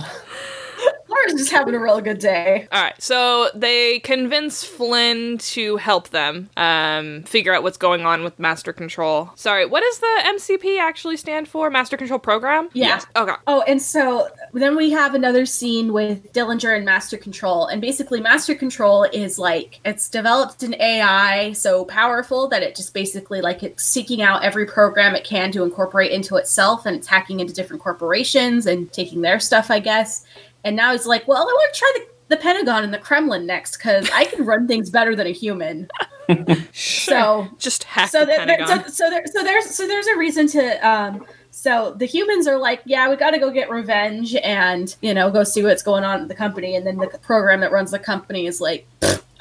Laura's 1.19 1.41
just 1.41 1.51
having 1.53 1.75
a 1.75 1.79
real 1.79 2.01
good 2.01 2.19
day. 2.19 2.69
All 2.73 2.83
right, 2.83 3.01
so 3.01 3.51
they 3.55 4.01
convince 4.01 4.65
Flynn 4.65 5.39
to 5.39 5.77
help 5.77 6.11
them 6.11 6.51
um, 6.57 7.23
figure 7.25 7.55
out 7.55 7.63
what's 7.63 7.77
going 7.77 8.07
on 8.07 8.25
with 8.25 8.39
Master 8.39 8.73
Control. 8.73 9.31
Sorry, 9.35 9.67
what 9.67 9.83
does 9.83 9.99
the 9.99 10.23
MCP 10.27 10.79
actually 10.79 11.17
stand 11.17 11.49
for? 11.49 11.71
Master 11.71 11.97
Control 11.97 12.19
Program? 12.19 12.69
Yeah. 12.73 13.01
Okay. 13.17 13.35
Oh, 13.47 13.63
and 13.63 13.81
so 13.81 14.29
then 14.53 14.77
we 14.77 14.91
have 14.91 15.15
another 15.15 15.47
scene 15.47 15.93
with 15.93 16.33
Dillinger 16.33 16.77
and 16.77 16.85
Master 16.85 17.17
Control. 17.17 17.67
And 17.67 17.81
basically, 17.81 18.21
Master 18.21 18.55
Control 18.55 19.05
is 19.05 19.39
like 19.39 19.81
it's 19.85 20.09
developed 20.09 20.63
an 20.63 20.75
AI 20.81 21.53
so 21.53 21.85
powerful 21.85 22.49
that 22.49 22.63
it 22.63 22.77
just 22.77 22.95
basically 22.95 23.41
like 23.41 23.63
it's 23.63 23.85
seeking 23.85 24.23
out 24.23 24.45
every 24.45 24.67
program 24.67 25.15
it 25.15 25.25
can 25.25 25.53
to 25.53 25.63
incorporate 25.63 26.13
into 26.13 26.37
itself 26.37 26.87
and 26.87 26.97
it's 26.97 27.07
hacking 27.07 27.41
into 27.41 27.53
different 27.53 27.83
corporations 27.83 28.67
and 28.67 28.93
taking 28.93 29.23
their 29.23 29.41
stuff, 29.41 29.71
I 29.71 29.81
guess. 29.81 30.25
And 30.65 30.77
now 30.77 30.93
he's 30.93 31.07
like, 31.07 31.27
well, 31.29 31.39
I 31.39 31.45
want 31.45 31.75
to 31.75 31.79
try 31.79 31.93
the, 31.97 32.37
the 32.37 32.43
Pentagon 32.43 32.85
and 32.85 32.93
the 32.93 32.99
Kremlin 32.99 33.47
next 33.47 33.77
because 33.79 34.09
I 34.13 34.25
can 34.25 34.45
run 34.45 34.67
things 34.69 34.91
better 34.91 35.15
than 35.17 35.27
a 35.27 35.33
human. 35.33 35.89
So 36.75 37.49
Just 37.59 37.85
hack 37.85 38.11
so 38.11 38.21
the 38.21 38.27
there, 38.27 38.47
there- 38.47 38.59
Pentagon. 38.59 38.85
so, 38.93 39.05
so 39.07 39.11
there, 39.11 39.25
so 39.27 39.43
there's 39.43 39.75
so 39.75 39.87
there's 39.87 40.07
a 40.09 40.17
reason 40.19 40.47
to 40.49 40.87
um 40.89 41.25
so 41.51 41.95
the 41.97 42.05
humans 42.05 42.47
are 42.47 42.59
like 42.59 42.83
yeah 42.85 43.09
we 43.09 43.17
got 43.17 43.31
to 43.31 43.39
go 43.39 43.51
get 43.51 43.71
revenge 43.71 44.35
and 44.37 44.95
you 45.01 45.15
know 45.15 45.31
go 45.31 45.43
see 45.43 45.63
what's 45.63 45.83
going 45.83 46.05
on 46.05 46.21
at 46.21 46.29
the 46.29 46.35
company 46.35 46.77
and 46.77 46.87
then 46.87 46.99
the 46.99 47.07
program 47.23 47.61
that 47.61 47.73
runs 47.73 47.91
the 47.93 47.99
company 47.99 48.47
is 48.47 48.61
like 48.61 48.87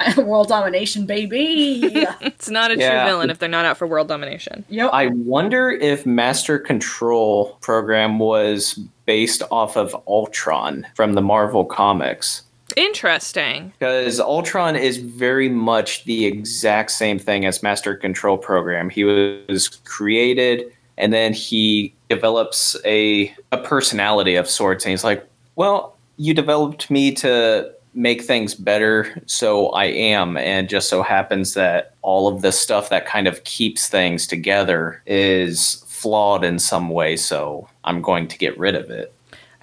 world 0.18 0.48
domination 0.48 1.06
baby 1.06 1.80
it's 2.22 2.50
not 2.50 2.72
a 2.72 2.76
true 2.76 2.86
villain 2.86 3.30
if 3.30 3.40
they're 3.40 3.50
not 3.50 3.66
out 3.66 3.78
for 3.78 3.88
world 3.88 4.08
domination. 4.08 4.64
yep 4.70 4.92
I 4.94 5.08
wonder 5.08 5.72
if 5.72 6.06
Master 6.06 6.60
Control 6.60 7.58
program 7.62 8.20
was 8.20 8.80
based 9.06 9.42
off 9.52 9.76
of 9.78 9.96
Ultron 10.08 10.86
from 10.96 11.14
the 11.14 11.22
Marvel 11.22 11.66
comics. 11.66 12.44
Interesting. 12.76 13.74
Because 13.80 14.20
Ultron 14.20 14.76
is 14.76 14.98
very 14.98 15.50
much 15.50 16.04
the 16.04 16.26
exact 16.26 16.92
same 16.92 17.18
thing 17.18 17.46
as 17.46 17.64
Master 17.64 17.96
Control 17.96 18.38
Program. 18.38 18.90
He 18.90 19.04
was 19.04 19.70
created 19.86 20.72
and 20.98 21.14
then 21.14 21.34
he 21.34 21.94
develops 22.10 22.76
a 22.86 23.34
a 23.52 23.58
personality 23.58 24.36
of 24.36 24.50
sorts 24.50 24.84
and 24.86 24.92
he's 24.92 25.04
like, 25.04 25.26
"Well, 25.56 25.96
you 26.18 26.34
developed 26.34 26.92
me 26.92 27.12
to 27.14 27.72
make 27.98 28.22
things 28.22 28.56
better, 28.56 29.22
so 29.26 29.70
I 29.70 29.86
am." 29.86 30.38
And 30.38 30.70
just 30.70 30.90
so 30.90 31.02
happens 31.04 31.54
that 31.56 31.94
all 32.02 32.28
of 32.28 32.42
the 32.42 32.52
stuff 32.52 32.90
that 32.90 33.06
kind 33.06 33.28
of 33.28 33.44
keeps 33.44 33.90
things 33.90 34.28
together 34.28 35.02
is 35.06 35.84
flawed 35.88 36.44
in 36.46 36.60
some 36.60 36.90
way, 36.90 37.18
so 37.18 37.68
I'm 37.84 38.02
going 38.02 38.28
to 38.28 38.38
get 38.38 38.58
rid 38.58 38.76
of 38.76 38.90
it. 38.90 39.14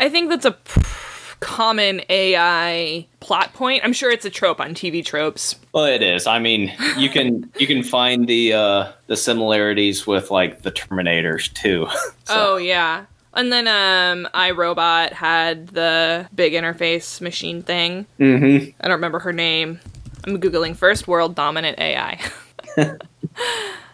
I 0.00 0.08
think 0.08 0.28
that's 0.28 0.44
a 0.44 0.52
p- 0.52 0.82
common 1.40 2.00
AI 2.08 3.06
plot 3.20 3.52
point. 3.52 3.84
I'm 3.84 3.92
sure 3.92 4.10
it's 4.10 4.24
a 4.24 4.30
trope 4.30 4.60
on 4.60 4.74
TV 4.74 5.04
tropes. 5.04 5.54
Well, 5.72 5.84
it 5.84 6.02
is. 6.02 6.26
I 6.26 6.38
mean, 6.38 6.72
you 6.96 7.08
can 7.08 7.50
you 7.58 7.66
can 7.66 7.82
find 7.82 8.26
the 8.26 8.54
uh, 8.54 8.92
the 9.06 9.16
similarities 9.16 10.06
with 10.06 10.30
like 10.30 10.62
the 10.62 10.72
Terminators 10.72 11.52
too. 11.52 11.86
Oh 12.30 12.56
yeah. 12.56 13.04
And 13.36 13.52
then 13.52 13.66
um 13.68 14.28
iRobot 14.34 15.12
had 15.12 15.68
the 15.68 16.28
big 16.34 16.52
interface 16.52 17.20
machine 17.20 17.62
thing. 17.62 18.06
mm-hmm. 18.18 18.70
I 18.80 18.88
don't 18.88 18.96
remember 18.96 19.18
her 19.20 19.32
name. 19.32 19.80
I'm 20.26 20.40
googling 20.40 20.74
first 20.76 21.06
world 21.08 21.34
dominant 21.34 21.78
AI. 21.78 22.18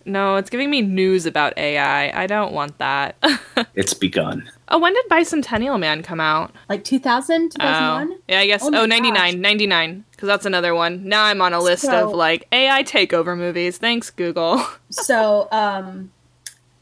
no, 0.04 0.36
it's 0.36 0.50
giving 0.50 0.70
me 0.70 0.80
news 0.82 1.26
about 1.26 1.56
AI. 1.58 2.10
I 2.22 2.26
don't 2.26 2.52
want 2.52 2.78
that. 2.78 3.16
It's 3.74 3.94
begun. 3.94 4.50
oh, 4.68 4.78
when 4.78 4.94
did 4.94 5.06
Bicentennial 5.10 5.78
Man 5.78 6.02
come 6.02 6.18
out? 6.20 6.52
like 6.68 6.82
2000 6.84 7.42
Oh, 7.42 7.48
2001 7.48 8.18
yeah, 8.28 8.40
I 8.40 8.46
guess. 8.46 8.62
Oh 8.62 8.68
Oh, 8.74 8.86
99, 8.86 9.14
gosh. 9.14 9.34
99. 9.34 10.04
Because 10.10 10.26
that's 10.26 10.46
another 10.46 10.74
one. 10.74 11.06
Now 11.08 11.24
I'm 11.24 11.40
on 11.42 11.52
a 11.52 11.60
list 11.60 11.82
So- 11.84 12.08
of 12.08 12.14
like 12.14 12.46
AI 12.52 12.82
takeover 12.84 13.36
movies. 13.36 13.78
Thanks, 13.78 14.10
Google. 14.10 14.64
so 14.90 15.48
um 15.52 16.10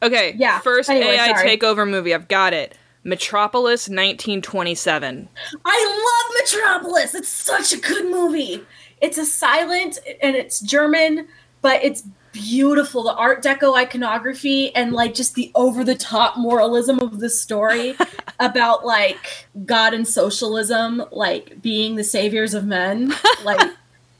okay. 0.02 0.34
Yeah, 0.36 0.60
First 0.60 0.90
anyway, 0.90 1.16
AI 1.16 1.28
sorry. 1.34 1.56
takeover 1.56 1.88
movie. 1.88 2.14
I've 2.14 2.28
got 2.28 2.52
it. 2.52 2.76
Metropolis 3.04 3.88
1927. 3.88 5.28
I 5.64 6.20
love 6.20 6.36
Metropolis. 6.42 7.14
It's 7.14 7.28
such 7.28 7.72
a 7.72 7.78
good 7.78 8.10
movie. 8.10 8.64
It's 9.00 9.18
a 9.18 9.24
silent 9.24 9.98
and 10.20 10.36
it's 10.36 10.60
German, 10.60 11.28
but 11.62 11.82
it's 11.82 12.02
beautiful. 12.32 13.02
The 13.04 13.14
Art 13.14 13.42
Deco 13.42 13.76
iconography 13.76 14.74
and 14.74 14.92
like 14.92 15.14
just 15.14 15.34
the 15.34 15.50
over 15.54 15.84
the 15.84 15.94
top 15.94 16.36
moralism 16.36 16.98
of 17.00 17.20
the 17.20 17.30
story 17.30 17.96
about 18.40 18.84
like 18.84 19.46
God 19.64 19.94
and 19.94 20.06
socialism, 20.06 21.02
like 21.10 21.62
being 21.62 21.96
the 21.96 22.04
saviors 22.04 22.54
of 22.54 22.66
men, 22.66 23.14
like 23.44 23.70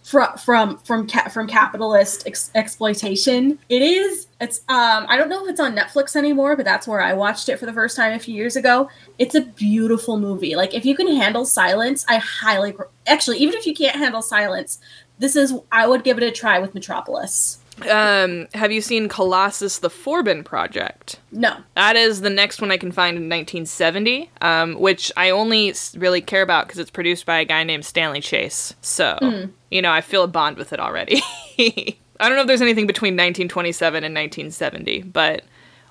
from 0.08 0.38
from 0.38 0.78
from 0.78 1.06
ca- 1.06 1.28
from 1.28 1.46
capitalist 1.46 2.26
ex- 2.26 2.50
exploitation. 2.54 3.58
It 3.68 3.82
is. 3.82 4.26
It's. 4.40 4.60
Um. 4.68 5.04
I 5.08 5.16
don't 5.16 5.28
know 5.28 5.44
if 5.44 5.50
it's 5.50 5.60
on 5.60 5.76
Netflix 5.76 6.16
anymore, 6.16 6.56
but 6.56 6.64
that's 6.64 6.88
where 6.88 7.00
I 7.00 7.12
watched 7.12 7.48
it 7.48 7.58
for 7.58 7.66
the 7.66 7.72
first 7.72 7.94
time 7.96 8.14
a 8.14 8.18
few 8.18 8.34
years 8.34 8.56
ago. 8.56 8.88
It's 9.18 9.34
a 9.34 9.42
beautiful 9.42 10.18
movie. 10.18 10.56
Like 10.56 10.72
if 10.72 10.86
you 10.86 10.96
can 10.96 11.14
handle 11.14 11.44
silence, 11.44 12.06
I 12.08 12.16
highly. 12.16 12.74
Actually, 13.06 13.38
even 13.38 13.54
if 13.58 13.66
you 13.66 13.74
can't 13.74 13.96
handle 13.96 14.22
silence, 14.22 14.78
this 15.18 15.36
is. 15.36 15.54
I 15.70 15.86
would 15.86 16.04
give 16.04 16.16
it 16.16 16.24
a 16.24 16.30
try 16.30 16.58
with 16.58 16.74
Metropolis. 16.74 17.58
Um, 17.88 18.48
have 18.54 18.72
you 18.72 18.80
seen 18.80 19.08
Colossus 19.08 19.78
the 19.78 19.90
Forbin 19.90 20.44
Project? 20.44 21.20
No. 21.32 21.56
That 21.74 21.96
is 21.96 22.20
the 22.20 22.30
next 22.30 22.60
one 22.60 22.70
I 22.70 22.76
can 22.76 22.92
find 22.92 23.16
in 23.16 23.24
1970, 23.24 24.30
um, 24.40 24.74
which 24.78 25.12
I 25.16 25.30
only 25.30 25.74
really 25.96 26.20
care 26.20 26.42
about 26.42 26.66
because 26.66 26.78
it's 26.78 26.90
produced 26.90 27.26
by 27.26 27.38
a 27.38 27.44
guy 27.44 27.64
named 27.64 27.84
Stanley 27.84 28.20
Chase. 28.20 28.74
So, 28.80 29.48
you 29.70 29.82
know, 29.82 29.90
I 29.90 30.00
feel 30.00 30.24
a 30.24 30.28
bond 30.28 30.56
with 30.56 30.72
it 30.72 30.80
already. 30.80 31.22
I 31.58 32.28
don't 32.28 32.34
know 32.34 32.42
if 32.42 32.46
there's 32.46 32.62
anything 32.62 32.86
between 32.86 33.14
1927 33.14 34.04
and 34.04 34.14
1970, 34.14 35.02
but 35.02 35.44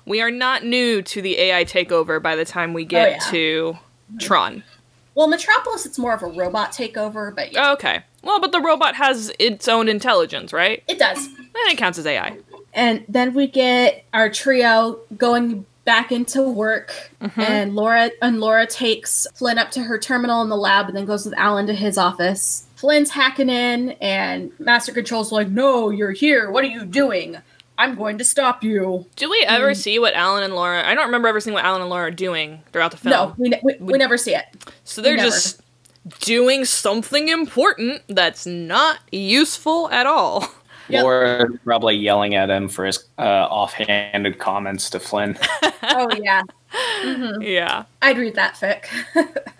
we 0.04 0.20
are 0.20 0.30
not 0.30 0.64
new 0.64 1.02
to 1.02 1.22
the 1.22 1.38
AI 1.38 1.64
takeover 1.64 2.22
by 2.22 2.36
the 2.36 2.44
time 2.44 2.72
we 2.72 2.84
get 2.84 3.12
yeah. 3.12 3.30
to 3.30 3.78
Tron. 4.18 4.62
Well, 5.14 5.28
Metropolis, 5.28 5.84
it's 5.84 5.98
more 5.98 6.12
of 6.12 6.22
a 6.22 6.26
robot 6.26 6.72
takeover, 6.72 7.34
but 7.34 7.52
yeah, 7.52 7.72
Okay. 7.72 8.02
Well, 8.22 8.40
but 8.40 8.52
the 8.52 8.60
robot 8.60 8.96
has 8.96 9.32
its 9.38 9.68
own 9.68 9.88
intelligence, 9.88 10.52
right? 10.52 10.82
it 10.88 10.98
does. 10.98 11.28
And 11.54 11.72
it 11.72 11.78
counts 11.78 11.98
as 11.98 12.06
AI. 12.06 12.38
And 12.74 13.04
then 13.08 13.34
we 13.34 13.46
get 13.46 14.04
our 14.12 14.30
trio 14.30 15.00
going 15.16 15.66
back 15.88 16.12
into 16.12 16.42
work, 16.42 17.10
mm-hmm. 17.18 17.40
and 17.40 17.74
Laura 17.74 18.10
and 18.20 18.40
Laura 18.40 18.66
takes 18.66 19.26
Flynn 19.34 19.56
up 19.56 19.70
to 19.70 19.80
her 19.80 19.98
terminal 19.98 20.42
in 20.42 20.50
the 20.50 20.56
lab, 20.56 20.86
and 20.86 20.94
then 20.94 21.06
goes 21.06 21.24
with 21.24 21.32
Alan 21.38 21.66
to 21.66 21.72
his 21.72 21.96
office. 21.96 22.66
Flynn's 22.76 23.08
hacking 23.10 23.48
in, 23.48 23.92
and 23.92 24.52
Master 24.60 24.92
Control's 24.92 25.32
like, 25.32 25.48
"No, 25.48 25.88
you're 25.88 26.12
here. 26.12 26.50
What 26.50 26.62
are 26.62 26.68
you 26.68 26.84
doing? 26.84 27.38
I'm 27.78 27.94
going 27.94 28.18
to 28.18 28.24
stop 28.24 28.62
you." 28.62 29.06
Do 29.16 29.30
we 29.30 29.42
ever 29.48 29.70
mm. 29.70 29.76
see 29.76 29.98
what 29.98 30.12
Alan 30.12 30.44
and 30.44 30.54
Laura? 30.54 30.86
I 30.86 30.94
don't 30.94 31.06
remember 31.06 31.26
ever 31.26 31.40
seeing 31.40 31.54
what 31.54 31.64
Alan 31.64 31.80
and 31.80 31.88
Laura 31.88 32.08
are 32.08 32.10
doing 32.10 32.60
throughout 32.70 32.90
the 32.90 32.98
film. 32.98 33.10
No, 33.10 33.34
we, 33.38 33.48
ne- 33.48 33.60
we, 33.62 33.76
we 33.80 33.98
never 33.98 34.18
see 34.18 34.34
it. 34.34 34.44
So 34.84 35.00
they're 35.00 35.16
just 35.16 35.62
doing 36.20 36.66
something 36.66 37.28
important 37.28 38.02
that's 38.08 38.46
not 38.46 38.98
useful 39.10 39.90
at 39.90 40.06
all. 40.06 40.46
Yep. 40.88 41.02
Laura 41.02 41.46
probably 41.64 41.94
yelling 41.96 42.34
at 42.34 42.50
him 42.50 42.68
for 42.68 42.86
his 42.86 43.04
uh, 43.18 43.46
offhanded 43.50 44.38
comments 44.38 44.90
to 44.90 45.00
Flynn. 45.00 45.38
Oh 45.90 46.10
yeah, 46.22 46.42
Yeah. 47.40 47.84
I'd 48.02 48.18
read 48.18 48.34
that 48.34 48.54
fic. 48.54 48.84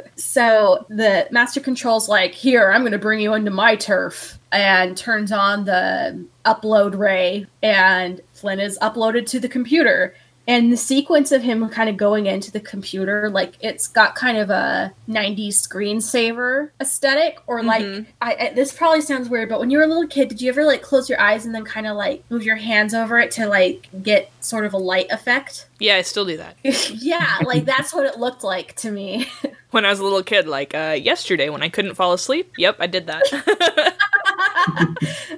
so 0.17 0.85
the 0.89 1.27
master 1.31 1.61
control's 1.61 2.09
like, 2.09 2.35
here, 2.35 2.71
I'm 2.71 2.83
gonna 2.83 2.99
bring 2.99 3.21
you 3.21 3.35
into 3.35 3.51
my 3.51 3.77
turf, 3.77 4.39
and 4.53 4.97
turns 4.97 5.33
on 5.33 5.65
the 5.65 6.25
upload 6.45 6.99
ray, 6.99 7.47
and 7.63 8.21
Flynn 8.33 8.61
is 8.61 8.79
uploaded 8.81 9.27
to 9.27 9.41
the 9.41 9.49
computer. 9.49 10.15
And 10.49 10.73
the 10.73 10.77
sequence 10.79 11.31
of 11.31 11.43
him 11.43 11.69
kind 11.69 11.89
of 11.91 11.97
going 11.99 12.25
into 12.27 12.51
the 12.51 12.59
computer, 12.61 13.29
like 13.29 13.53
it's 13.61 13.87
got 13.87 14.15
kind 14.15 14.39
of 14.39 14.49
a 14.49 14.93
90s 15.07 15.51
screensaver 15.51 16.71
aesthetic, 16.81 17.39
or 17.47 17.63
like 17.63 17.85
Mhm. 17.85 18.07
I, 18.23 18.35
I 18.35 18.53
this 18.55 18.73
probably 18.73 19.03
sounds 19.03 19.29
weird, 19.29 19.51
but 19.51 19.61
when 19.61 19.69
you 19.71 19.77
were 19.79 19.85
a 19.85 19.87
little 19.87 20.07
kid, 20.07 20.31
did 20.31 20.41
you 20.41 20.49
ever 20.49 20.65
like 20.65 20.81
close 20.81 21.09
your 21.11 21.21
eyes 21.21 21.45
and 21.45 21.55
then 21.55 21.65
kind 21.65 21.87
of 21.87 21.97
like 21.97 22.25
move 22.31 22.45
your 22.45 22.57
hands 22.57 22.95
over 22.95 23.19
it 23.19 23.31
to 23.33 23.47
like 23.47 23.89
get 24.03 24.33
sort 24.41 24.65
of 24.65 24.73
a 24.73 24.79
light 24.79 25.07
effect? 25.11 25.67
Yeah, 25.81 25.97
I 25.97 26.03
still 26.03 26.25
do 26.25 26.39
that. 26.39 26.57
yeah, 26.95 27.41
like 27.45 27.67
that's 27.67 27.93
what 27.93 28.07
it 28.07 28.19
looked 28.19 28.43
like 28.43 28.75
to 28.77 28.91
me. 28.91 29.27
When 29.71 29.85
I 29.85 29.91
was 29.91 29.99
a 30.01 30.03
little 30.03 30.23
kid, 30.23 30.49
like 30.49 30.75
uh, 30.75 30.97
yesterday 30.99 31.51
when 31.51 31.63
I 31.63 31.69
couldn't 31.69 31.95
fall 31.95 32.15
asleep. 32.15 32.51
Yep, 32.57 32.77
I 32.81 32.87
did 32.87 33.07
that. 33.09 33.95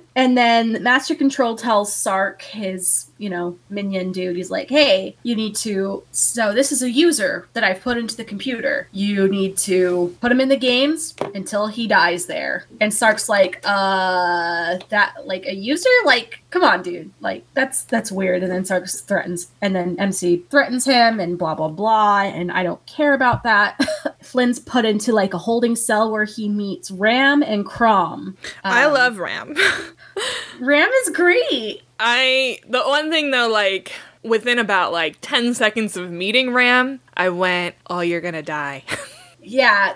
and 0.15 0.39
then 0.39 0.81
Master 0.85 1.17
Control 1.17 1.57
tells 1.57 1.93
Sark, 1.93 2.43
his, 2.43 3.07
you 3.21 3.29
know, 3.29 3.57
minion 3.69 4.13
dude, 4.13 4.35
he's 4.37 4.51
like, 4.51 4.71
hey, 4.71 5.15
you 5.23 5.37
need 5.37 5.55
to. 5.57 6.03
So 6.11 6.55
this 6.55 6.73
is 6.73 6.83
a 6.83 6.91
user 6.91 7.47
that 7.53 7.63
I've 7.63 7.83
put 7.83 7.99
into 7.99 8.17
the 8.17 8.25
computer. 8.25 8.89
You 8.93 9.29
need 9.29 9.57
to 9.59 10.17
put 10.23 10.33
him 10.33 10.41
in 10.41 10.49
the 10.49 10.57
games 10.57 11.15
until 11.35 11.67
he 11.67 11.87
dies 11.87 12.25
there. 12.27 12.65
And 12.81 12.93
Sark's 12.95 13.29
like, 13.29 13.61
uh, 13.65 14.79
that, 14.89 15.15
like, 15.27 15.45
a 15.47 15.55
user? 15.55 15.91
Like, 16.07 16.41
come 16.51 16.65
on, 16.65 16.83
dude. 16.83 17.13
Like, 17.21 17.45
that's, 17.55 17.83
that's 17.85 18.11
weird. 18.11 18.43
And 18.43 18.51
then 18.51 18.65
Sark 18.65 18.89
threatens, 18.89 19.51
and 19.61 19.77
then 19.77 19.97
MC 19.99 20.45
threatens 20.51 20.87
him 20.87 21.21
and 21.21 21.39
blah, 21.39 21.55
blah, 21.55 21.69
blah. 21.69 22.23
And 22.23 22.51
I 22.51 22.63
don't 22.63 22.85
care 22.87 23.13
about 23.13 23.43
that. 23.43 23.79
Flynn's 24.23 24.59
put 24.59 24.85
into 24.87 25.13
like 25.13 25.35
a 25.35 25.39
holding 25.39 25.77
cell 25.77 26.11
where 26.11 26.25
he 26.25 26.49
meets 26.49 26.91
Ram 26.91 27.43
and 27.43 27.67
Crom. 27.67 28.37
I 28.65 28.85
Um, 28.85 28.95
love 28.95 29.19
Ram. 29.19 29.55
Ram 30.61 30.91
is 31.03 31.11
great. 31.11 31.83
I 32.01 32.59
the 32.69 32.83
one 32.83 33.11
thing 33.11 33.31
though, 33.31 33.49
like 33.49 33.93
within 34.23 34.59
about 34.59 34.91
like 34.93 35.19
ten 35.21 35.55
seconds 35.55 35.97
of 35.97 36.11
meeting 36.11 36.53
Ram, 36.53 37.01
I 37.17 37.29
went, 37.29 37.77
"Oh, 37.89 38.01
you're 38.01 38.21
gonna 38.21 38.43
die." 38.43 38.85
Yeah. 39.43 39.95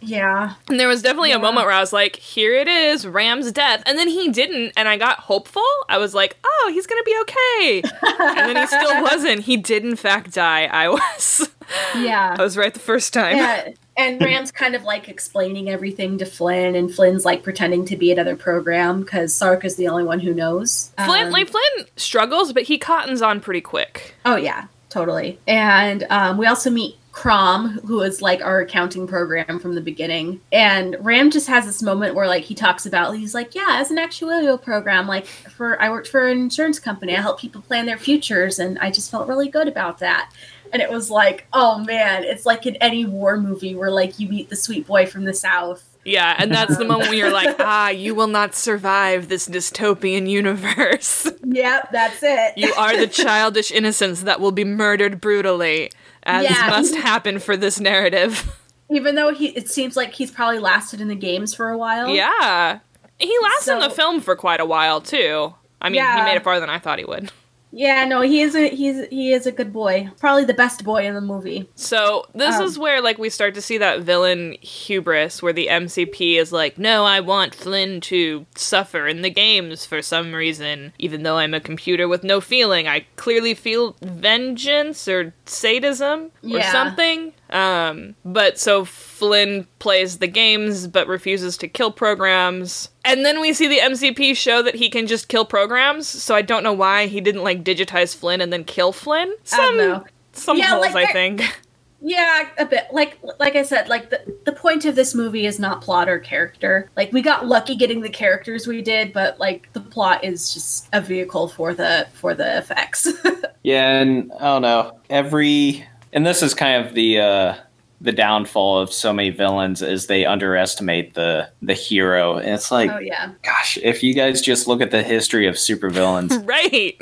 Yeah. 0.00 0.54
And 0.68 0.78
there 0.78 0.88
was 0.88 1.02
definitely 1.02 1.32
a 1.32 1.38
moment 1.38 1.66
where 1.66 1.74
I 1.74 1.80
was 1.80 1.92
like, 1.92 2.16
here 2.16 2.54
it 2.54 2.68
is, 2.68 3.06
Ram's 3.06 3.50
death. 3.50 3.82
And 3.86 3.98
then 3.98 4.08
he 4.08 4.28
didn't, 4.30 4.72
and 4.76 4.88
I 4.88 4.96
got 4.96 5.20
hopeful. 5.20 5.64
I 5.88 5.98
was 5.98 6.14
like, 6.14 6.36
oh, 6.44 6.70
he's 6.72 6.86
gonna 6.86 7.02
be 7.02 7.16
okay. 7.22 7.82
and 8.20 8.38
then 8.38 8.56
he 8.56 8.66
still 8.66 9.02
wasn't. 9.02 9.40
He 9.40 9.56
did, 9.56 9.84
in 9.84 9.96
fact, 9.96 10.34
die. 10.34 10.66
I 10.66 10.88
was. 10.88 11.50
Yeah. 11.96 12.36
I 12.38 12.42
was 12.42 12.56
right 12.56 12.72
the 12.72 12.80
first 12.80 13.12
time. 13.12 13.36
Yeah. 13.36 13.70
And 13.98 14.22
Ram's 14.22 14.52
kind 14.52 14.74
of 14.74 14.84
like 14.84 15.08
explaining 15.08 15.68
everything 15.68 16.16
to 16.18 16.24
Flynn, 16.24 16.74
and 16.76 16.94
Flynn's 16.94 17.24
like 17.24 17.42
pretending 17.42 17.84
to 17.86 17.96
be 17.96 18.12
another 18.12 18.36
program 18.36 19.00
because 19.02 19.34
Sark 19.34 19.64
is 19.64 19.76
the 19.76 19.88
only 19.88 20.04
one 20.04 20.20
who 20.20 20.32
knows. 20.32 20.92
Flynn, 21.04 21.26
Um, 21.26 21.32
like, 21.32 21.48
Flynn 21.48 21.86
struggles, 21.96 22.52
but 22.52 22.62
he 22.62 22.78
cottons 22.78 23.20
on 23.20 23.40
pretty 23.40 23.60
quick. 23.60 24.14
Oh 24.24 24.36
yeah, 24.36 24.68
totally. 24.88 25.38
And 25.48 26.06
um, 26.10 26.38
we 26.38 26.46
also 26.46 26.70
meet 26.70 26.94
Crom, 27.10 27.80
who 27.80 28.00
is 28.02 28.22
like 28.22 28.40
our 28.42 28.60
accounting 28.60 29.08
program 29.08 29.58
from 29.58 29.74
the 29.74 29.80
beginning. 29.80 30.40
And 30.52 30.96
Ram 31.00 31.32
just 31.32 31.48
has 31.48 31.66
this 31.66 31.82
moment 31.82 32.14
where 32.14 32.28
like 32.28 32.44
he 32.44 32.54
talks 32.54 32.86
about 32.86 33.16
he's 33.16 33.34
like, 33.34 33.56
yeah, 33.56 33.78
as 33.80 33.90
an 33.90 33.96
actuarial 33.96 34.62
program, 34.62 35.08
like 35.08 35.26
for 35.26 35.82
I 35.82 35.90
worked 35.90 36.06
for 36.06 36.28
an 36.28 36.38
insurance 36.38 36.78
company, 36.78 37.16
I 37.16 37.20
help 37.20 37.40
people 37.40 37.62
plan 37.62 37.86
their 37.86 37.98
futures, 37.98 38.60
and 38.60 38.78
I 38.78 38.92
just 38.92 39.10
felt 39.10 39.26
really 39.26 39.48
good 39.48 39.66
about 39.66 39.98
that. 39.98 40.30
And 40.72 40.82
it 40.82 40.90
was 40.90 41.10
like, 41.10 41.46
oh 41.52 41.78
man, 41.78 42.24
it's 42.24 42.44
like 42.46 42.66
in 42.66 42.76
any 42.76 43.04
war 43.04 43.36
movie 43.38 43.74
where 43.74 43.90
like 43.90 44.18
you 44.18 44.28
meet 44.28 44.48
the 44.50 44.56
sweet 44.56 44.86
boy 44.86 45.06
from 45.06 45.24
the 45.24 45.34
south. 45.34 45.84
Yeah, 46.04 46.34
and 46.38 46.50
that's 46.52 46.78
the 46.78 46.84
moment 46.86 47.10
when 47.10 47.18
you're 47.18 47.30
like, 47.32 47.56
ah, 47.60 47.88
you 47.90 48.14
will 48.14 48.28
not 48.28 48.54
survive 48.54 49.28
this 49.28 49.46
dystopian 49.48 50.28
universe. 50.28 51.26
Yep, 51.50 51.92
that's 51.92 52.22
it. 52.22 52.58
You 52.58 52.74
are 52.74 52.94
the 52.94 53.06
childish 53.22 53.70
innocence 53.72 54.20
that 54.24 54.38
will 54.38 54.52
be 54.52 54.64
murdered 54.64 55.18
brutally, 55.18 55.90
as 56.24 56.44
Yeah. 56.44 56.66
must 56.68 56.94
happen 56.94 57.38
for 57.38 57.56
this 57.56 57.80
narrative. 57.80 58.54
Even 58.90 59.14
though 59.14 59.32
he, 59.32 59.48
it 59.48 59.66
seems 59.70 59.96
like 59.96 60.12
he's 60.12 60.30
probably 60.30 60.58
lasted 60.58 61.00
in 61.00 61.08
the 61.08 61.14
games 61.14 61.54
for 61.54 61.70
a 61.70 61.78
while. 61.78 62.08
Yeah. 62.10 62.80
He 63.18 63.34
lasts 63.42 63.68
in 63.68 63.78
the 63.78 63.88
film 63.88 64.20
for 64.20 64.36
quite 64.36 64.60
a 64.60 64.66
while 64.66 65.00
too. 65.00 65.54
I 65.80 65.88
mean, 65.88 66.02
he 66.04 66.22
made 66.22 66.36
it 66.36 66.44
farther 66.44 66.60
than 66.60 66.70
I 66.70 66.78
thought 66.78 66.98
he 66.98 67.06
would. 67.06 67.32
Yeah, 67.70 68.06
no, 68.06 68.22
he 68.22 68.40
is 68.40 68.54
a 68.54 68.68
he's 68.68 69.06
he 69.08 69.32
is 69.32 69.46
a 69.46 69.52
good 69.52 69.72
boy. 69.72 70.10
Probably 70.18 70.44
the 70.44 70.54
best 70.54 70.84
boy 70.84 71.06
in 71.06 71.14
the 71.14 71.20
movie. 71.20 71.68
So 71.74 72.24
this 72.34 72.56
Um, 72.56 72.62
is 72.62 72.78
where 72.78 73.02
like 73.02 73.18
we 73.18 73.28
start 73.28 73.54
to 73.54 73.62
see 73.62 73.78
that 73.78 74.00
villain 74.00 74.56
hubris 74.62 75.42
where 75.42 75.52
the 75.52 75.68
MCP 75.68 76.36
is 76.38 76.50
like, 76.52 76.78
"No, 76.78 77.04
I 77.04 77.20
want 77.20 77.54
Flynn 77.54 78.00
to 78.02 78.46
suffer 78.56 79.06
in 79.06 79.22
the 79.22 79.30
games 79.30 79.84
for 79.84 80.00
some 80.00 80.34
reason, 80.34 80.92
even 80.98 81.22
though 81.24 81.36
I'm 81.36 81.52
a 81.54 81.60
computer 81.60 82.08
with 82.08 82.24
no 82.24 82.40
feeling. 82.40 82.88
I 82.88 83.06
clearly 83.16 83.54
feel 83.54 83.96
vengeance 84.02 85.06
or 85.06 85.34
sadism 85.48 86.30
or 86.42 86.58
Yeah. 86.58 86.70
something." 86.72 87.32
Um, 87.50 88.14
but 88.24 88.58
so 88.58 88.84
Flynn 88.84 89.66
plays 89.78 90.18
the 90.18 90.26
games 90.26 90.86
but 90.86 91.06
refuses 91.06 91.56
to 91.58 91.68
kill 91.68 91.90
programs. 91.90 92.90
And 93.04 93.24
then 93.24 93.40
we 93.40 93.52
see 93.52 93.66
the 93.68 93.78
MCP 93.80 94.34
show 94.36 94.60
that 94.62 94.74
he 94.74 94.90
can 94.90 95.06
just 95.06 95.28
kill 95.28 95.44
programs, 95.44 96.06
so 96.06 96.34
I 96.34 96.42
don't 96.42 96.62
know 96.62 96.72
why 96.74 97.06
he 97.06 97.20
didn't 97.20 97.42
like 97.44 97.64
digitize 97.64 98.14
Flynn 98.14 98.40
and 98.40 98.52
then 98.52 98.64
kill 98.64 98.92
Flynn. 98.92 99.28
I 99.52 99.56
don't 99.56 99.66
Some 99.66 99.76
know. 99.76 100.04
some 100.32 100.58
Yeah, 100.58 100.66
holes, 100.66 100.92
like 100.94 101.08
I 101.08 101.12
think. 101.12 101.42
Yeah, 102.00 102.48
a 102.58 102.64
bit. 102.64 102.84
Like 102.92 103.18
like 103.40 103.56
I 103.56 103.62
said, 103.62 103.88
like 103.88 104.10
the 104.10 104.20
the 104.44 104.52
point 104.52 104.84
of 104.84 104.94
this 104.94 105.14
movie 105.14 105.46
is 105.46 105.58
not 105.58 105.80
plot 105.82 106.08
or 106.08 106.18
character. 106.20 106.90
Like 106.96 107.12
we 107.12 107.22
got 107.22 107.46
lucky 107.46 107.74
getting 107.74 108.02
the 108.02 108.08
characters 108.08 108.66
we 108.68 108.82
did, 108.82 109.12
but 109.12 109.38
like 109.40 109.72
the 109.72 109.80
plot 109.80 110.22
is 110.24 110.54
just 110.54 110.88
a 110.92 111.00
vehicle 111.00 111.48
for 111.48 111.74
the 111.74 112.06
for 112.14 112.34
the 112.34 112.58
effects. 112.58 113.08
Yeah, 113.64 113.98
and 114.00 114.32
I 114.40 114.44
don't 114.44 114.62
know. 114.62 114.98
Every 115.10 115.84
and 116.12 116.24
this 116.24 116.42
is 116.42 116.54
kind 116.54 116.86
of 116.86 116.94
the 116.94 117.18
uh 117.20 117.54
the 118.00 118.12
downfall 118.12 118.78
of 118.78 118.92
so 118.92 119.12
many 119.12 119.28
villains 119.30 119.82
is 119.82 120.06
they 120.06 120.24
underestimate 120.24 121.14
the 121.14 121.50
the 121.60 121.74
hero. 121.74 122.36
And 122.38 122.50
it's 122.54 122.70
like, 122.70 122.90
Oh 122.90 122.98
yeah. 123.00 123.32
gosh, 123.42 123.76
if 123.82 124.02
you 124.04 124.14
guys 124.14 124.40
just 124.40 124.68
look 124.68 124.80
at 124.80 124.92
the 124.92 125.02
history 125.02 125.48
of 125.48 125.56
supervillains, 125.56 126.46
right. 126.48 126.96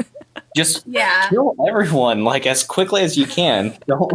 just 0.57 0.85
Yeah. 0.87 1.29
kill 1.29 1.55
everyone 1.69 2.25
like 2.25 2.47
as 2.47 2.65
quickly 2.65 3.03
as 3.03 3.17
you 3.19 3.27
can. 3.27 3.77
Don't 3.87 4.11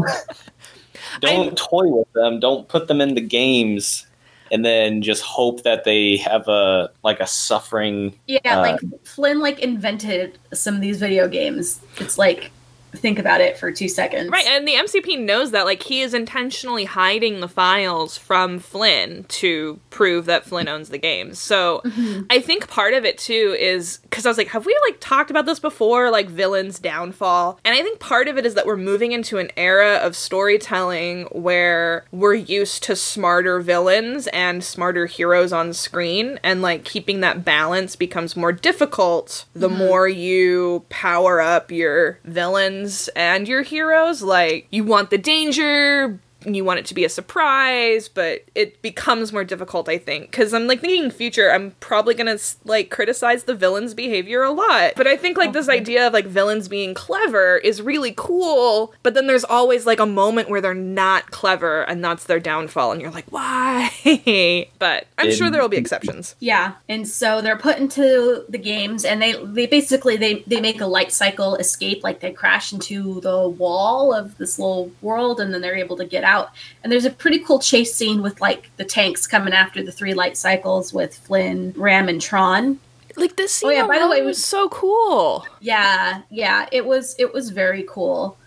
don't 1.20 1.58
toy 1.58 1.88
with 1.88 2.12
them. 2.14 2.40
Don't 2.40 2.68
put 2.68 2.88
them 2.88 3.02
in 3.02 3.16
the 3.16 3.22
games, 3.22 4.06
and 4.52 4.64
then 4.64 5.02
just 5.02 5.22
hope 5.24 5.64
that 5.64 5.84
they 5.84 6.18
have 6.18 6.48
a 6.48 6.90
like 7.04 7.20
a 7.20 7.28
suffering. 7.28 8.16
Yeah, 8.28 8.40
Uh, 8.46 8.62
like 8.62 8.80
Flynn 9.04 9.40
like 9.40 9.60
invented 9.60 10.38
some 10.54 10.76
of 10.76 10.82
these 10.82 11.00
video 11.00 11.28
games. 11.28 11.82
It's 11.98 12.18
like 12.18 12.52
think 12.94 13.20
about 13.20 13.42
it 13.42 13.58
for 13.58 13.72
two 13.72 13.88
seconds. 13.88 14.30
Right, 14.30 14.46
and 14.46 14.68
the 14.68 14.74
MCP 14.74 15.20
knows 15.24 15.52
that. 15.52 15.66
Like, 15.66 15.84
he 15.84 16.02
is 16.02 16.14
intentionally 16.14 16.86
hiding 16.86 17.40
the 17.40 17.48
files 17.48 18.18
from 18.18 18.60
Flynn 18.60 19.26
to 19.30 19.80
prove 19.90 20.26
that 20.26 20.46
Flynn 20.46 20.68
owns 20.68 20.90
the 20.90 20.98
game. 20.98 21.34
So, 21.34 21.82
Mm-hmm. 21.86 22.24
I 22.30 22.40
think 22.40 22.68
part 22.68 22.94
of 22.94 23.06
it 23.06 23.18
too 23.18 23.56
is 23.60 23.98
because 24.04 24.26
I 24.26 24.30
was 24.30 24.38
like, 24.38 24.50
have 24.50 24.66
we 24.66 24.78
like 24.88 24.98
talked 25.00 25.30
about 25.30 25.46
this 25.46 25.60
before? 25.60 26.10
Like, 26.12 26.30
villains' 26.30 26.80
downfall. 26.80 27.60
And 27.66 27.76
I 27.76 27.82
think 27.82 28.00
part 28.00 28.28
of 28.28 28.38
it 28.38 28.46
is 28.46 28.54
that 28.56 28.66
we're 28.66 28.78
moving 28.78 29.12
into 29.12 29.38
an 29.38 29.50
era 29.58 29.96
of 29.96 30.16
storytelling 30.16 31.24
where 31.32 32.06
we're 32.12 32.34
used 32.36 32.84
to 32.84 32.96
smarter 32.96 33.60
villains 33.62 34.28
and 34.28 34.64
smarter 34.64 35.06
heroes 35.06 35.54
on 35.54 35.74
screen. 35.74 36.40
And 36.44 36.62
like, 36.62 36.84
keeping 36.86 37.22
that 37.22 37.44
balance 37.46 37.96
becomes 37.96 38.36
more 38.36 38.52
difficult 38.52 39.46
the 39.54 39.70
more 39.70 40.08
you 40.08 40.86
power 40.90 41.42
up 41.42 41.72
your 41.72 42.20
villains 42.82 43.10
and 43.16 43.48
your 43.48 43.64
heroes. 43.64 44.22
Like, 44.22 44.68
you 44.72 44.84
want 44.84 45.10
the 45.10 45.18
danger, 45.18 46.20
you 46.46 46.66
want 46.66 46.80
it 46.80 46.86
to 46.88 46.94
be 46.94 47.06
a 47.06 47.10
surprise, 47.10 48.08
but 48.08 48.44
it 48.56 48.82
becomes 48.82 49.32
more 49.32 49.44
difficult, 49.44 49.88
I 49.88 49.98
think. 49.98 50.32
Because 50.32 50.54
I'm 50.54 50.68
like 50.68 50.82
thinking 50.82 51.12
future, 51.12 51.52
I'm 51.52 51.72
probably 51.80 52.16
gonna 52.16 52.38
like 52.66 52.90
criticize 52.90 53.44
the 53.44 53.56
villain's 53.56 53.94
behavior 53.94 54.44
a 54.44 54.52
lot. 54.52 54.94
But 54.96 55.08
I 55.08 55.18
think 55.18 55.38
like 55.38 55.54
this 55.54 55.70
idea 55.70 56.08
of 56.08 56.14
like 56.14 56.26
villains 56.26 56.68
being 56.68 56.94
clever 56.94 57.58
is 57.58 57.82
really 57.82 58.14
cool, 58.16 58.94
but 59.04 59.14
then 59.14 59.28
there's 59.28 59.44
always 59.44 59.86
like 59.86 60.00
a 60.00 60.06
moment 60.06 60.50
where 60.50 60.62
they're 60.62 60.74
not 60.74 61.32
clever 61.32 61.84
and 61.84 62.04
that's 62.04 62.26
their 62.26 62.40
downfall, 62.40 62.92
and 62.92 63.02
you're 63.02 63.12
like, 63.12 63.32
why? 63.32 63.92
but 64.80 65.08
I'm 65.18 65.32
sure 65.32 65.50
there 65.50 65.62
will 65.62 65.70
be 65.70 65.78
exceptions. 65.78 66.36
Yeah, 66.40 66.74
and 66.90 67.08
so 67.08 67.42
they're 67.42 67.58
put 67.58 67.78
into 67.78 68.46
the 68.50 68.58
games, 68.58 69.06
and 69.06 69.22
they 69.22 69.34
they 69.44 69.68
basically 69.68 70.18
they 70.18 70.44
they 70.48 70.60
make 70.60 70.82
a 70.82 70.88
light 70.88 71.12
cycle 71.12 71.56
escape, 71.56 72.04
like 72.04 72.20
they 72.20 72.32
crash 72.32 72.74
into 72.74 73.22
the 73.22 73.48
wall 73.48 74.14
of 74.14 74.38
this 74.38 74.58
little 74.58 74.92
world, 75.02 75.40
and 75.40 75.54
then 75.54 75.62
they're 75.62 75.76
able 75.76 75.98
to 75.98 76.06
get 76.06 76.24
out. 76.24 76.31
And 76.84 76.92
there's 76.92 77.06
a 77.06 77.10
pretty 77.12 77.40
cool 77.40 77.60
chase 77.60 77.94
scene 77.96 78.22
with 78.22 78.40
like 78.42 78.70
the 78.78 78.86
tanks 78.86 79.28
coming 79.28 79.54
after 79.54 79.84
the 79.84 79.92
three 79.92 80.14
light 80.14 80.38
cycles 80.38 80.94
with 80.94 81.16
Flynn, 81.16 81.74
Ram, 81.76 82.10
and 82.10 82.22
Tron. 82.22 82.80
Like 83.18 83.36
this 83.36 83.54
scene 83.54 83.70
Oh, 83.70 83.74
yeah, 83.74 83.88
by 83.88 84.00
the 84.00 84.08
way, 84.08 84.22
we- 84.22 84.28
was 84.28 84.44
so 84.44 84.70
cool. 84.70 85.46
Yeah, 85.60 86.22
yeah, 86.30 86.68
it 86.72 86.86
was 86.86 87.16
it 87.20 87.34
was 87.34 87.50
very 87.50 87.84
cool. 87.88 88.38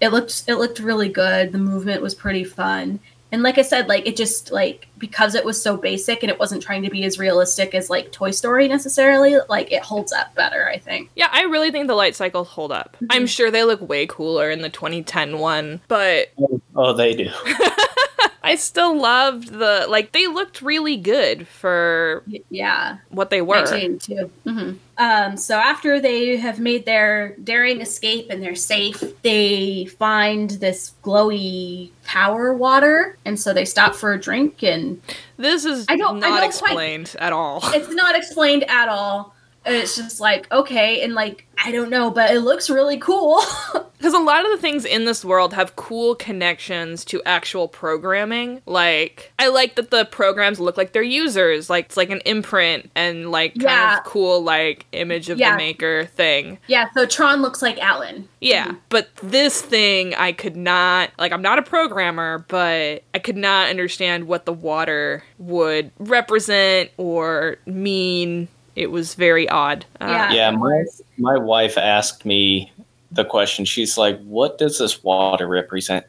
It 0.00 0.08
looked 0.08 0.44
it 0.48 0.56
looked 0.56 0.78
really 0.80 1.08
good. 1.08 1.52
The 1.52 1.58
movement 1.58 2.02
was 2.02 2.14
pretty 2.14 2.44
fun. 2.44 3.00
And 3.34 3.42
like 3.42 3.58
I 3.58 3.62
said, 3.62 3.88
like 3.88 4.06
it 4.06 4.14
just 4.14 4.52
like 4.52 4.86
because 4.96 5.34
it 5.34 5.44
was 5.44 5.60
so 5.60 5.76
basic 5.76 6.22
and 6.22 6.30
it 6.30 6.38
wasn't 6.38 6.62
trying 6.62 6.84
to 6.84 6.88
be 6.88 7.04
as 7.04 7.18
realistic 7.18 7.74
as 7.74 7.90
like 7.90 8.12
Toy 8.12 8.30
Story 8.30 8.68
necessarily, 8.68 9.38
like 9.48 9.72
it 9.72 9.82
holds 9.82 10.12
up 10.12 10.32
better, 10.36 10.68
I 10.68 10.78
think. 10.78 11.10
Yeah, 11.16 11.30
I 11.32 11.42
really 11.42 11.72
think 11.72 11.88
the 11.88 11.96
light 11.96 12.14
cycles 12.14 12.46
hold 12.46 12.70
up. 12.70 12.94
Mm-hmm. 12.94 13.06
I'm 13.10 13.26
sure 13.26 13.50
they 13.50 13.64
look 13.64 13.80
way 13.80 14.06
cooler 14.06 14.52
in 14.52 14.62
the 14.62 14.70
2010 14.70 15.40
one, 15.40 15.80
but 15.88 16.28
Oh, 16.40 16.60
oh 16.76 16.92
they 16.92 17.16
do. 17.16 17.28
I 18.44 18.56
still 18.56 18.96
loved 19.00 19.48
the 19.48 19.86
like 19.88 20.12
they 20.12 20.26
looked 20.26 20.60
really 20.60 20.96
good 20.98 21.48
for 21.48 22.22
Yeah. 22.50 22.98
what 23.08 23.30
they 23.30 23.40
were. 23.40 23.56
1982. 23.56 24.30
hmm 24.46 24.72
Um, 24.98 25.36
so 25.36 25.56
after 25.56 25.98
they 25.98 26.36
have 26.36 26.60
made 26.60 26.84
their 26.84 27.34
daring 27.42 27.80
escape 27.80 28.26
and 28.30 28.40
they're 28.42 28.54
safe, 28.54 29.02
they 29.22 29.86
find 29.98 30.50
this 30.50 30.92
glowy 31.02 31.90
power 32.04 32.54
water, 32.54 33.16
and 33.24 33.40
so 33.40 33.52
they 33.52 33.64
stop 33.64 33.94
for 33.96 34.12
a 34.12 34.20
drink 34.20 34.62
and 34.62 35.00
This 35.36 35.64
is 35.64 35.86
I 35.88 35.96
don't- 35.96 36.22
I 36.22 36.28
not 36.28 36.40
don't 36.42 36.54
quite- 36.54 36.70
explained 36.70 37.16
at 37.18 37.32
all. 37.32 37.60
it's 37.74 37.92
not 37.92 38.14
explained 38.14 38.64
at 38.68 38.88
all. 38.88 39.33
It's 39.66 39.96
just 39.96 40.20
like 40.20 40.50
okay, 40.52 41.02
and 41.02 41.14
like 41.14 41.46
I 41.64 41.72
don't 41.72 41.90
know, 41.90 42.10
but 42.10 42.30
it 42.30 42.40
looks 42.40 42.68
really 42.70 42.98
cool. 42.98 43.40
Because 44.04 44.12
a 44.20 44.22
lot 44.22 44.44
of 44.44 44.50
the 44.52 44.58
things 44.58 44.84
in 44.84 45.06
this 45.06 45.24
world 45.24 45.54
have 45.54 45.76
cool 45.76 46.14
connections 46.14 47.06
to 47.06 47.22
actual 47.24 47.68
programming. 47.68 48.60
Like, 48.66 49.32
I 49.38 49.48
like 49.48 49.76
that 49.76 49.90
the 49.90 50.04
programs 50.04 50.60
look 50.60 50.76
like 50.76 50.92
their 50.92 51.02
users. 51.02 51.70
Like, 51.70 51.86
it's 51.86 51.96
like 51.96 52.10
an 52.10 52.20
imprint 52.26 52.90
and, 52.94 53.30
like, 53.30 53.52
kind 53.54 53.62
Yeah. 53.62 53.96
of 53.96 54.04
cool, 54.04 54.42
like, 54.42 54.84
image 54.92 55.30
of 55.30 55.38
Yeah. 55.38 55.52
the 55.52 55.56
maker 55.56 56.04
thing. 56.04 56.58
yeah, 56.66 56.88
so 56.92 57.06
Tron 57.06 57.40
looks 57.40 57.62
like 57.62 57.78
Alan. 57.78 58.28
Yeah, 58.42 58.66
mm-hmm. 58.66 58.76
but 58.90 59.08
this 59.22 59.62
thing, 59.62 60.14
I 60.16 60.32
could 60.32 60.56
not, 60.56 61.08
like, 61.18 61.32
I'm 61.32 61.40
not 61.40 61.58
a 61.58 61.62
programmer, 61.62 62.44
but 62.48 63.04
I 63.14 63.18
could 63.18 63.38
not 63.38 63.70
understand 63.70 64.26
what 64.26 64.44
the 64.44 64.52
water 64.52 65.24
would 65.38 65.92
represent 65.98 66.90
or 66.98 67.56
mean. 67.64 68.48
It 68.76 68.90
was 68.90 69.14
very 69.14 69.48
odd. 69.48 69.84
Uh, 70.00 70.06
Yeah. 70.06 70.32
Yeah, 70.32 70.50
my, 70.50 70.84
my 71.18 71.36
wife 71.38 71.78
asked 71.78 72.24
me 72.24 72.72
the 73.12 73.24
question. 73.24 73.64
She's 73.64 73.96
like, 73.96 74.20
"What 74.24 74.58
does 74.58 74.78
this 74.78 75.02
water 75.04 75.46
represent?" 75.46 76.04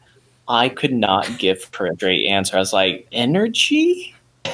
I 0.48 0.68
could 0.68 0.92
not 0.92 1.38
give 1.38 1.68
her 1.78 1.86
a 1.86 1.94
straight 1.94 2.26
answer. 2.26 2.56
I 2.56 2.60
was 2.60 2.72
like, 2.72 3.06
"Energy." 3.12 4.14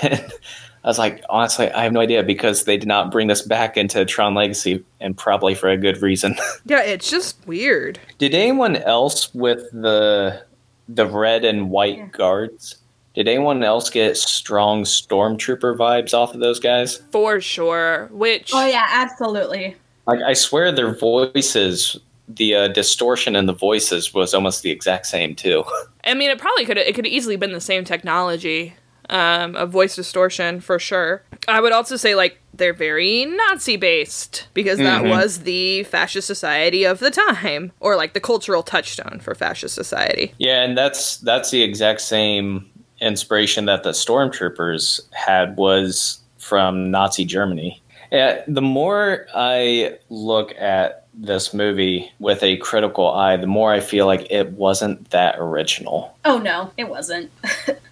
I 0.84 0.88
was 0.88 0.98
like, 0.98 1.22
honestly, 1.30 1.70
I 1.70 1.84
have 1.84 1.92
no 1.92 2.00
idea 2.00 2.24
because 2.24 2.64
they 2.64 2.76
did 2.76 2.88
not 2.88 3.12
bring 3.12 3.28
this 3.28 3.42
back 3.42 3.76
into 3.76 4.04
Tron 4.04 4.34
Legacy, 4.34 4.84
and 5.00 5.16
probably 5.16 5.54
for 5.54 5.68
a 5.68 5.76
good 5.76 6.02
reason. 6.02 6.34
Yeah, 6.66 6.82
it's 6.82 7.08
just 7.10 7.36
weird. 7.46 7.98
did 8.18 8.34
anyone 8.34 8.76
else 8.76 9.32
with 9.34 9.70
the 9.72 10.42
the 10.88 11.06
red 11.06 11.44
and 11.44 11.70
white 11.70 11.98
Yeah. 11.98 12.06
guards? 12.08 12.76
Did 13.14 13.28
anyone 13.28 13.62
else 13.62 13.90
get 13.90 14.16
strong 14.16 14.84
stormtrooper 14.84 15.76
vibes 15.76 16.14
off 16.14 16.34
of 16.34 16.40
those 16.40 16.58
guys? 16.60 17.02
For 17.12 17.40
sure. 17.40 18.08
Which. 18.12 18.52
Oh 18.54 18.66
yeah, 18.66 18.86
absolutely. 18.88 19.76
Like 20.06 20.20
I 20.22 20.32
swear 20.32 20.72
their 20.72 20.94
voices, 20.94 21.98
the 22.28 22.54
uh, 22.54 22.68
distortion 22.68 23.36
in 23.36 23.46
the 23.46 23.52
voices 23.52 24.14
was 24.14 24.32
almost 24.34 24.62
the 24.62 24.70
exact 24.70 25.06
same 25.06 25.34
too. 25.34 25.62
I 26.04 26.14
mean, 26.14 26.30
it 26.30 26.38
probably 26.38 26.64
could 26.64 26.78
it 26.78 26.94
could 26.94 27.04
have 27.04 27.12
easily 27.12 27.36
been 27.36 27.52
the 27.52 27.60
same 27.60 27.84
technology 27.84 28.74
um, 29.10 29.54
of 29.56 29.70
voice 29.70 29.94
distortion 29.94 30.60
for 30.60 30.78
sure. 30.78 31.22
I 31.46 31.60
would 31.60 31.72
also 31.72 31.96
say 31.96 32.14
like 32.14 32.38
they're 32.54 32.72
very 32.74 33.24
Nazi 33.26 33.76
based 33.76 34.46
because 34.54 34.78
that 34.78 35.02
Mhm. 35.02 35.10
was 35.10 35.40
the 35.40 35.84
fascist 35.84 36.26
society 36.26 36.84
of 36.84 36.98
the 36.98 37.10
time, 37.10 37.72
or 37.80 37.96
like 37.96 38.12
the 38.14 38.20
cultural 38.20 38.62
touchstone 38.62 39.20
for 39.20 39.34
fascist 39.34 39.74
society. 39.74 40.32
yeah, 40.38 40.62
and 40.62 40.76
that's 40.76 41.16
that's 41.18 41.50
the 41.50 41.62
exact 41.62 42.00
same 42.00 42.68
inspiration 43.02 43.66
that 43.66 43.82
the 43.82 43.90
stormtroopers 43.90 45.00
had 45.12 45.56
was 45.56 46.18
from 46.38 46.90
Nazi 46.90 47.24
Germany. 47.24 47.82
Yeah, 48.10 48.42
the 48.46 48.62
more 48.62 49.26
I 49.34 49.98
look 50.10 50.54
at 50.58 51.06
this 51.14 51.52
movie 51.52 52.10
with 52.18 52.42
a 52.42 52.56
critical 52.58 53.10
eye, 53.12 53.36
the 53.36 53.46
more 53.46 53.72
I 53.72 53.80
feel 53.80 54.06
like 54.06 54.26
it 54.30 54.52
wasn't 54.52 55.10
that 55.10 55.36
original. 55.38 56.16
Oh 56.24 56.38
no, 56.38 56.70
it 56.76 56.88
wasn't. 56.88 57.30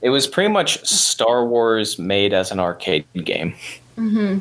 It 0.03 0.09
was 0.09 0.27
pretty 0.27 0.49
much 0.51 0.83
Star 0.87 1.45
Wars 1.45 1.99
made 1.99 2.33
as 2.33 2.51
an 2.51 2.59
arcade 2.59 3.05
game. 3.23 3.55
hmm 3.97 4.39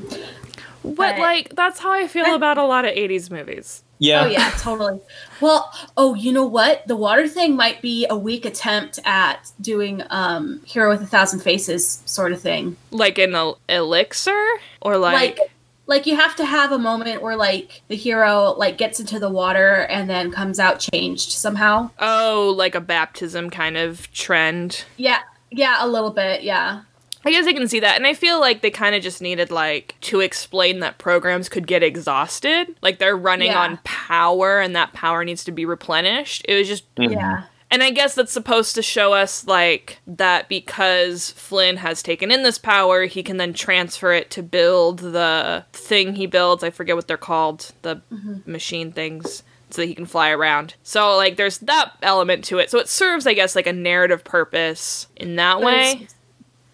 But 0.86 0.96
But- 0.96 1.20
like 1.20 1.54
that's 1.54 1.80
how 1.82 1.92
I 1.92 2.08
feel 2.08 2.34
about 2.34 2.58
a 2.58 2.64
lot 2.64 2.86
of 2.86 2.92
'80s 2.96 3.30
movies. 3.30 3.84
Yeah. 4.00 4.24
Oh 4.24 4.28
yeah, 4.28 4.50
totally. 4.58 5.00
Well, 5.41 5.72
oh, 5.97 6.16
you 6.16 6.32
know 6.32 6.45
what? 6.45 6.88
The 6.88 6.95
water 6.95 7.28
thing 7.28 7.56
might 7.56 7.82
be 7.82 8.08
a 8.10 8.18
weak 8.18 8.45
attempt 8.45 9.00
at 9.06 9.52
doing 9.62 10.02
um 10.10 10.62
Hero 10.66 10.89
with 10.89 11.02
a 11.02 11.06
Thousand 11.06 11.41
Faces 11.41 12.02
sort 12.06 12.32
of 12.32 12.41
thing. 12.41 12.78
Like 12.91 13.18
an 13.18 13.36
el- 13.36 13.60
elixir, 13.68 14.47
or 14.82 14.97
like, 14.97 15.38
Like 15.38 15.52
like 15.86 16.06
you 16.06 16.16
have 16.16 16.36
to 16.38 16.45
have 16.45 16.72
a 16.72 16.78
moment 16.80 17.22
where 17.22 17.36
like 17.36 17.82
the 17.88 17.95
hero 17.95 18.54
like 18.58 18.78
gets 18.78 19.00
into 19.00 19.20
the 19.20 19.30
water 19.30 19.88
and 19.89 20.10
then 20.10 20.32
comes 20.32 20.60
out 20.60 20.80
changed 20.80 21.32
somehow. 21.32 21.89
oh, 22.00 22.54
like 22.56 22.76
a 22.76 22.82
baptism 22.82 23.50
kind 23.50 23.76
of 23.76 24.10
trend. 24.14 24.86
Yeah. 24.97 25.20
Yeah, 25.52 25.78
a 25.80 25.88
little 25.88 26.12
bit, 26.12 26.43
yeah. 26.43 26.82
I 27.26 27.32
guess 27.32 27.46
I 27.46 27.54
can 27.54 27.68
see 27.68 27.80
that. 27.82 27.98
And 27.98 28.08
I 28.08 28.14
feel 28.14 28.40
like 28.40 28.62
they 28.62 28.72
kind 28.72 28.96
of 28.96 29.04
just 29.04 29.22
needed, 29.22 29.52
like, 29.52 29.96
to 30.02 30.22
explain 30.22 30.80
that 30.80 30.98
programs 30.98 31.50
could 31.50 31.68
get 31.68 31.84
exhausted. 31.84 32.74
Like, 32.82 33.00
they're 33.00 33.18
running 33.18 33.48
Yeah. 33.52 33.62
on 33.62 33.80
power 33.84 34.60
and 34.62 34.76
that 34.76 34.94
power 34.94 35.26
needs 35.26 35.44
to 35.44 35.52
be 35.52 35.66
replenished. 35.66 36.46
It 36.48 36.56
was 36.58 36.68
just. 36.68 36.84
Mhm. 36.96 37.12
Yeah. 37.14 37.42
And 37.72 37.84
I 37.84 37.92
guess 37.92 38.16
that's 38.16 38.32
supposed 38.32 38.74
to 38.76 38.82
show 38.82 39.14
us, 39.14 39.46
like, 39.46 40.00
that 40.08 40.50
because 40.50 41.32
Flynn 41.32 41.78
has 41.78 42.02
taken 42.02 42.32
in 42.32 42.42
this 42.42 42.58
power, 42.58 43.04
he 43.06 43.22
can 43.22 43.38
then 43.38 43.54
transfer 43.54 44.12
it 44.12 44.32
to 44.32 44.42
build 44.42 45.00
the 45.00 45.66
thing 45.72 46.16
he 46.16 46.26
builds. 46.26 46.64
I 46.64 46.72
forget 46.72 46.96
what 46.96 47.08
they're 47.08 47.18
called. 47.18 47.72
The 47.84 48.02
machine 48.46 48.92
things. 48.92 49.44
so 49.72 49.84
that 49.84 49.88
he 49.88 49.94
can 49.94 50.08
fly 50.08 50.32
around. 50.32 50.74
So 50.82 51.16
like 51.16 51.36
there's 51.38 51.60
that 51.60 51.92
element 52.02 52.44
to 52.46 52.58
it. 52.58 52.72
So 52.72 52.80
it 52.80 52.90
serves, 52.90 53.28
I 53.28 53.36
guess, 53.36 53.56
like 53.56 53.68
a 53.68 53.72
narrative 53.72 54.24
purpose 54.24 55.06
in 55.16 55.36
that 55.36 55.58
But 55.58 55.64
way. 55.64 56.00
It's, 56.02 56.16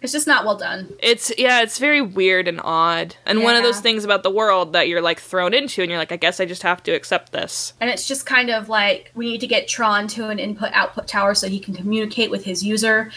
it's 0.02 0.12
just 0.12 0.26
not 0.26 0.44
well 0.44 0.56
done. 0.56 0.92
It's 1.00 1.32
yeah, 1.38 1.62
it's 1.62 1.78
very 1.78 2.00
weird 2.02 2.46
and 2.48 2.60
odd. 2.62 3.16
And 3.24 3.42
one 3.42 3.56
of 3.56 3.62
those 3.62 3.80
things 3.80 4.04
about 4.04 4.22
the 4.22 4.30
world 4.30 4.74
that 4.74 4.88
you're 4.88 5.00
like 5.00 5.18
thrown 5.20 5.54
into 5.54 5.80
and 5.82 5.90
you're 5.90 5.98
like, 5.98 6.12
I 6.12 6.16
guess 6.16 6.38
I 6.38 6.44
just 6.44 6.62
have 6.62 6.82
to 6.84 6.92
accept 6.92 7.32
this. 7.32 7.72
And 7.80 7.88
it's 7.90 8.06
just 8.06 8.26
kind 8.26 8.50
of 8.50 8.68
like 8.68 9.10
we 9.14 9.24
need 9.26 9.40
to 9.40 9.46
get 9.46 9.66
Tron 9.68 10.06
to 10.08 10.28
an 10.28 10.38
input 10.38 10.70
output 10.74 11.08
tower 11.08 11.34
so 11.34 11.48
he 11.48 11.58
can 11.58 11.74
communicate 11.74 12.30
with 12.30 12.44
his 12.44 12.62
user. 12.62 13.10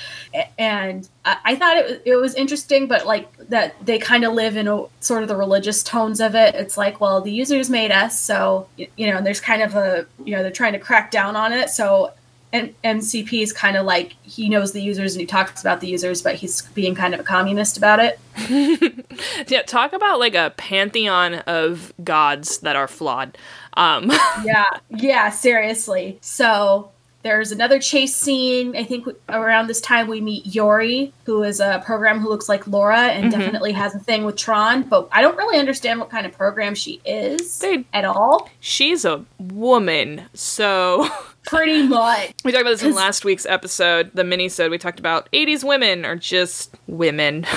And 0.57 1.07
I, 1.25 1.37
I 1.43 1.55
thought 1.55 1.77
it, 1.77 1.85
was- 1.85 1.99
it 2.05 2.15
was 2.15 2.33
interesting, 2.35 2.87
but 2.87 3.05
like 3.05 3.31
that 3.49 3.75
they 3.85 3.99
kind 3.99 4.23
of 4.23 4.33
live 4.33 4.55
in 4.55 4.67
a, 4.67 4.85
sort 5.01 5.21
of 5.21 5.27
the 5.29 5.35
religious 5.35 5.83
tones 5.83 6.19
of 6.21 6.33
it. 6.33 6.55
It's 6.55 6.77
like, 6.77 7.01
well, 7.01 7.21
the 7.21 7.31
users 7.31 7.69
made 7.69 7.91
us, 7.91 8.19
so 8.19 8.67
you 8.77 9.07
know, 9.11 9.17
and 9.17 9.25
there's 9.25 9.41
kind 9.41 9.61
of 9.61 9.75
a 9.75 10.05
you 10.23 10.35
know 10.35 10.41
they're 10.43 10.51
trying 10.51 10.73
to 10.73 10.79
crack 10.79 11.11
down 11.11 11.35
on 11.35 11.51
it. 11.53 11.69
So. 11.69 12.13
And 12.51 12.73
MCP 12.83 13.43
is 13.43 13.53
kind 13.53 13.77
of 13.77 13.85
like 13.85 14.15
he 14.23 14.49
knows 14.49 14.71
the 14.71 14.81
users 14.81 15.13
and 15.13 15.21
he 15.21 15.27
talks 15.27 15.61
about 15.61 15.81
the 15.81 15.87
users, 15.87 16.21
but 16.23 16.33
he's 16.35 16.63
being 16.73 16.95
kind 16.95 17.13
of 17.13 17.19
a 17.19 17.23
communist 17.23 17.77
about 17.77 17.99
it. 17.99 18.19
Yeah, 19.47 19.63
talk 19.63 19.93
about 19.93 20.19
like 20.19 20.35
a 20.35 20.53
pantheon 20.57 21.35
of 21.35 21.91
gods 22.03 22.59
that 22.59 22.75
are 22.75 22.87
flawed. 22.87 23.37
Um 23.73 24.09
yeah, 24.43 24.65
yeah, 24.89 25.29
seriously. 25.29 26.17
So 26.21 26.91
there's 27.21 27.51
another 27.51 27.79
chase 27.79 28.15
scene. 28.15 28.77
I 28.77 28.83
think 28.85 29.05
around 29.27 29.67
this 29.67 29.81
time 29.81 30.07
we 30.07 30.21
meet 30.21 30.45
Yori, 30.55 31.11
who 31.25 31.43
is 31.43 31.59
a 31.59 31.81
program 31.85 32.19
who 32.21 32.29
looks 32.29 32.47
like 32.47 32.65
Laura 32.65 32.97
and 33.09 33.29
definitely 33.29 33.73
has 33.73 33.93
a 33.93 33.99
thing 33.99 34.23
with 34.23 34.37
Tron, 34.37 34.83
but 34.83 35.09
I 35.11 35.21
don't 35.21 35.35
really 35.35 35.59
understand 35.59 35.99
what 35.99 36.09
kind 36.09 36.25
of 36.25 36.31
program 36.31 36.75
she 36.75 37.01
is 37.05 37.59
They- 37.59 37.83
at 37.91 38.05
all. 38.05 38.49
she's 38.61 39.03
a 39.03 39.25
woman, 39.37 40.23
so 40.33 41.09
Pretty 41.49 41.87
much. 41.87 42.33
we 42.43 42.51
talked 42.51 42.61
about 42.61 42.71
this 42.71 42.83
in 42.83 42.93
last 42.93 43.25
week's 43.25 43.45
episode, 43.45 44.11
the 44.13 44.23
mini-sode. 44.23 44.69
We 44.69 44.77
talked 44.77 44.99
about 44.99 45.29
80s 45.31 45.63
women 45.63 46.05
are 46.05 46.15
just 46.15 46.75
women. 46.87 47.45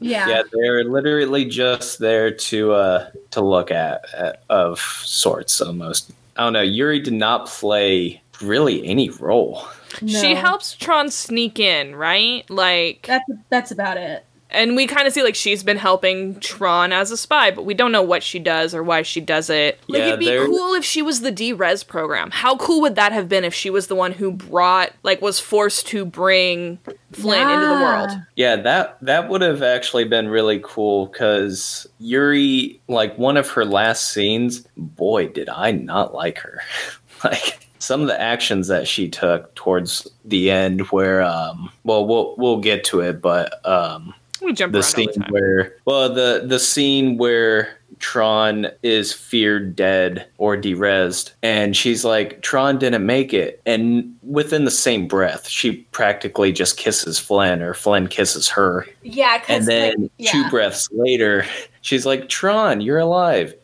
Yeah. 0.00 0.28
Yeah, 0.28 0.42
they're 0.52 0.84
literally 0.84 1.46
just 1.46 1.98
there 1.98 2.30
to 2.30 2.72
uh 2.72 3.10
to 3.30 3.40
look 3.40 3.70
at, 3.70 4.04
at 4.12 4.42
of 4.50 4.78
sorts 4.78 5.62
almost. 5.62 6.12
I 6.36 6.42
don't 6.42 6.52
know. 6.52 6.60
Yori 6.60 7.00
did 7.00 7.14
not 7.14 7.46
play 7.46 8.20
really 8.42 8.84
any 8.84 9.08
role. 9.08 9.66
She 10.06 10.34
helps 10.34 10.74
Tron 10.74 11.10
sneak 11.10 11.58
in, 11.58 11.96
right? 11.96 12.48
Like 12.50 13.06
That's 13.06 13.24
that's 13.48 13.70
about 13.70 13.96
it. 13.96 14.26
And 14.54 14.76
we 14.76 14.86
kind 14.86 15.06
of 15.06 15.12
see 15.12 15.22
like 15.22 15.34
she's 15.34 15.62
been 15.62 15.76
helping 15.76 16.38
Tron 16.40 16.92
as 16.92 17.10
a 17.10 17.16
spy, 17.16 17.50
but 17.50 17.64
we 17.64 17.74
don't 17.74 17.92
know 17.92 18.02
what 18.02 18.22
she 18.22 18.38
does 18.38 18.74
or 18.74 18.82
why 18.82 19.02
she 19.02 19.20
does 19.20 19.50
it. 19.50 19.78
Like 19.88 19.98
Yeah, 20.00 20.06
it'd 20.08 20.20
be 20.20 20.26
they're- 20.26 20.46
cool 20.46 20.74
if 20.74 20.84
she 20.84 21.02
was 21.02 21.20
the 21.20 21.30
D-Res 21.30 21.82
program. 21.84 22.30
How 22.30 22.56
cool 22.56 22.80
would 22.82 22.94
that 22.94 23.12
have 23.12 23.28
been 23.28 23.44
if 23.44 23.52
she 23.52 23.68
was 23.70 23.88
the 23.88 23.94
one 23.94 24.12
who 24.12 24.30
brought 24.30 24.92
like 25.02 25.20
was 25.20 25.38
forced 25.40 25.86
to 25.88 26.04
bring 26.04 26.78
Flynn 27.12 27.50
into 27.50 27.66
the 27.66 27.72
world? 27.74 28.10
Yeah. 28.36 28.54
Yeah, 28.56 28.62
that 28.62 28.98
that 29.02 29.28
would 29.28 29.40
have 29.42 29.62
actually 29.62 30.04
been 30.04 30.28
really 30.28 30.60
cool 30.62 31.06
because 31.06 31.86
Yori, 31.98 32.80
like 32.88 33.16
one 33.18 33.36
of 33.36 33.48
her 33.50 33.64
last 33.64 34.12
scenes, 34.12 34.60
boy, 34.76 35.28
did 35.28 35.48
I 35.48 35.72
not 35.72 36.14
like 36.14 36.38
her. 36.38 36.60
like 37.24 37.68
some 37.78 38.00
of 38.02 38.06
the 38.06 38.20
actions 38.20 38.68
that 38.68 38.86
she 38.88 39.08
took 39.08 39.54
towards 39.54 40.06
the 40.24 40.50
end, 40.50 40.82
where 40.90 41.22
um, 41.22 41.70
well, 41.84 42.06
we'll 42.06 42.34
we'll 42.38 42.60
get 42.60 42.84
to 42.84 43.00
it, 43.00 43.20
but 43.22 43.64
um, 43.66 44.14
We 44.44 44.52
jump 44.52 44.72
the 44.72 44.78
around 44.78 44.84
all 44.84 44.90
scene 44.90 45.06
the 45.14 45.20
time. 45.20 45.30
where 45.32 45.76
well 45.84 46.12
the 46.12 46.44
the 46.46 46.58
scene 46.58 47.16
where 47.16 47.78
Tron 48.00 48.66
is 48.82 49.12
feared 49.12 49.74
dead 49.76 50.26
or 50.38 50.56
derezzed 50.56 51.32
and 51.42 51.76
she's 51.76 52.04
like 52.04 52.42
Tron 52.42 52.78
didn't 52.78 53.06
make 53.06 53.32
it 53.32 53.62
and 53.64 54.14
within 54.22 54.64
the 54.64 54.70
same 54.70 55.06
breath 55.08 55.48
she 55.48 55.76
practically 55.92 56.52
just 56.52 56.76
kisses 56.76 57.18
Flynn 57.18 57.62
or 57.62 57.72
Flynn 57.72 58.08
kisses 58.08 58.48
her 58.50 58.86
Yeah. 59.02 59.42
and 59.48 59.66
then 59.66 60.02
like, 60.02 60.10
yeah. 60.18 60.30
two 60.32 60.50
breaths 60.50 60.88
later 60.92 61.46
she's 61.80 62.04
like 62.04 62.28
Tron 62.28 62.80
you're 62.80 62.98
alive 62.98 63.54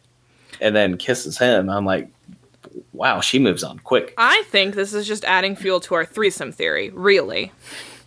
and 0.60 0.74
then 0.74 0.96
kisses 0.96 1.36
him 1.36 1.68
I'm 1.68 1.84
like 1.84 2.08
wow 2.92 3.20
she 3.20 3.38
moves 3.38 3.64
on 3.64 3.78
quick 3.80 4.14
I 4.16 4.42
think 4.46 4.74
this 4.74 4.94
is 4.94 5.06
just 5.06 5.24
adding 5.24 5.56
fuel 5.56 5.80
to 5.80 5.94
our 5.94 6.04
threesome 6.04 6.52
theory, 6.52 6.90
really. 6.90 7.50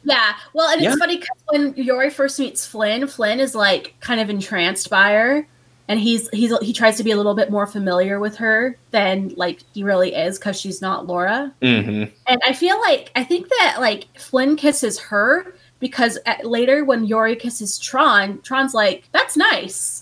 Yeah, 0.03 0.33
well, 0.53 0.69
and 0.69 0.83
it's 0.83 0.97
funny 0.97 1.17
because 1.17 1.37
when 1.47 1.73
Yori 1.75 2.09
first 2.09 2.39
meets 2.39 2.65
Flynn, 2.65 3.07
Flynn 3.07 3.39
is 3.39 3.55
like 3.55 3.95
kind 3.99 4.19
of 4.19 4.29
entranced 4.29 4.89
by 4.89 5.13
her, 5.13 5.47
and 5.87 5.99
he's 5.99 6.29
he's 6.29 6.57
he 6.59 6.73
tries 6.73 6.97
to 6.97 7.03
be 7.03 7.11
a 7.11 7.17
little 7.17 7.35
bit 7.35 7.49
more 7.49 7.65
familiar 7.67 8.19
with 8.19 8.35
her 8.37 8.77
than 8.91 9.33
like 9.37 9.61
he 9.73 9.83
really 9.83 10.13
is 10.13 10.37
because 10.37 10.59
she's 10.59 10.81
not 10.81 11.07
Laura. 11.07 11.53
hmm 11.61 12.03
And 12.27 12.41
I 12.45 12.53
feel 12.53 12.79
like 12.81 13.11
I 13.15 13.23
think 13.23 13.47
that 13.49 13.77
like 13.79 14.07
Flynn 14.17 14.55
kisses 14.55 14.99
her 14.99 15.55
because 15.83 16.17
at, 16.25 16.45
later 16.45 16.85
when 16.85 17.03
Yori 17.03 17.35
kisses 17.35 17.77
Tron, 17.77 18.41
Tron's 18.41 18.73
like, 18.73 19.03
"That's 19.11 19.35
nice," 19.35 20.01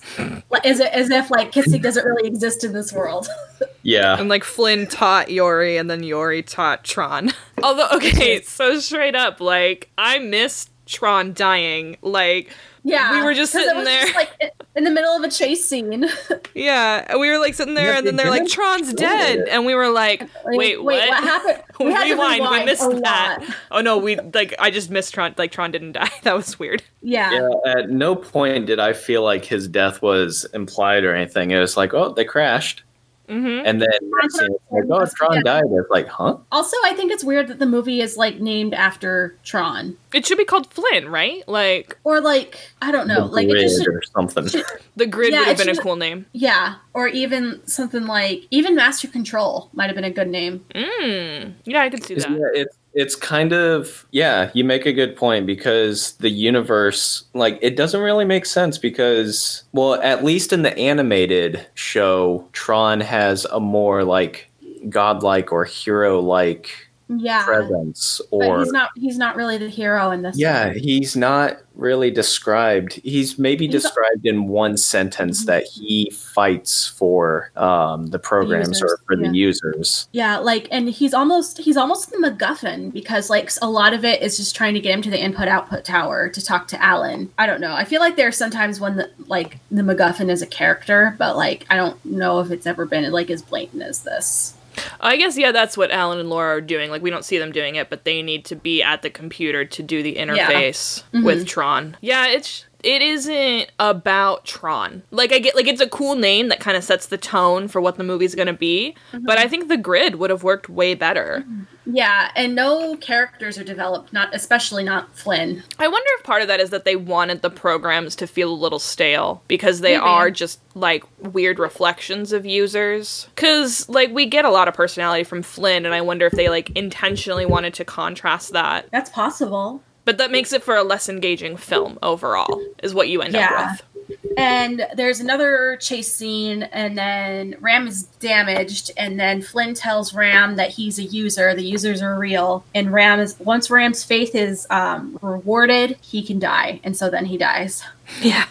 as 0.64 0.80
as 0.80 1.10
if 1.10 1.32
like 1.32 1.52
kissing 1.52 1.82
doesn't 1.82 2.06
really 2.06 2.28
exist 2.28 2.64
in 2.64 2.72
this 2.72 2.94
world. 2.94 3.28
yeah 3.84 4.16
And 4.20 4.30
like 4.30 4.44
Flynn 4.44 4.86
taught 4.86 5.32
Yori 5.32 5.78
and 5.78 5.90
then 5.90 6.04
Yori 6.04 6.44
taught 6.44 6.84
Tron. 6.84 7.32
Although, 7.64 7.88
okay, 7.94 8.42
so 8.42 8.80
straight 8.80 9.16
up, 9.16 9.42
like, 9.42 9.90
I 9.98 10.20
missed 10.20 10.70
Tron 10.86 11.34
dying. 11.34 11.98
Like, 12.02 12.50
yeah, 12.84 13.12
We 13.16 13.24
were 13.24 13.34
just 13.34 13.54
'cause 13.54 13.62
it 13.62 13.66
sitting 13.66 13.78
was 13.80 13.86
there. 13.88 14.06
like 14.16 14.30
in 14.76 14.84
the 14.84 14.90
middle 14.92 15.16
of 15.16 15.24
a 15.24 15.30
chase 15.30 15.66
scene. 15.66 16.10
yeah, 16.56 17.16
we 17.18 17.30
were 17.30 17.38
like 17.40 17.54
sitting 17.54 17.74
there 17.74 17.92
Yeah, 17.92 17.98
and 18.00 18.08
then 18.08 18.16
they 18.16 18.24
they're 18.24 18.32
like, 18.32 18.48
Tron's 18.48 18.94
dead. 18.94 19.40
it. 19.40 19.48
And 19.50 19.66
we 19.66 19.76
were 19.76 19.90
like, 19.90 20.22
Like, 20.44 20.58
wait, 20.58 20.84
what? 20.84 21.08
what 21.10 21.24
happened? 21.24 21.64
We 21.80 21.92
had 21.92 22.06
to 22.06 22.14
rewind, 22.14 22.44
we 22.50 22.66
missed 22.66 22.90
that. 23.02 23.38
lot. 23.42 23.56
Oh 23.72 23.82
no, 23.82 23.98
we, 23.98 24.16
like, 24.18 24.54
I 24.60 24.70
just 24.72 24.90
missed 24.92 25.14
Tron. 25.14 25.34
Like, 25.38 25.52
Tron 25.52 25.72
didn't 25.72 25.94
die. 25.94 26.10
That 26.24 26.36
was 26.36 26.60
weird. 26.60 26.84
Yeah. 27.02 27.32
Yeah, 27.32 27.50
at 27.66 27.90
no 27.90 28.16
point 28.16 28.68
did 28.68 28.80
I 28.80 28.94
feel 28.94 29.24
like 29.24 29.44
his 29.46 29.68
death 29.68 30.02
was 30.02 30.46
implied 30.54 31.04
or 31.04 31.16
anything. 31.16 31.52
It 31.52 31.60
was 31.60 31.76
like, 31.78 31.94
oh, 31.94 32.14
they 32.14 32.24
crashed. 32.26 32.84
Hmm 33.32 33.62
And 33.66 33.82
then 33.82 33.90
next 34.02 34.42
like, 34.42 34.84
oh, 34.92 35.06
Tron 35.16 35.44
died. 35.44 35.64
It's 35.72 35.90
like, 35.90 36.08
huh? 36.08 36.38
Also, 36.52 36.76
I 36.84 36.94
think 36.96 37.12
it's 37.14 37.24
weird 37.24 37.48
that 37.48 37.60
the 37.60 37.66
movie 37.66 38.02
is 38.02 38.18
like 38.18 38.40
named 38.42 38.74
after 38.74 39.38
Tron, 39.44 39.96
It 40.14 40.26
should 40.26 40.38
be 40.38 40.44
called 40.46 40.72
Flynn, 40.74 41.08
right? 41.08 41.48
Like, 41.48 41.98
or 42.04 42.20
like 42.20 42.60
I 42.82 42.92
don't 42.92 43.08
know, 43.08 43.28
The 43.28 43.34
like 43.34 43.46
it 43.48 43.52
grid 43.52 43.62
just 43.70 43.84
should, 43.84 43.88
or 43.88 44.02
something. 44.14 44.46
the 44.98 45.06
grid 45.06 45.32
Yeah, 45.32 45.40
would 45.40 45.48
have 45.48 45.60
it 45.62 45.66
been 45.68 45.78
a 45.78 45.82
cool 45.82 45.96
name. 45.96 46.26
yeah, 46.34 46.76
or 46.94 47.08
even 47.08 47.62
something 47.66 48.06
like 48.06 48.44
even 48.52 48.76
Master 48.76 49.08
Control 49.08 49.70
might 49.74 49.86
have 49.88 49.96
been 49.96 50.04
a 50.04 50.12
good 50.12 50.28
name. 50.28 50.66
Mm. 50.76 51.54
Yeah, 51.64 51.82
I 51.84 51.90
could 51.90 52.04
see 52.04 52.16
that. 52.16 52.30
Yeah, 52.30 52.38
it's 52.54 52.76
it's 52.94 53.16
kind 53.16 53.54
of 53.54 54.06
yeah. 54.12 54.52
You 54.54 54.64
make 54.64 54.86
a 54.86 54.94
good 54.94 55.16
point 55.16 55.46
because 55.46 56.14
the 56.18 56.30
universe, 56.30 57.24
like, 57.34 57.58
it 57.62 57.76
doesn't 57.76 58.02
really 58.02 58.26
make 58.26 58.46
sense 58.46 58.78
because, 58.78 59.64
well, 59.72 59.96
at 60.02 60.24
least 60.24 60.52
in 60.54 60.64
the 60.64 60.78
animated 60.78 61.66
show, 61.76 62.48
Tron 62.54 63.00
has 63.02 63.46
a 63.46 63.60
more 63.60 64.04
like 64.04 64.52
godlike 64.90 65.52
or 65.52 65.64
hero 65.66 66.20
like 66.20 66.90
Yeah, 67.20 67.44
presence, 67.46 68.22
but 68.32 68.48
or 68.48 68.60
he's 68.60 68.72
not 68.72 68.90
he's 68.96 69.18
not 69.18 69.36
really 69.36 69.58
the 69.58 69.70
hero 69.70 70.12
in 70.12 70.22
this. 70.22 70.38
Yeah, 70.38 70.68
one. 70.68 70.80
he's 70.80 71.16
not 71.16 71.58
really 71.76 72.12
described. 72.12 72.94
He's 73.04 73.40
maybe 73.40 73.66
He's- 73.68 73.82
described 73.82 74.26
in 74.26 74.48
one 74.48 74.78
sentence 74.78 75.46
that 75.46 75.64
he 75.64 76.12
fights 76.14 76.88
for 76.88 77.52
um, 77.56 78.08
the 78.08 78.20
programs 78.20 78.82
or 78.82 79.00
for 79.08 79.16
yeah. 79.16 79.30
the 79.30 79.38
users. 79.38 80.08
yeah, 80.12 80.38
like 80.38 80.68
and 80.72 80.90
he's 80.90 81.14
almost 81.14 81.58
he's 81.58 81.78
almost 81.78 82.12
the 82.12 82.18
MacGuffin 82.18 82.92
because 82.94 83.30
like 83.30 83.50
a 83.62 83.70
lot 83.70 83.94
of 83.94 84.06
it 84.06 84.22
is 84.22 84.38
just 84.38 84.56
trying 84.56 84.74
to 84.74 84.80
get 84.80 84.94
him 84.94 85.02
to 85.02 85.10
the 85.10 85.22
input 85.22 85.48
output 85.48 85.84
tower 85.86 86.30
to 86.30 86.42
talk 86.44 86.68
to 86.70 86.82
Alan. 86.84 87.32
I 87.38 87.46
don't 87.48 87.62
know. 87.62 87.74
I 87.74 87.84
feel 87.86 88.00
like 88.00 88.16
there's 88.16 88.38
sometimes 88.38 88.80
when 88.80 88.96
the 88.98 89.10
like 89.28 89.58
the 89.72 89.82
MacGuffin 89.82 90.30
is 90.30 90.42
a 90.42 90.48
character, 90.48 91.16
but 91.18 91.36
like 91.36 91.66
I 91.70 91.76
don't 91.76 92.04
know 92.06 92.40
if 92.40 92.52
it's 92.52 92.68
ever 92.68 92.86
been 92.86 93.10
like 93.12 93.30
as 93.30 93.42
blatant 93.42 93.82
as 93.84 94.04
this. 94.04 94.54
I 95.00 95.18
guess 95.18 95.38
yeah, 95.38 95.52
that's 95.52 95.78
what 95.78 95.92
Alan 95.92 96.20
and 96.20 96.30
Laura 96.30 96.58
are 96.58 96.62
doing. 96.62 96.90
Like 96.92 97.02
we 97.02 97.10
don't 97.10 97.26
see 97.26 97.38
them 97.38 97.52
doing 97.52 97.76
it, 97.76 97.90
but 97.90 98.06
they 98.06 98.22
need 98.22 98.46
to 98.46 98.56
be 98.56 98.82
at 98.82 99.02
the 99.02 99.10
computer 99.10 99.66
to 99.66 99.84
do 99.84 100.02
the 100.04 100.16
interface 100.16 101.04
Mhm. 101.14 101.24
with 101.24 101.48
Tron. 101.48 101.98
Yeah, 102.02 102.28
it's 102.28 102.66
it 102.84 103.02
isn't 103.02 103.72
about 103.80 104.46
Tron. 104.46 105.04
Like 105.12 105.32
I 105.32 105.40
get 105.40 105.56
like 105.56 105.68
it's 105.68 105.82
a 105.82 105.90
cool 105.90 106.16
name 106.16 106.50
that 106.50 106.60
kind 106.60 106.78
of 106.78 106.84
sets 106.84 107.08
the 107.08 107.18
tone 107.18 107.68
for 107.68 107.82
what 107.82 107.98
the 107.98 108.04
movie's 108.04 108.36
going 108.36 108.48
to 108.48 108.54
be, 108.54 108.96
mm-hmm. 109.12 109.26
but 109.26 109.38
I 109.38 109.48
think 109.48 109.68
the 109.68 109.78
grid 109.78 110.16
would 110.16 110.30
have 110.30 110.44
worked 110.44 110.70
way 110.70 110.94
better. 110.96 111.44
Mm-hmm. 111.46 111.64
Yeah, 111.86 112.32
and 112.36 112.54
no 112.54 112.96
characters 112.98 113.58
are 113.58 113.64
developed, 113.64 114.14
not 114.14 114.34
especially 114.36 114.84
not 114.84 115.16
Flynn. 115.16 115.64
I 115.80 115.88
wonder 115.88 116.08
if 116.20 116.24
part 116.24 116.44
of 116.44 116.48
that 116.48 116.60
is 116.60 116.70
that 116.70 116.86
they 116.86 116.96
wanted 116.96 117.42
the 117.42 117.50
programs 117.50 118.16
to 118.18 118.28
feel 118.28 118.52
a 118.52 118.54
little 118.54 118.80
stale 118.80 119.42
because 119.48 119.82
they 119.82 119.94
Maybe. 119.94 120.06
are 120.06 120.30
just 120.30 120.60
like 120.76 121.04
weird 121.20 121.58
reflections 121.60 122.34
of 122.34 122.46
users. 122.46 123.28
Cuz 123.36 123.90
like 123.90 124.12
we 124.12 124.26
get 124.26 124.46
a 124.46 124.52
lot 124.52 124.68
of 124.68 124.74
personality 124.74 125.24
from 125.24 125.42
Flynn 125.42 125.86
and 125.86 125.96
I 125.96 126.02
wonder 126.02 126.26
if 126.28 126.34
they 126.34 126.50
like 126.50 126.70
intentionally 126.72 127.46
wanted 127.46 127.74
to 127.76 127.86
contrast 127.86 128.54
that. 128.54 128.88
That's 128.92 129.10
possible. 129.10 129.82
But 130.06 130.18
that 130.18 130.32
makes 130.32 130.52
it 130.54 130.64
for 130.64 130.76
a 130.76 130.84
less 130.84 131.08
engaging 131.10 131.58
film 131.58 132.00
overall, 132.02 132.62
is 132.82 132.94
what 132.94 133.10
you 133.10 133.22
end 133.22 133.34
Yeah. 133.34 133.50
up 133.54 133.82
with. 134.08 134.18
and 134.38 134.86
there's 134.96 135.20
another 135.20 135.78
chase 135.80 136.12
scene, 136.14 136.64
and 136.64 136.98
then 136.98 137.56
Ram 137.62 137.88
is 137.88 138.04
damaged, 138.20 138.92
and 138.98 139.20
then 139.20 139.42
Flynn 139.42 139.74
tells 139.74 140.14
Ram 140.14 140.56
that 140.58 140.70
he's 140.72 140.98
a 141.00 141.04
user. 141.04 141.54
The 141.54 141.64
users 141.64 142.02
are 142.02 142.18
real, 142.18 142.64
and 142.76 142.92
Ram 142.92 143.20
is 143.20 143.40
once 143.40 143.70
Ram's 143.70 144.04
faith 144.04 144.34
is 144.36 144.68
um, 144.70 145.18
rewarded, 145.22 145.98
he 146.02 146.24
can 146.24 146.40
die, 146.40 146.80
and 146.84 146.96
so 146.98 147.10
then 147.10 147.26
he 147.26 147.38
dies. 147.38 147.84
Yeah. 148.22 148.46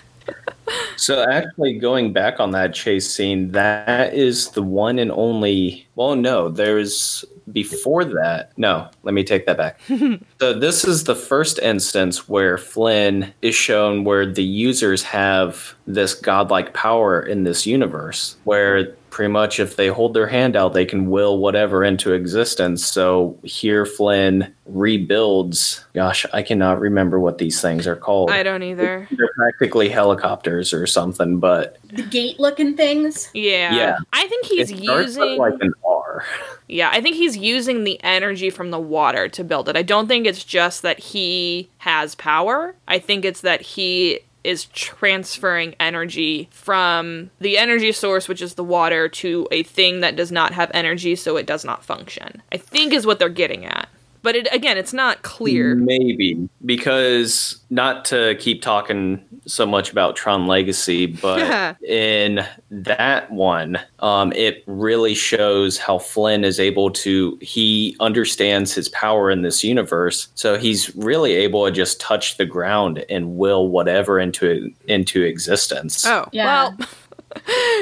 So 0.97 1.25
actually, 1.29 1.79
going 1.79 2.13
back 2.13 2.39
on 2.39 2.53
that 2.53 2.73
chase 2.75 3.11
scene, 3.11 3.51
that 3.53 4.15
is 4.15 4.51
the 4.51 4.63
one 4.63 4.99
and 5.01 5.11
only. 5.11 5.87
Well, 6.01 6.17
no, 6.17 6.49
there's 6.49 7.27
before 7.53 8.07
that. 8.07 8.57
No, 8.57 8.89
let 9.03 9.13
me 9.13 9.23
take 9.23 9.45
that 9.45 9.59
back. 9.59 9.79
so 10.41 10.59
this 10.59 10.83
is 10.83 11.05
the 11.05 11.15
first 11.15 11.59
instance 11.59 12.27
where 12.27 12.57
Flynn 12.57 13.35
is 13.43 13.55
shown 13.55 14.05
where 14.05 14.25
the 14.25 14.43
users 14.43 15.03
have 15.03 15.75
this 15.87 16.15
godlike 16.15 16.73
power 16.73 17.21
in 17.21 17.45
this 17.45 17.67
universe, 17.67 18.39
where 18.45 18.95
pretty 19.11 19.31
much 19.31 19.61
if 19.61 19.77
they 19.77 19.89
hold 19.89 20.15
their 20.15 20.27
hand 20.27 20.57
out, 20.57 20.73
they 20.73 20.87
can 20.87 21.11
will 21.11 21.39
whatever 21.39 21.85
into 21.85 22.13
existence. 22.13 22.85
So 22.85 23.39
here 23.43 23.85
Flynn 23.85 24.55
rebuilds. 24.67 25.85
Gosh, 25.95 26.25
I 26.33 26.43
cannot 26.43 26.81
remember 26.81 27.21
what 27.21 27.39
these 27.39 27.61
things 27.61 27.87
are 27.87 27.97
called. 27.97 28.31
I 28.31 28.43
don't 28.43 28.63
either. 28.63 29.07
They're 29.11 29.33
practically 29.37 29.89
helicopters 29.89 30.73
or 30.73 30.87
something, 30.87 31.41
but 31.41 31.79
The 31.93 32.03
gate 32.03 32.39
looking 32.39 32.77
things. 32.77 33.29
Yeah. 33.35 33.75
Yeah. 33.75 33.99
I 34.13 34.27
think 34.29 34.47
he's 34.47 34.71
it 34.71 34.79
using 34.79 35.37
like 35.37 35.55
an 35.61 35.75
R. 35.91 36.25
Yeah, 36.69 36.91
I 36.93 37.01
think 37.01 37.17
he's 37.17 37.37
using 37.37 37.85
the 37.85 38.03
energy 38.03 38.51
from 38.51 38.71
the 38.71 38.79
water 38.79 39.29
to 39.29 39.45
build 39.45 39.69
it. 39.69 39.77
I 39.77 39.83
don't 39.83 40.07
think 40.07 40.27
it's 40.27 40.45
just 40.45 40.83
that 40.83 40.99
he 41.01 41.69
has 41.79 42.15
power. 42.15 42.75
I 42.87 42.99
think 42.99 43.25
it's 43.25 43.41
that 43.41 43.61
he 43.61 44.21
is 44.43 44.67
transferring 44.67 45.75
energy 45.79 46.49
from 46.51 47.31
the 47.41 47.59
energy 47.59 47.93
source, 47.93 48.29
which 48.29 48.41
is 48.41 48.55
the 48.55 48.65
water, 48.65 49.09
to 49.09 49.47
a 49.51 49.63
thing 49.63 50.01
that 50.01 50.17
does 50.17 50.33
not 50.33 50.53
have 50.55 50.71
energy, 50.73 51.15
so 51.15 51.37
it 51.37 51.47
does 51.47 51.65
not 51.65 51.85
function. 51.85 52.41
I 52.51 52.57
think 52.57 52.93
is 52.93 53.07
what 53.07 53.19
they're 53.19 53.29
getting 53.29 53.67
at. 53.67 53.89
But 54.23 54.37
it, 54.37 54.49
again, 54.53 54.77
it's 54.77 54.93
not 54.93 55.23
clear. 55.23 55.75
Maybe 55.75 56.49
because 56.65 57.59
not 57.71 58.05
to 58.07 58.37
keep 58.39 58.61
talking 58.63 59.25
so 59.47 59.65
much 59.65 59.91
about 59.91 60.17
Tron 60.17 60.47
Legacy, 60.47 61.07
but 61.07 61.81
in 61.83 62.45
that 62.71 63.31
one, 63.31 63.79
um, 64.01 64.33
it 64.35 64.63
really 64.67 65.15
shows 65.15 65.79
how 65.79 65.99
Flynn 65.99 66.45
is 66.45 66.61
able 66.61 66.91
to. 66.91 67.39
He 67.41 67.97
understands 68.01 68.75
his 68.75 68.89
power 68.91 69.31
in 69.31 69.43
this 69.43 69.65
universe, 69.65 70.29
so 70.35 70.59
he's 70.59 70.95
really 70.97 71.33
able 71.35 71.65
to 71.65 71.73
just 71.73 72.01
touch 72.01 72.37
the 72.37 72.47
ground 72.47 73.05
and 73.09 73.37
will 73.37 73.69
whatever 73.69 74.21
into 74.21 74.71
into 74.87 75.23
existence. 75.23 76.07
Oh, 76.07 76.27
Yeah. 76.33 76.45
well. 76.45 76.77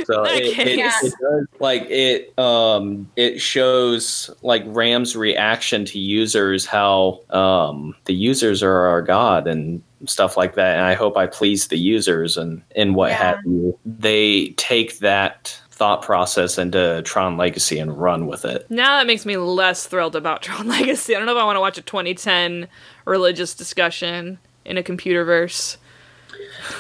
So 0.05 0.25
it, 0.27 0.59
it, 0.59 0.79
it 0.79 1.13
does 1.21 1.47
like 1.61 1.83
it 1.91 2.39
um 2.39 3.11
it 3.17 3.41
shows 3.41 4.31
like 4.43 4.63
Ram's 4.67 5.17
reaction 5.17 5.85
to 5.87 5.99
users 5.99 6.67
how 6.67 7.21
um 7.31 7.95
the 8.05 8.15
users 8.15 8.63
are 8.63 8.87
our 8.87 9.03
god 9.03 9.47
and 9.47 9.83
stuff 10.07 10.37
like 10.37 10.55
that 10.55 10.77
and 10.77 10.85
I 10.87 10.95
hope 10.95 11.17
I 11.17 11.27
please 11.27 11.69
the 11.69 11.79
users 11.79 12.37
and 12.37 12.63
and 12.77 12.95
what 12.95 13.11
Yeah. 13.11 13.17
have 13.17 13.39
you. 13.45 13.79
They 13.85 14.51
take 14.57 14.99
that 14.99 15.61
thought 15.71 16.03
process 16.03 16.59
into 16.59 17.03
Tron 17.05 17.37
Legacy 17.37 17.79
and 17.79 17.97
run 17.97 18.27
with 18.27 18.45
it. 18.45 18.67
Now 18.69 18.99
that 18.99 19.07
makes 19.07 19.25
me 19.25 19.37
less 19.37 19.87
thrilled 19.87 20.17
about 20.17 20.43
Tron 20.43 20.69
Legacy. 20.69 21.15
I 21.15 21.19
don't 21.19 21.27
know 21.27 21.37
if 21.37 21.41
I 21.41 21.45
want 21.45 21.57
to 21.57 21.61
watch 21.61 21.79
a 21.79 21.83
2010 21.83 22.69
religious 23.05 23.55
discussion 23.55 24.39
in 24.65 24.77
a 24.77 24.83
computer 24.83 25.25
verse. 25.25 25.79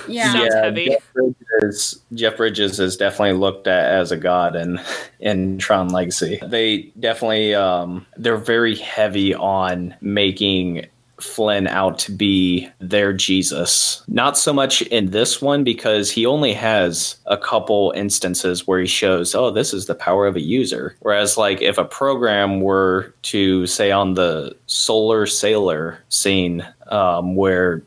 Yeah. 0.08 0.32
Sounds 0.32 0.54
heavy. 0.54 0.86
Jeff 0.86 1.12
Bridges, 1.12 2.00
Jeff 2.14 2.36
Bridges 2.36 2.80
is 2.80 2.96
definitely 2.96 3.38
looked 3.38 3.66
at 3.66 3.84
as 3.86 4.12
a 4.12 4.16
god 4.16 4.56
in 4.56 4.80
in 5.20 5.58
Tron 5.58 5.88
Legacy. 5.88 6.40
They 6.42 6.92
definitely 6.98 7.54
um, 7.54 8.06
they're 8.16 8.36
very 8.36 8.76
heavy 8.76 9.34
on 9.34 9.94
making 10.00 10.86
Flynn 11.20 11.66
out 11.66 11.98
to 12.00 12.12
be 12.12 12.68
their 12.78 13.12
Jesus. 13.12 14.02
Not 14.08 14.38
so 14.38 14.52
much 14.52 14.82
in 14.82 15.10
this 15.10 15.42
one 15.42 15.64
because 15.64 16.10
he 16.10 16.24
only 16.24 16.52
has 16.52 17.16
a 17.26 17.36
couple 17.36 17.92
instances 17.96 18.66
where 18.66 18.80
he 18.80 18.86
shows, 18.86 19.34
oh, 19.34 19.50
this 19.50 19.74
is 19.74 19.86
the 19.86 19.94
power 19.94 20.26
of 20.26 20.36
a 20.36 20.40
user. 20.40 20.96
Whereas, 21.00 21.36
like, 21.36 21.60
if 21.60 21.76
a 21.78 21.84
program 21.84 22.60
were 22.60 23.14
to 23.22 23.66
say 23.66 23.90
on 23.90 24.14
the 24.14 24.56
Solar 24.66 25.26
Sailor 25.26 25.98
scene, 26.08 26.66
um, 26.86 27.34
where 27.34 27.82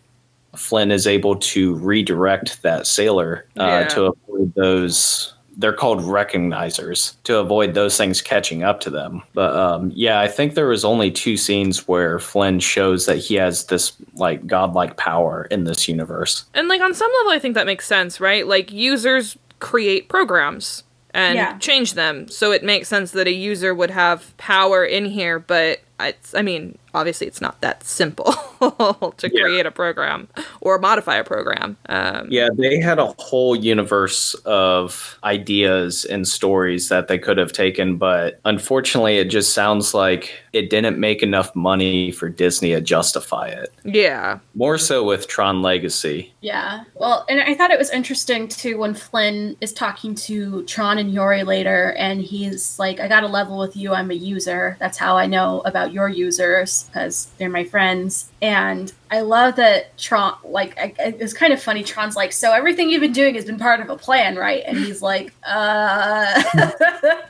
Flynn 0.56 0.92
is 0.92 1.08
able 1.08 1.36
to 1.38 1.76
redirect 1.76 2.62
that 2.64 2.88
sailor 2.88 3.46
uh, 3.60 3.64
Yeah. 3.84 3.88
to 3.90 4.04
avoid 4.06 4.54
those. 4.56 5.34
They're 5.58 5.74
called 5.74 6.00
recognizers 6.02 7.16
to 7.24 7.38
avoid 7.38 7.74
those 7.74 7.98
things 7.98 8.22
catching 8.22 8.64
up 8.64 8.80
to 8.82 8.90
them. 8.90 9.22
But 9.34 9.56
um, 9.56 9.92
yeah, 9.94 10.20
I 10.20 10.28
think 10.28 10.54
there 10.56 10.68
was 10.68 10.84
only 10.86 11.12
two 11.12 11.38
scenes 11.38 11.88
where 11.88 12.20
Flynn 12.20 12.60
shows 12.60 13.06
that 13.06 13.18
he 13.18 13.36
has 13.36 13.66
this 13.66 13.94
like 14.16 14.48
godlike 14.48 14.98
power 14.98 15.46
in 15.52 15.66
this 15.66 15.88
universe. 15.88 16.46
And 16.54 16.68
like 16.68 16.82
on 16.82 16.94
some 16.94 17.12
level 17.20 17.32
I 17.34 17.40
think 17.40 17.56
that 17.56 17.66
makes 17.66 17.86
sense, 17.86 18.20
right? 18.20 18.48
Like 18.48 18.72
users 18.72 19.38
create 19.60 20.10
programs 20.10 20.84
and 21.14 21.36
Yeah. 21.36 21.58
change 21.58 21.94
them. 21.94 22.28
So 22.30 22.52
it 22.52 22.64
makes 22.64 22.88
sense 22.88 23.12
that 23.12 23.28
a 23.28 23.34
user 23.34 23.76
would 23.76 23.92
have 23.92 24.36
power 24.38 24.84
in 24.86 25.06
here, 25.06 25.38
but 25.40 25.82
it's 26.08 26.34
I 26.36 26.42
mean, 26.42 26.78
obviously 26.94 27.26
it's 27.28 27.42
not 27.42 27.60
that 27.62 27.84
simple 27.84 28.34
to 29.18 29.30
Yeah. 29.32 29.42
create 29.44 29.66
a 29.66 29.72
program 29.72 30.28
or 30.62 30.78
modify 30.80 31.16
a 31.16 31.24
program. 31.24 31.78
Um 31.90 32.28
Yeah, 32.30 32.50
they 32.58 32.80
had 32.80 33.00
a 33.00 33.14
whole 33.20 33.56
universe 33.56 34.34
of 34.46 35.18
ideas 35.24 36.06
and 36.06 36.28
stories 36.28 36.90
that 36.90 37.08
they 37.08 37.18
could 37.18 37.38
have 37.38 37.52
taken, 37.54 37.98
but 37.98 38.40
unfortunately, 38.46 39.18
it 39.18 39.26
just 39.26 39.54
sounds 39.54 39.94
like 39.94 40.32
it 40.54 40.70
didn't 40.70 40.98
make 41.00 41.24
enough 41.24 41.56
money 41.56 42.12
for 42.12 42.28
Disney 42.30 42.72
to 42.72 42.82
justify 42.82 43.48
it. 43.48 43.72
yeah. 43.86 44.40
More 44.54 44.78
so 44.78 45.04
with 45.04 45.28
Tron 45.28 45.62
Legacy. 45.62 46.34
Yeah. 46.42 46.84
Well, 46.96 47.26
and 47.30 47.40
I 47.42 47.54
thought 47.56 47.72
it 47.72 47.80
was 47.80 47.90
interesting 47.90 48.48
too 48.50 48.78
when 48.78 48.94
Flynn 48.94 49.56
is 49.62 49.72
talking 49.74 50.14
to 50.16 50.64
Tron 50.64 50.98
and 50.98 51.14
Yori 51.14 51.44
later, 51.44 51.94
and 51.98 52.22
he's 52.22 52.78
like, 52.80 53.00
I 53.00 53.08
got 53.08 53.24
a 53.24 53.28
level 53.28 53.58
with 53.58 53.78
you. 53.78 53.94
I'm 53.94 54.12
a 54.12 54.16
user. 54.16 54.76
That's 54.80 54.98
how 54.98 55.16
I 55.18 55.26
know 55.26 55.62
about 55.66 55.91
your 55.92 56.10
users 56.10 56.84
because 56.86 57.28
they're 57.38 57.50
my 57.50 57.64
friends. 57.64 58.32
And 58.42 58.92
I 59.10 59.22
love 59.22 59.56
that 59.58 59.98
Tron, 59.98 60.38
like, 60.44 60.74
it's 60.78 61.34
kind 61.34 61.54
of 61.54 61.62
funny. 61.62 61.84
Tron's 61.84 62.16
like, 62.16 62.32
So 62.32 62.52
everything 62.52 62.90
you've 62.90 63.02
been 63.02 63.14
doing 63.14 63.36
has 63.36 63.46
been 63.46 63.60
part 63.60 63.80
of 63.82 63.90
a 63.90 63.98
plan, 63.98 64.36
right? 64.36 64.64
And 64.66 64.78
he's 64.78 65.02
like, 65.02 65.34
Uh. 65.46 66.42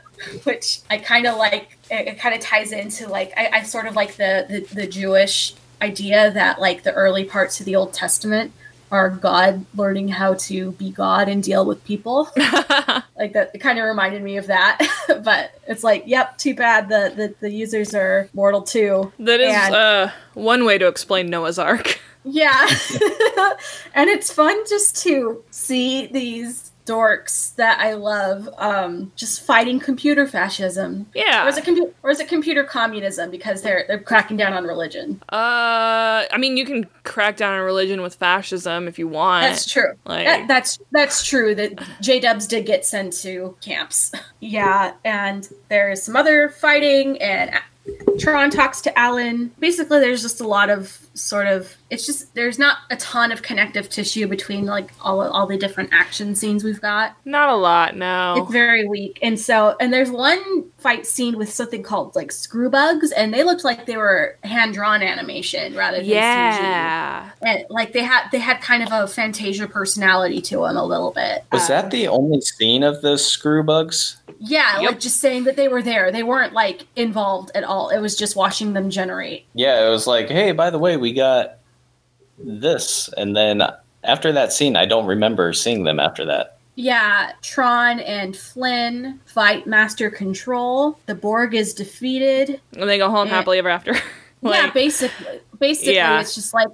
Which 0.44 0.80
I 0.88 0.98
kind 0.98 1.26
of 1.26 1.36
like. 1.36 1.76
It, 1.90 2.06
it 2.06 2.18
kind 2.18 2.32
of 2.32 2.40
ties 2.40 2.70
into 2.70 3.08
like 3.08 3.32
I, 3.36 3.50
I 3.54 3.62
sort 3.64 3.86
of 3.86 3.96
like 3.96 4.16
the, 4.16 4.46
the 4.48 4.74
the 4.74 4.86
Jewish 4.86 5.54
idea 5.82 6.30
that 6.30 6.60
like 6.60 6.84
the 6.84 6.92
early 6.92 7.24
parts 7.24 7.58
of 7.58 7.66
the 7.66 7.74
Old 7.74 7.92
Testament 7.92 8.52
are 8.92 9.08
God 9.08 9.64
learning 9.74 10.08
how 10.08 10.34
to 10.34 10.72
be 10.72 10.90
God 10.90 11.28
and 11.28 11.42
deal 11.42 11.64
with 11.64 11.82
people. 11.82 12.28
like 12.36 13.32
that, 13.32 13.50
it 13.54 13.58
kind 13.58 13.78
of 13.78 13.86
reminded 13.86 14.22
me 14.22 14.36
of 14.36 14.46
that. 14.48 14.86
but 15.24 15.58
it's 15.66 15.82
like, 15.82 16.04
yep, 16.06 16.36
too 16.36 16.54
bad 16.54 16.88
the, 16.90 17.12
the 17.16 17.34
the 17.40 17.50
users 17.50 17.94
are 17.94 18.28
mortal 18.34 18.62
too. 18.62 19.10
That 19.18 19.40
is 19.40 19.54
And- 19.54 19.74
uh 19.74 20.10
one 20.34 20.64
way 20.66 20.76
to 20.78 20.86
explain 20.86 21.30
Noah's 21.30 21.58
Ark. 21.58 21.98
Yeah, 22.24 22.68
and 23.94 24.08
it's 24.08 24.32
fun 24.32 24.56
just 24.68 25.02
to 25.02 25.42
see 25.50 26.06
these 26.06 26.70
dorks 26.84 27.54
that 27.56 27.78
I 27.80 27.94
love 27.94 28.48
um, 28.58 29.12
just 29.16 29.42
fighting 29.42 29.78
computer 29.78 30.26
fascism. 30.26 31.06
Yeah. 31.14 31.44
Or 31.44 31.48
is 31.48 31.56
it 31.58 31.64
compu- 31.64 31.92
or 32.02 32.10
is 32.10 32.20
it 32.20 32.28
computer 32.28 32.64
communism 32.64 33.30
because 33.30 33.62
they're 33.62 33.84
they're 33.86 34.00
cracking 34.00 34.36
down 34.36 34.52
on 34.52 34.64
religion? 34.64 35.22
Uh, 35.32 36.24
I 36.30 36.36
mean, 36.38 36.56
you 36.56 36.64
can 36.64 36.86
crack 37.04 37.36
down 37.36 37.54
on 37.54 37.60
religion 37.64 38.02
with 38.02 38.14
fascism 38.16 38.88
if 38.88 38.98
you 38.98 39.06
want. 39.08 39.44
That's 39.44 39.70
true. 39.70 39.94
Like- 40.04 40.26
That, 40.26 40.48
that's 40.48 40.78
that's 40.90 41.24
true. 41.24 41.54
That 41.54 41.80
J 42.00 42.20
Dubs 42.20 42.46
did 42.46 42.66
get 42.66 42.84
sent 42.84 43.12
to 43.22 43.56
camps. 43.60 44.12
yeah, 44.40 44.94
and 45.04 45.48
there's 45.68 46.02
some 46.02 46.16
other 46.16 46.48
fighting, 46.48 47.20
and 47.22 47.50
Tron 48.18 48.50
talks 48.50 48.80
to 48.82 48.98
Alan. 48.98 49.52
Basically, 49.58 50.00
there's 50.00 50.22
just 50.22 50.40
a 50.40 50.46
lot 50.46 50.70
of 50.70 51.01
sort 51.14 51.46
of. 51.46 51.74
It's 51.90 52.06
just 52.06 52.34
there's 52.34 52.58
not 52.58 52.78
a 52.90 52.96
ton 52.96 53.32
of 53.32 53.42
connective 53.42 53.88
tissue 53.88 54.26
between 54.26 54.64
like 54.66 54.90
all 55.00 55.20
all 55.20 55.46
the 55.46 55.56
different 55.58 55.90
action 55.92 56.34
scenes 56.34 56.64
we've 56.64 56.80
got. 56.80 57.16
Not 57.24 57.48
a 57.48 57.54
lot, 57.56 57.96
no. 57.96 58.34
It's 58.38 58.50
very 58.52 58.86
weak, 58.86 59.18
and 59.22 59.38
so 59.38 59.76
and 59.80 59.92
there's 59.92 60.10
one 60.10 60.70
fight 60.78 61.06
scene 61.06 61.36
with 61.38 61.52
something 61.52 61.82
called 61.82 62.14
like 62.16 62.32
screw 62.32 62.70
bugs, 62.70 63.12
and 63.12 63.32
they 63.32 63.44
looked 63.44 63.64
like 63.64 63.86
they 63.86 63.96
were 63.96 64.36
hand 64.42 64.74
drawn 64.74 65.02
animation 65.02 65.74
rather 65.74 65.98
than 65.98 66.06
CG 66.06 66.12
yeah. 66.12 67.30
and 67.42 67.64
like 67.68 67.92
they 67.92 68.02
had 68.02 68.28
they 68.32 68.38
had 68.38 68.60
kind 68.60 68.82
of 68.82 68.88
a 68.92 69.06
Fantasia 69.06 69.66
personality 69.68 70.40
to 70.40 70.56
them 70.56 70.76
a 70.76 70.84
little 70.84 71.10
bit. 71.12 71.44
Was 71.52 71.62
Um, 71.62 71.68
that 71.68 71.90
the 71.90 72.08
only 72.08 72.40
scene 72.40 72.82
of 72.82 73.02
the 73.02 73.18
screw 73.18 73.62
bugs? 73.62 74.16
yeah? 74.38 74.80
Yep. 74.80 74.90
Like 74.90 75.00
just 75.00 75.18
saying 75.18 75.44
that 75.44 75.54
they 75.56 75.68
were 75.68 75.82
there. 75.82 76.10
They 76.10 76.24
weren't 76.24 76.52
like 76.52 76.86
involved 76.96 77.52
at 77.54 77.62
all. 77.62 77.90
It 77.90 78.00
was 78.00 78.16
just 78.16 78.34
watching 78.34 78.72
them 78.72 78.90
generate. 78.90 79.44
Yeah, 79.54 79.86
it 79.86 79.90
was 79.90 80.06
like, 80.08 80.28
hey, 80.28 80.50
by 80.50 80.70
the 80.70 80.78
way, 80.80 80.96
we 81.02 81.12
got 81.12 81.58
this, 82.38 83.10
and 83.18 83.36
then 83.36 83.62
after 84.04 84.32
that 84.32 84.52
scene, 84.52 84.76
I 84.76 84.86
don't 84.86 85.06
remember 85.06 85.52
seeing 85.52 85.84
them 85.84 86.00
after 86.00 86.24
that. 86.24 86.56
Yeah, 86.74 87.32
Tron 87.42 88.00
and 88.00 88.34
Flynn 88.34 89.20
fight 89.26 89.66
Master 89.66 90.08
Control. 90.08 90.98
The 91.04 91.14
Borg 91.14 91.54
is 91.54 91.74
defeated. 91.74 92.58
And 92.78 92.88
they 92.88 92.96
go 92.96 93.10
home 93.10 93.28
Yeah. 93.28 93.34
happily 93.34 93.58
ever 93.58 93.68
after. 93.68 93.94
yeah, 94.42 94.70
basically. 94.70 95.40
Basically, 95.58 95.94
Yeah. 95.94 96.20
it's 96.20 96.34
just 96.34 96.52
like 96.52 96.66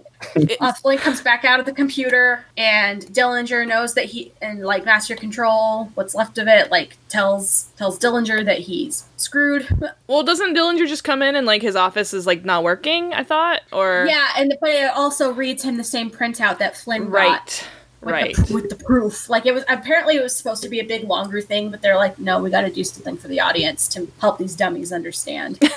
uh, 0.60 0.72
Flynn 0.72 0.96
comes 0.96 1.20
back 1.20 1.44
out 1.44 1.60
of 1.60 1.66
the 1.66 1.72
computer, 1.72 2.44
and 2.56 3.02
Dillinger 3.06 3.68
knows 3.68 3.92
that 3.94 4.06
he 4.06 4.32
and 4.40 4.62
like 4.64 4.86
Master 4.86 5.14
Control, 5.14 5.90
what's 5.94 6.14
left 6.14 6.38
of 6.38 6.48
it, 6.48 6.70
like 6.70 6.96
tells 7.10 7.64
tells 7.76 7.98
Dillinger 7.98 8.44
that 8.46 8.60
he's 8.60 9.04
screwed. 9.18 9.68
well, 10.06 10.22
doesn't 10.22 10.56
Dillinger 10.56 10.88
just 10.88 11.04
come 11.04 11.20
in 11.20 11.36
and 11.36 11.46
like 11.46 11.60
his 11.60 11.76
office 11.76 12.14
is 12.14 12.26
like 12.26 12.46
not 12.46 12.62
working? 12.64 13.12
I 13.12 13.24
thought, 13.24 13.60
or 13.72 14.06
Yeah, 14.08 14.28
and 14.38 14.54
but 14.60 14.70
it 14.70 14.90
also 14.94 15.32
reads 15.32 15.62
him 15.62 15.76
the 15.76 15.84
same 15.84 16.10
printout 16.10 16.58
that 16.58 16.74
Flynn 16.74 17.04
got 17.04 17.12
right, 17.12 17.68
with 18.01 18.11
right. 18.12 18.36
the, 18.36 18.55
with 18.55 18.68
the 18.70 18.76
proof. 18.76 19.28
Like 19.28 19.46
it 19.46 19.53
was 19.55 19.64
apparently 19.68 20.16
it 20.16 20.22
was 20.22 20.34
supposed 20.36 20.62
to 20.62 20.68
be 20.68 20.80
a 20.80 20.84
big 20.84 21.05
longer 21.05 21.40
thing, 21.40 21.70
but 21.70 21.82
they're 21.82 21.96
like, 21.96 22.18
no, 22.18 22.42
we 22.42 22.51
got 22.51 22.62
to 22.62 22.70
do 22.70 22.84
something 22.84 23.16
for 23.16 23.28
the 23.28 23.40
audience 23.40 23.88
to 23.88 24.11
help 24.20 24.38
these 24.38 24.55
dummies 24.57 24.92
understand. 24.92 25.59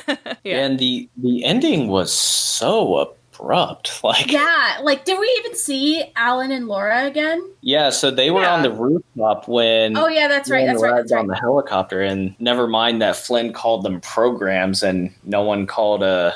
Yeah. 0.44 0.66
And 0.66 0.80
the 0.80 1.08
the 1.18 1.44
ending 1.46 1.88
was 1.88 2.12
so 2.12 2.98
abrupt. 2.98 4.00
Like 4.04 4.32
yeah, 4.32 4.80
like 4.82 5.06
did 5.06 5.20
we 5.20 5.36
even 5.40 5.56
see 5.56 6.04
Alan 6.16 6.52
and 6.52 6.68
Laura 6.68 7.06
again? 7.06 7.48
Yeah, 7.62 7.92
so 7.92 8.10
they 8.12 8.32
were 8.32 8.42
Yeah. 8.42 8.56
on 8.56 8.64
the 8.64 8.72
rooftop 8.72 9.48
when 9.48 9.96
Oh 9.98 10.08
yeah, 10.08 10.28
that's 10.28 10.50
right. 10.50 10.66
That's 10.66 10.82
right. 10.82 10.92
arrived 10.94 11.10
That's 11.10 11.20
on 11.20 11.28
the 11.28 11.36
helicopter, 11.36 12.02
and 12.02 12.36
never 12.40 12.68
mind 12.68 13.02
that 13.04 13.16
Flynn 13.16 13.54
called 13.54 13.84
them 13.84 14.02
programs, 14.02 14.82
and 14.84 15.14
no 15.24 15.44
one 15.44 15.68
called 15.68 16.02
a 16.02 16.34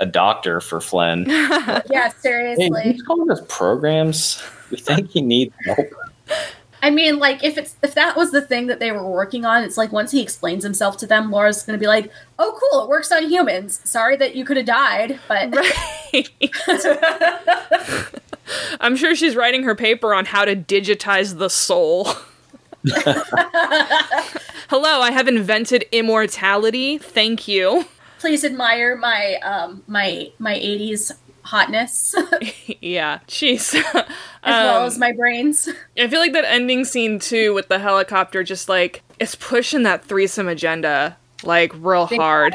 a 0.00 0.06
doctor 0.06 0.60
for 0.60 0.80
Flynn. 0.80 1.24
Yeah, 1.28 1.80
hey, 1.90 2.10
seriously. 2.20 2.80
he's 2.92 3.02
calling 3.02 3.30
us 3.30 3.40
programs. 3.48 4.42
We 4.70 4.78
think 4.78 5.10
he 5.10 5.22
needs 5.22 5.54
help. 5.64 5.86
I 6.82 6.90
mean, 6.90 7.18
like 7.18 7.42
if 7.42 7.56
it's 7.56 7.76
if 7.82 7.94
that 7.94 8.16
was 8.16 8.32
the 8.32 8.42
thing 8.42 8.66
that 8.66 8.80
they 8.80 8.92
were 8.92 9.08
working 9.08 9.44
on, 9.44 9.62
it's 9.64 9.76
like 9.76 9.92
once 9.92 10.12
he 10.12 10.20
explains 10.22 10.62
himself 10.62 10.96
to 10.98 11.06
them, 11.06 11.30
Laura's 11.30 11.62
going 11.62 11.76
to 11.78 11.80
be 11.80 11.86
like, 11.88 12.10
"Oh, 12.38 12.58
cool, 12.60 12.84
it 12.84 12.88
works 12.88 13.10
on 13.10 13.28
humans. 13.30 13.80
Sorry 13.84 14.16
that 14.16 14.36
you 14.36 14.44
could 14.44 14.56
have 14.56 14.66
died, 14.66 15.18
but 15.28 15.54
Right. 15.54 16.28
I'm 18.80 18.96
sure 18.96 19.14
she's 19.16 19.34
writing 19.36 19.62
her 19.64 19.74
paper 19.74 20.14
on 20.14 20.26
how 20.26 20.44
to 20.44 20.54
digitize 20.54 21.38
the 21.38 21.48
soul. 21.50 22.08
Hello, 24.68 25.00
I 25.00 25.10
have 25.12 25.28
invented 25.28 25.84
immortality. 25.92 26.98
Thank 26.98 27.48
you. 27.48 27.86
please 28.18 28.44
admire 28.44 28.96
my 28.96 29.34
um 29.42 29.82
my 29.86 30.30
my 30.38 30.54
80s 30.54 31.12
hotness 31.46 32.14
yeah, 32.80 33.20
jeez. 33.28 33.74
as 33.94 34.04
well 34.44 34.80
Um, 34.82 34.86
as 34.86 34.98
my 34.98 35.12
brains. 35.12 35.68
I 35.98 36.08
feel 36.08 36.20
like 36.20 36.32
that 36.32 36.44
ending 36.44 36.84
scene 36.84 37.18
too 37.18 37.54
with 37.54 37.68
the 37.68 37.78
helicopter 37.78 38.42
just 38.44 38.68
like 38.68 39.02
it's 39.18 39.34
pushing 39.34 39.82
that 39.84 40.04
threesome 40.04 40.48
agenda 40.48 41.16
like 41.42 41.72
real 41.76 42.06
Big 42.06 42.20
hard. 42.20 42.54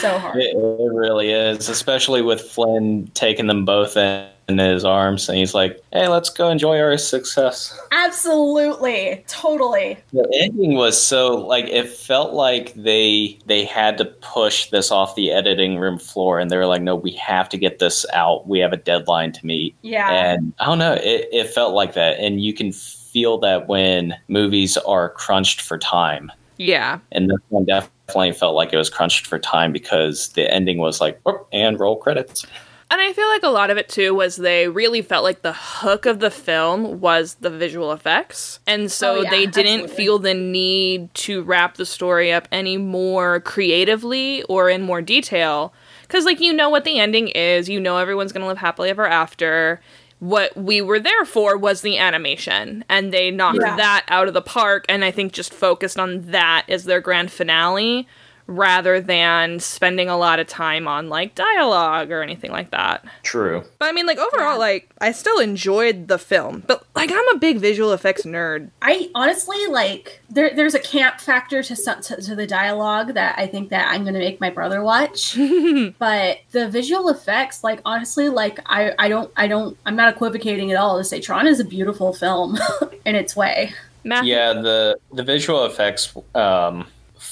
So 0.00 0.18
hard. 0.18 0.36
It, 0.36 0.54
it 0.54 0.92
really 0.92 1.30
is, 1.30 1.68
especially 1.68 2.20
with 2.22 2.40
Flynn 2.40 3.10
taking 3.14 3.46
them 3.46 3.64
both 3.64 3.96
in, 3.96 4.28
in 4.48 4.58
his 4.58 4.84
arms, 4.84 5.28
and 5.28 5.36
he's 5.38 5.54
like, 5.54 5.82
"Hey, 5.92 6.06
let's 6.08 6.30
go 6.30 6.48
enjoy 6.50 6.78
our 6.80 6.96
success." 6.98 7.76
Absolutely. 7.90 9.24
Totally. 9.26 9.98
The 10.12 10.28
ending 10.40 10.74
was 10.74 11.00
so 11.00 11.34
like 11.46 11.66
it 11.66 11.88
felt 11.88 12.32
like 12.32 12.72
they 12.74 13.38
they 13.46 13.64
had 13.64 13.98
to 13.98 14.04
push 14.04 14.70
this 14.70 14.90
off 14.90 15.16
the 15.16 15.32
editing 15.32 15.78
room 15.78 15.98
floor, 15.98 16.38
and 16.38 16.50
they 16.50 16.56
were 16.56 16.66
like, 16.66 16.82
"No, 16.82 16.94
we 16.94 17.10
have 17.12 17.48
to 17.50 17.58
get 17.58 17.78
this 17.78 18.06
out. 18.12 18.46
We 18.46 18.58
have 18.60 18.72
a 18.72 18.76
deadline 18.76 19.32
to 19.32 19.44
meet." 19.46 19.74
Yeah. 19.82 20.10
And 20.10 20.52
I 20.60 20.66
don't 20.66 20.78
know, 20.78 20.94
it, 20.94 21.28
it 21.32 21.48
felt 21.50 21.74
like 21.74 21.94
that, 21.94 22.18
and 22.18 22.40
you 22.40 22.54
can 22.54 22.72
feel 22.72 23.38
that 23.38 23.66
when 23.68 24.14
movies 24.28 24.76
are 24.78 25.08
crunched 25.10 25.60
for 25.62 25.78
time, 25.78 26.30
Yeah. 26.58 26.98
and 27.12 27.30
this 27.30 27.38
one 27.48 27.64
definitely 27.64 28.32
felt 28.32 28.54
like 28.54 28.72
it 28.72 28.76
was 28.76 28.90
crunched 28.90 29.26
for 29.26 29.38
time 29.38 29.72
because 29.72 30.28
the 30.30 30.52
ending 30.52 30.78
was 30.78 31.00
like, 31.00 31.18
and 31.52 31.80
roll 31.80 31.96
credits. 31.96 32.44
And 32.88 33.00
I 33.00 33.12
feel 33.12 33.26
like 33.28 33.42
a 33.42 33.48
lot 33.48 33.70
of 33.70 33.76
it 33.78 33.88
too 33.88 34.14
was 34.14 34.36
they 34.36 34.68
really 34.68 35.02
felt 35.02 35.24
like 35.24 35.42
the 35.42 35.52
hook 35.52 36.06
of 36.06 36.20
the 36.20 36.30
film 36.30 37.00
was 37.00 37.34
the 37.40 37.50
visual 37.50 37.90
effects. 37.92 38.60
And 38.66 38.90
so 38.92 39.16
Oh, 39.16 39.22
yeah, 39.22 39.30
they 39.30 39.46
didn't 39.46 39.82
absolutely. 39.82 39.96
feel 39.96 40.18
the 40.20 40.34
need 40.34 41.12
to 41.14 41.42
wrap 41.42 41.76
the 41.76 41.86
story 41.86 42.32
up 42.32 42.46
any 42.52 42.76
more 42.76 43.40
creatively 43.40 44.44
or 44.44 44.70
in 44.70 44.82
more 44.82 45.02
detail. 45.02 45.74
Because, 46.02 46.24
like, 46.24 46.38
you 46.40 46.52
know 46.52 46.70
what 46.70 46.84
the 46.84 47.00
ending 47.00 47.26
is, 47.28 47.68
you 47.68 47.80
know 47.80 47.96
everyone's 47.98 48.32
going 48.32 48.42
to 48.42 48.46
live 48.48 48.58
happily 48.58 48.90
ever 48.90 49.06
after. 49.06 49.80
What 50.20 50.56
we 50.56 50.80
were 50.80 51.00
there 51.00 51.24
for 51.24 51.58
was 51.58 51.80
the 51.82 51.98
animation, 51.98 52.84
and 52.88 53.12
they 53.12 53.30
knocked 53.32 53.58
Yeah. 53.60 53.76
that 53.76 54.04
out 54.08 54.28
of 54.28 54.34
the 54.34 54.40
park, 54.40 54.84
and 54.88 55.04
I 55.04 55.10
think 55.10 55.32
just 55.32 55.52
focused 55.52 55.98
on 55.98 56.30
that 56.30 56.64
as 56.68 56.84
their 56.84 57.00
grand 57.00 57.32
finale 57.32 58.06
rather 58.46 59.00
than 59.00 59.58
spending 59.58 60.08
a 60.08 60.16
lot 60.16 60.38
of 60.38 60.46
time 60.46 60.86
on 60.86 61.08
like 61.08 61.34
dialogue 61.34 62.10
or 62.10 62.22
anything 62.22 62.50
like 62.50 62.70
that. 62.70 63.04
True. 63.22 63.64
But 63.78 63.88
I 63.88 63.92
mean, 63.92 64.06
like 64.06 64.18
overall, 64.18 64.58
like 64.58 64.88
I 65.00 65.12
still 65.12 65.38
enjoyed 65.38 66.08
the 66.08 66.18
film, 66.18 66.62
but 66.66 66.84
like 66.94 67.10
I'm 67.12 67.28
a 67.34 67.38
big 67.38 67.58
visual 67.58 67.92
effects 67.92 68.22
nerd. 68.22 68.70
I 68.82 69.10
honestly 69.14 69.66
like 69.66 70.20
there. 70.30 70.54
There's 70.54 70.74
a 70.74 70.80
camp 70.80 71.20
factor 71.20 71.62
to, 71.62 71.76
some, 71.76 72.00
to 72.02 72.20
to 72.22 72.34
the 72.34 72.46
dialogue 72.46 73.14
that 73.14 73.38
I 73.38 73.46
think 73.46 73.70
that 73.70 73.88
I'm 73.88 74.02
going 74.02 74.14
to 74.14 74.20
make 74.20 74.40
my 74.40 74.50
brother 74.50 74.82
watch. 74.82 75.36
but 75.98 76.38
the 76.52 76.68
visual 76.68 77.08
effects, 77.08 77.64
like 77.64 77.80
honestly, 77.84 78.28
like 78.28 78.60
I 78.66 78.92
I 78.98 79.08
don't 79.08 79.32
I 79.36 79.48
don't 79.48 79.76
I'm 79.84 79.96
not 79.96 80.14
equivocating 80.14 80.70
at 80.70 80.78
all 80.78 80.98
to 80.98 81.04
say 81.04 81.20
Tron 81.20 81.46
is 81.46 81.60
a 81.60 81.64
beautiful 81.64 82.12
film 82.12 82.58
in 83.04 83.16
its 83.16 83.34
way. 83.34 83.72
Matthew, 84.04 84.34
Yeah, 84.34 84.52
the 84.52 84.98
the 85.12 85.24
visual 85.24 85.64
effects 85.64 86.14
um, 86.36 86.86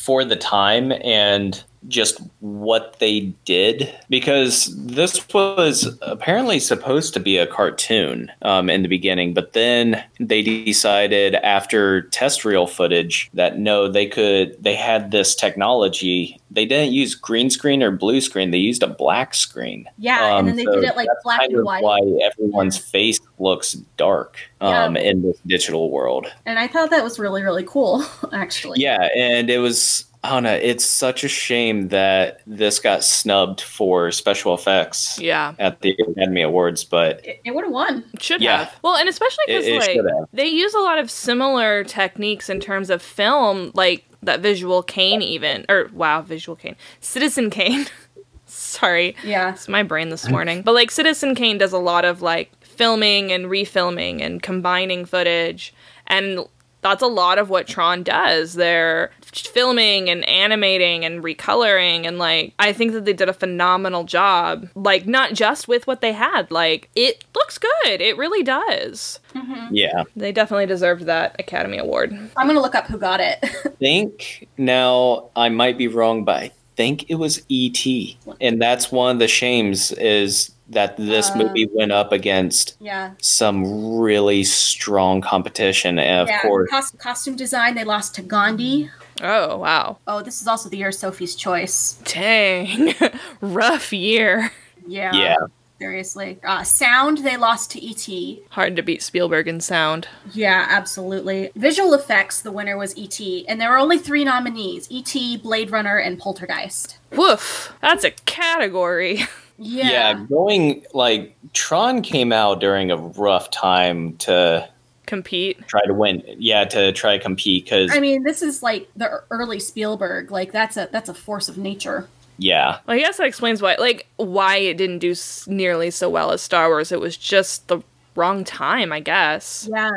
for 0.05 0.22
the 0.22 0.36
time 0.36 0.92
and 1.02 1.64
just 1.89 2.20
what 2.41 2.99
they 2.99 3.20
did 3.45 3.95
because 4.09 4.74
this 4.87 5.26
was 5.35 5.99
apparently 6.03 6.59
supposed 6.59 7.12
to 7.14 7.20
be 7.20 7.37
a 7.37 7.47
cartoon 7.47 8.30
um, 8.43 8.70
in 8.70 8.82
the 8.82 8.89
beginning, 8.89 9.35
but 9.35 9.53
then 9.53 10.03
they 10.18 10.43
decided 10.43 11.35
after 11.37 12.03
test 12.09 12.45
reel 12.45 12.66
footage 12.66 13.30
that 13.35 13.59
no, 13.59 13.89
they 13.89 14.07
could 14.07 14.57
they 14.62 14.74
had 14.74 15.11
this 15.11 15.35
technology. 15.35 16.39
They 16.51 16.66
didn't 16.66 16.93
use 16.93 17.14
green 17.14 17.51
screen 17.51 17.82
or 17.82 17.91
blue 17.91 18.20
screen; 18.20 18.51
they 18.51 18.59
used 18.59 18.82
a 18.82 18.87
black 18.87 19.35
screen. 19.35 19.89
Yeah, 19.99 20.37
Um, 20.37 20.41
and 20.41 20.49
then 20.49 20.57
they 20.57 20.64
so 20.64 20.74
did 20.76 20.85
it 20.85 20.97
like 20.97 21.09
black 21.22 21.43
and 21.51 21.64
white. 21.64 21.82
Why 21.82 21.99
everyone's 22.22 22.78
face 22.78 23.18
looks 23.39 23.72
dark 23.97 24.39
um, 24.61 24.97
Yeah. 24.97 25.03
in 25.03 25.22
this 25.22 25.37
digital 25.47 25.91
world. 25.91 26.26
And 26.47 26.59
I 26.59 26.68
thought 26.68 26.91
that 26.91 27.03
was 27.05 27.18
really 27.18 27.43
really 27.43 27.64
cool, 27.64 28.05
actually. 28.32 28.80
Yeah, 28.80 29.09
and 29.16 29.51
it 29.51 29.59
was 29.59 30.07
don't 30.31 30.43
know, 30.45 30.55
it's 30.55 30.85
such 30.85 31.22
a 31.25 31.29
shame 31.29 31.89
that 31.89 32.41
this 32.47 32.79
got 32.81 33.05
snubbed 33.05 33.61
for 33.61 34.11
special 34.11 34.55
effects 34.55 35.18
yeah, 35.20 35.55
at 35.59 35.81
the 35.83 35.91
Academy 35.93 36.43
Awards, 36.43 36.85
but 36.85 37.25
It, 37.27 37.41
it 37.45 37.55
would 37.55 37.64
have 37.64 37.72
won. 37.72 38.05
should 38.20 38.41
Yeah. 38.41 38.64
have. 38.64 38.75
Well, 38.83 38.97
and 38.97 39.09
especially 39.09 39.45
because 39.49 39.87
like 39.87 40.01
they 40.33 40.47
use 40.47 40.72
a 40.75 40.79
lot 40.81 40.99
of 40.99 41.11
similar 41.11 41.85
techniques 41.85 42.49
in 42.49 42.61
terms 42.61 42.91
of 42.91 43.03
film, 43.03 43.70
like 43.75 44.05
that 44.22 44.41
visual 44.41 44.83
cane, 44.83 45.20
even 45.20 45.66
or 45.68 45.91
wow, 45.93 46.22
visual 46.22 46.57
cane, 46.57 46.77
Citizen 47.01 47.51
Kane. 47.51 47.87
Sorry, 48.47 49.16
Yeah. 49.25 49.51
it's 49.51 49.68
my 49.68 49.83
brain 49.83 50.09
this 50.11 50.29
morning. 50.29 50.62
But 50.62 50.72
like 50.75 50.91
Citizen 50.91 51.35
Kane 51.35 51.59
does 51.59 51.72
a 51.72 51.79
lot 51.79 52.05
of 52.05 52.22
like 52.22 52.51
filming 52.64 53.33
and 53.33 53.47
refilming 53.47 54.20
and 54.22 54.43
combining 54.43 55.05
footage 55.05 55.75
and 56.07 56.41
that's 56.85 57.03
a 57.03 57.07
lot 57.07 57.39
of 57.39 57.49
what 57.49 57.66
Tron 57.66 58.03
does. 58.03 58.53
They're 58.53 59.11
filming 59.32 60.11
and 60.11 60.22
animating 60.28 61.05
and 61.05 61.24
recoloring 61.24 62.07
and 62.07 62.18
like 62.18 62.53
I 62.59 62.72
think 62.74 62.93
that 62.93 63.07
they 63.07 63.14
did 63.14 63.28
a 63.28 63.32
phenomenal 63.32 64.05
job. 64.05 64.68
Like 64.74 65.07
not 65.07 65.32
just 65.32 65.66
with 65.66 65.87
what 65.87 66.03
they 66.03 66.12
had. 66.12 66.51
Like 66.51 66.91
it 66.95 67.24
looks 67.35 67.57
good. 67.57 68.03
It 68.03 68.18
really 68.18 68.43
does. 68.43 69.18
Mm-hmm. 69.35 69.74
Yeah. 69.74 70.05
They 70.14 70.30
definitely 70.30 70.66
deserved 70.66 71.07
that 71.07 71.35
Academy 71.39 71.78
Award. 71.78 72.12
I'm 72.37 72.47
gonna 72.47 72.61
look 72.61 72.74
up 72.74 72.87
who 72.87 72.99
got 72.99 73.20
it. 73.20 73.39
think 73.78 74.47
now 74.59 75.30
I 75.35 75.49
might 75.49 75.78
be 75.78 75.89
wrong, 75.89 76.24
but 76.24 76.37
I 76.37 76.53
think 76.76 77.09
it 77.09 77.14
was 77.14 77.43
E.T. 77.49 78.18
And 78.43 78.61
that's 78.61 78.93
one 78.93 79.16
of 79.16 79.18
the 79.20 79.28
shames 79.28 79.91
is 79.93 80.53
that 80.68 80.96
this 80.96 81.30
Uh. 81.30 81.36
movie 81.36 81.68
went 81.72 81.92
up 81.92 82.12
against 82.12 82.76
yeah. 82.80 83.12
some 83.20 83.96
really 83.98 84.44
strong 84.44 85.20
competition. 85.20 85.98
And 85.98 86.22
of 86.22 86.28
yeah. 86.28 86.40
course, 86.42 86.70
Cos- 86.70 86.90
costume 86.92 87.36
design, 87.36 87.74
they 87.74 87.84
lost 87.84 88.14
to 88.16 88.22
Gandhi. 88.22 88.90
Oh, 89.22 89.58
wow. 89.58 89.98
Oh, 90.06 90.22
this 90.22 90.40
is 90.42 90.48
also 90.48 90.68
the 90.68 90.76
year 90.76 90.88
of 90.88 90.94
Sophie's 90.94 91.34
Choice. 91.36 92.00
Dang. 92.04 92.94
Rough 93.40 93.92
year. 93.92 94.50
Yeah. 94.86 95.12
yeah. 95.14 95.36
Seriously. 95.78 96.38
Uh, 96.44 96.62
sound, 96.62 97.18
they 97.18 97.36
lost 97.36 97.70
to 97.72 97.80
E.T. 97.82 98.42
Hard 98.50 98.76
to 98.76 98.82
beat 98.82 99.02
Spielberg 99.02 99.48
in 99.48 99.60
sound. 99.60 100.08
Yeah, 100.32 100.66
absolutely. 100.68 101.50
Visual 101.56 101.94
effects, 101.94 102.40
the 102.42 102.52
winner 102.52 102.76
was 102.76 102.96
E.T. 102.96 103.46
And 103.48 103.60
there 103.60 103.70
were 103.70 103.78
only 103.78 103.98
three 103.98 104.24
nominees 104.24 104.86
E.T., 104.90 105.38
Blade 105.38 105.70
Runner, 105.70 105.98
and 105.98 106.18
Poltergeist. 106.18 106.98
Woof. 107.12 107.72
That's 107.80 108.04
a 108.04 108.12
category. 108.12 109.24
Yeah. 109.59 109.88
yeah, 109.90 110.24
going 110.28 110.84
like 110.94 111.36
Tron 111.52 112.02
came 112.02 112.32
out 112.32 112.61
during 112.61 112.90
a 112.90 112.96
rough 112.96 113.50
time 113.50 114.16
to 114.18 114.68
Compete. 115.07 115.66
try 115.68 115.82
to 115.86 115.94
win. 115.94 116.22
Yeah, 116.38 116.64
to 116.64 116.90
try 116.92 117.16
to 117.16 117.22
compete 117.22 117.64
because 117.64 117.90
I 117.92 118.00
mean, 118.00 118.22
this 118.24 118.42
is 118.42 118.62
like 118.62 118.88
the 118.96 119.22
early 119.30 119.61
Spielberg. 119.61 120.30
Like 120.30 120.50
that's 120.52 120.76
a 120.76 120.88
that's 120.90 121.09
a 121.09 121.14
force 121.14 121.48
of 121.48 121.57
nature. 121.59 122.09
yeah, 122.38 122.78
Well, 122.86 122.96
I 122.96 122.98
guess 122.98 123.18
that 123.18 123.26
explains 123.26 123.62
why, 123.62 123.76
like, 123.78 124.09
why 124.16 124.57
it 124.57 124.76
didn't 124.76 124.98
do 124.98 125.12
s- 125.12 125.46
nearly 125.46 125.90
so 125.92 126.11
well 126.11 126.32
as 126.32 126.42
Star 126.42 126.68
Wars. 126.68 126.90
It 126.90 126.98
was 127.00 127.16
just 127.16 127.68
the 127.68 127.80
wrong 128.16 128.42
time, 128.42 128.92
I 128.92 128.98
guess. 129.00 129.68
Yeah. 129.70 129.90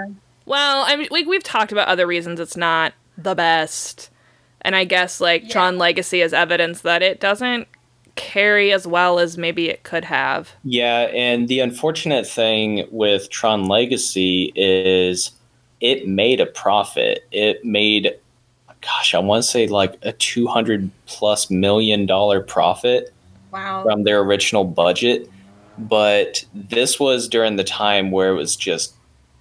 Well, 0.45 0.83
I 0.85 0.95
mean, 0.97 1.07
like 1.09 1.25
we've 1.25 1.41
talked 1.43 1.71
about 1.71 1.87
other 1.87 2.05
reasons 2.05 2.39
it's 2.39 2.55
not 2.57 2.93
the 3.17 3.33
best, 3.33 4.11
and 4.61 4.75
I 4.75 4.83
guess 4.83 5.19
like 5.19 5.43
Yeah. 5.43 5.49
Tron 5.49 5.77
Legacy 5.79 6.21
is 6.21 6.31
evidence 6.33 6.81
that 6.81 7.01
it 7.01 7.19
doesn't 7.19 7.67
carry 8.17 8.73
as 8.73 8.85
well 8.85 9.19
as 9.19 9.37
maybe 9.37 9.69
it 9.69 9.83
could 9.83 10.03
have. 10.03 10.51
yeah. 10.63 11.09
And 11.13 11.47
the 11.47 11.61
unfortunate 11.61 12.27
thing 12.27 12.85
with 12.91 13.29
Tron 13.29 13.65
Legacy 13.67 14.51
is 14.55 15.31
it 15.79 16.07
made 16.07 16.41
a 16.41 16.45
profit. 16.45 17.25
It 17.31 17.63
made, 17.63 18.13
gosh, 18.81 19.15
I 19.15 19.19
want 19.19 19.43
to 19.43 19.49
say 19.49 19.67
like 19.67 19.95
a 20.01 20.11
two 20.11 20.47
hundred 20.47 20.91
plus 21.05 21.49
million 21.49 22.05
dollar 22.05 22.41
profit. 22.41 23.13
Wow. 23.49 23.83
from 23.83 24.03
their 24.03 24.19
original 24.19 24.65
budget. 24.65 25.31
But 25.77 26.43
this 26.53 26.99
was 26.99 27.29
during 27.29 27.55
the 27.55 27.63
time 27.63 28.11
where 28.11 28.29
it 28.29 28.35
was 28.35 28.57
just 28.57 28.93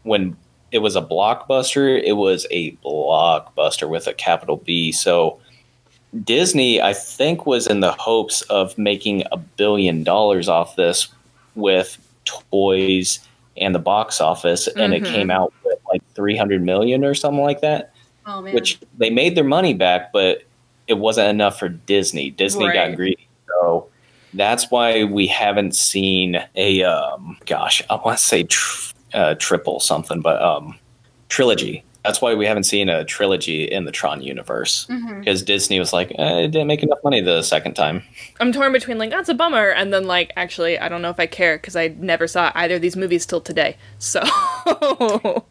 when 0.04 0.36
it 0.70 0.78
was 0.78 0.94
a 0.94 1.02
blockbuster, 1.02 2.00
it 2.00 2.12
was 2.12 2.46
a 2.52 2.76
blockbuster 2.84 3.88
with 3.88 4.06
a 4.06 4.14
capital 4.14 4.58
B. 4.58 4.92
So 4.92 5.40
Disney, 6.24 6.80
I 6.80 6.92
think, 6.92 7.46
was 7.46 7.66
in 7.66 7.80
the 7.80 7.92
hopes 7.92 8.42
of 8.42 8.76
making 8.78 9.24
a 9.32 9.36
billion 9.36 10.02
dollars 10.02 10.48
off 10.48 10.76
this 10.76 11.09
with 11.54 11.98
toys 12.24 13.20
and 13.57 13.74
the 13.74 13.78
box 13.78 14.20
office, 14.20 14.66
and 14.68 14.92
it 14.94 15.02
Mhm. 15.02 15.12
came 15.12 15.30
out 15.30 15.52
with 15.64 15.78
like 15.92 16.02
300 16.14 16.62
million 16.62 17.04
or 17.04 17.14
something 17.14 17.42
like 17.42 17.61
that 17.61 17.92
oh 18.26 18.42
man. 18.42 18.54
which 18.54 18.78
they 18.98 19.11
made 19.11 19.34
their 19.34 19.44
money 19.44 19.72
back, 19.74 20.12
but 20.12 20.42
it 20.88 20.94
wasn't 20.98 21.28
enough 21.28 21.59
for 21.59 21.68
Disney. 21.68 22.30
Disney 22.30 22.66
Right. 22.66 22.74
got 22.90 22.96
greedy, 22.96 23.26
so 23.48 23.86
that's 24.34 24.70
why 24.70 25.04
we 25.04 25.26
haven't 25.26 25.74
seen 25.74 26.42
a 26.54 26.82
um, 26.82 27.36
gosh, 27.46 27.82
I 27.90 27.94
want 27.96 28.18
to 28.18 28.24
say 28.24 28.42
tr- 28.44 28.92
uh, 29.14 29.34
triple 29.38 29.80
something, 29.80 30.20
but 30.20 30.40
um, 30.42 30.78
trilogy. 31.28 31.82
That's 32.07 32.22
why 32.22 32.34
we 32.34 32.46
haven't 32.46 32.64
seen 32.64 32.88
a 32.88 33.04
trilogy 33.04 33.64
in 33.64 33.84
the 33.84 33.90
Tron 33.92 34.22
universe 34.22 34.86
because 35.18 35.42
Disney 35.42 35.78
was 35.78 35.92
like, 35.92 36.12
eh, 36.18 36.38
it 36.44 36.48
didn't 36.52 36.68
make 36.68 36.82
enough 36.82 36.98
money 37.02 37.20
the 37.20 37.42
second 37.42 37.74
time. 37.74 38.02
I'm 38.40 38.52
torn 38.52 38.72
between 38.72 38.98
like 38.98 39.11
that's 39.11 39.28
a 39.28 39.34
bummer, 39.34 39.70
and 39.70 39.92
then 39.92 40.07
like 40.07 40.32
actually 40.36 40.78
I 40.78 40.88
don't 40.88 41.02
know 41.02 41.11
if 41.11 41.18
I 41.18 41.26
care 41.26 41.57
because 41.59 41.74
I 41.76 41.88
never 41.98 42.26
saw 42.26 42.52
either 42.54 42.76
of 42.76 42.80
these 42.82 42.96
movies 42.96 43.26
till 43.26 43.40
today. 43.40 43.76
So 43.98 44.22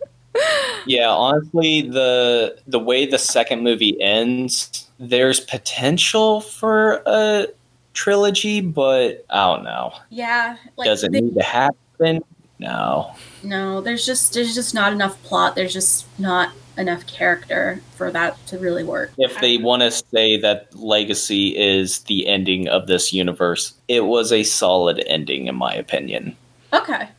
Yeah, 0.85 1.09
honestly, 1.09 1.81
the 1.81 2.57
the 2.67 2.79
way 2.79 3.05
the 3.05 3.17
second 3.17 3.63
movie 3.63 3.99
ends, 4.01 4.87
there's 4.99 5.39
potential 5.39 6.41
for 6.41 7.01
a 7.05 7.47
trilogy, 7.93 8.61
but 8.61 9.25
I 9.29 9.53
don't 9.55 9.63
know. 9.63 9.93
Yeah. 10.09 10.57
Like 10.77 10.85
Does 10.87 11.03
it 11.03 11.11
they- 11.11 11.21
need 11.21 11.35
to 11.35 11.43
happen? 11.43 12.21
No. 12.57 13.13
no, 13.43 13.81
there's 13.81 14.05
just 14.05 14.33
there's 14.33 14.55
just 14.55 14.73
not 14.73 14.93
enough 14.93 15.21
plot. 15.23 15.55
There's 15.55 15.73
just 15.73 16.05
not 16.19 16.51
enough 16.77 17.05
character 17.07 17.81
for 17.95 18.11
that 18.11 18.45
to 18.47 18.59
really 18.59 18.83
work. 18.83 19.11
If 19.17 19.39
they 19.41 19.57
want 19.57 19.81
to 19.81 19.91
say 19.91 20.39
that 20.39 20.73
Legacy 20.75 21.55
is 21.57 21.99
the 22.03 22.27
ending 22.27 22.67
of 22.67 22.87
this 22.87 23.13
universe, 23.13 23.73
it 23.87 24.05
was 24.05 24.31
a 24.31 24.43
solid 24.43 25.03
ending, 25.07 25.47
in 25.47 25.55
my 25.55 25.73
opinion. 25.73 26.35
Okay, 26.73 27.09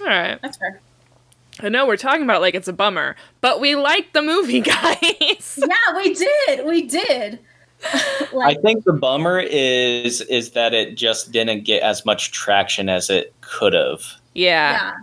all 0.00 0.06
right, 0.06 0.40
that's 0.40 0.56
fair. 0.56 0.80
I 1.60 1.68
know 1.68 1.86
we're 1.86 1.96
talking 1.96 2.22
about 2.22 2.40
like 2.40 2.54
it's 2.54 2.68
a 2.68 2.72
bummer, 2.72 3.16
but 3.40 3.60
we 3.60 3.74
like 3.76 4.12
the 4.12 4.22
movie, 4.22 4.60
guys. 4.62 5.58
Yeah, 5.58 5.96
we 5.96 6.14
did. 6.14 6.66
We 6.66 6.82
did. 6.82 7.40
I 8.42 8.54
think 8.54 8.84
the 8.84 8.92
bummer 8.92 9.38
is 9.38 10.20
is 10.22 10.50
that 10.52 10.74
it 10.74 10.96
just 10.96 11.30
didn't 11.30 11.64
get 11.64 11.82
as 11.82 12.04
much 12.04 12.32
traction 12.32 12.88
as 12.88 13.08
it 13.08 13.32
could 13.40 13.72
have. 13.72 14.02
Yeah. 14.34 14.94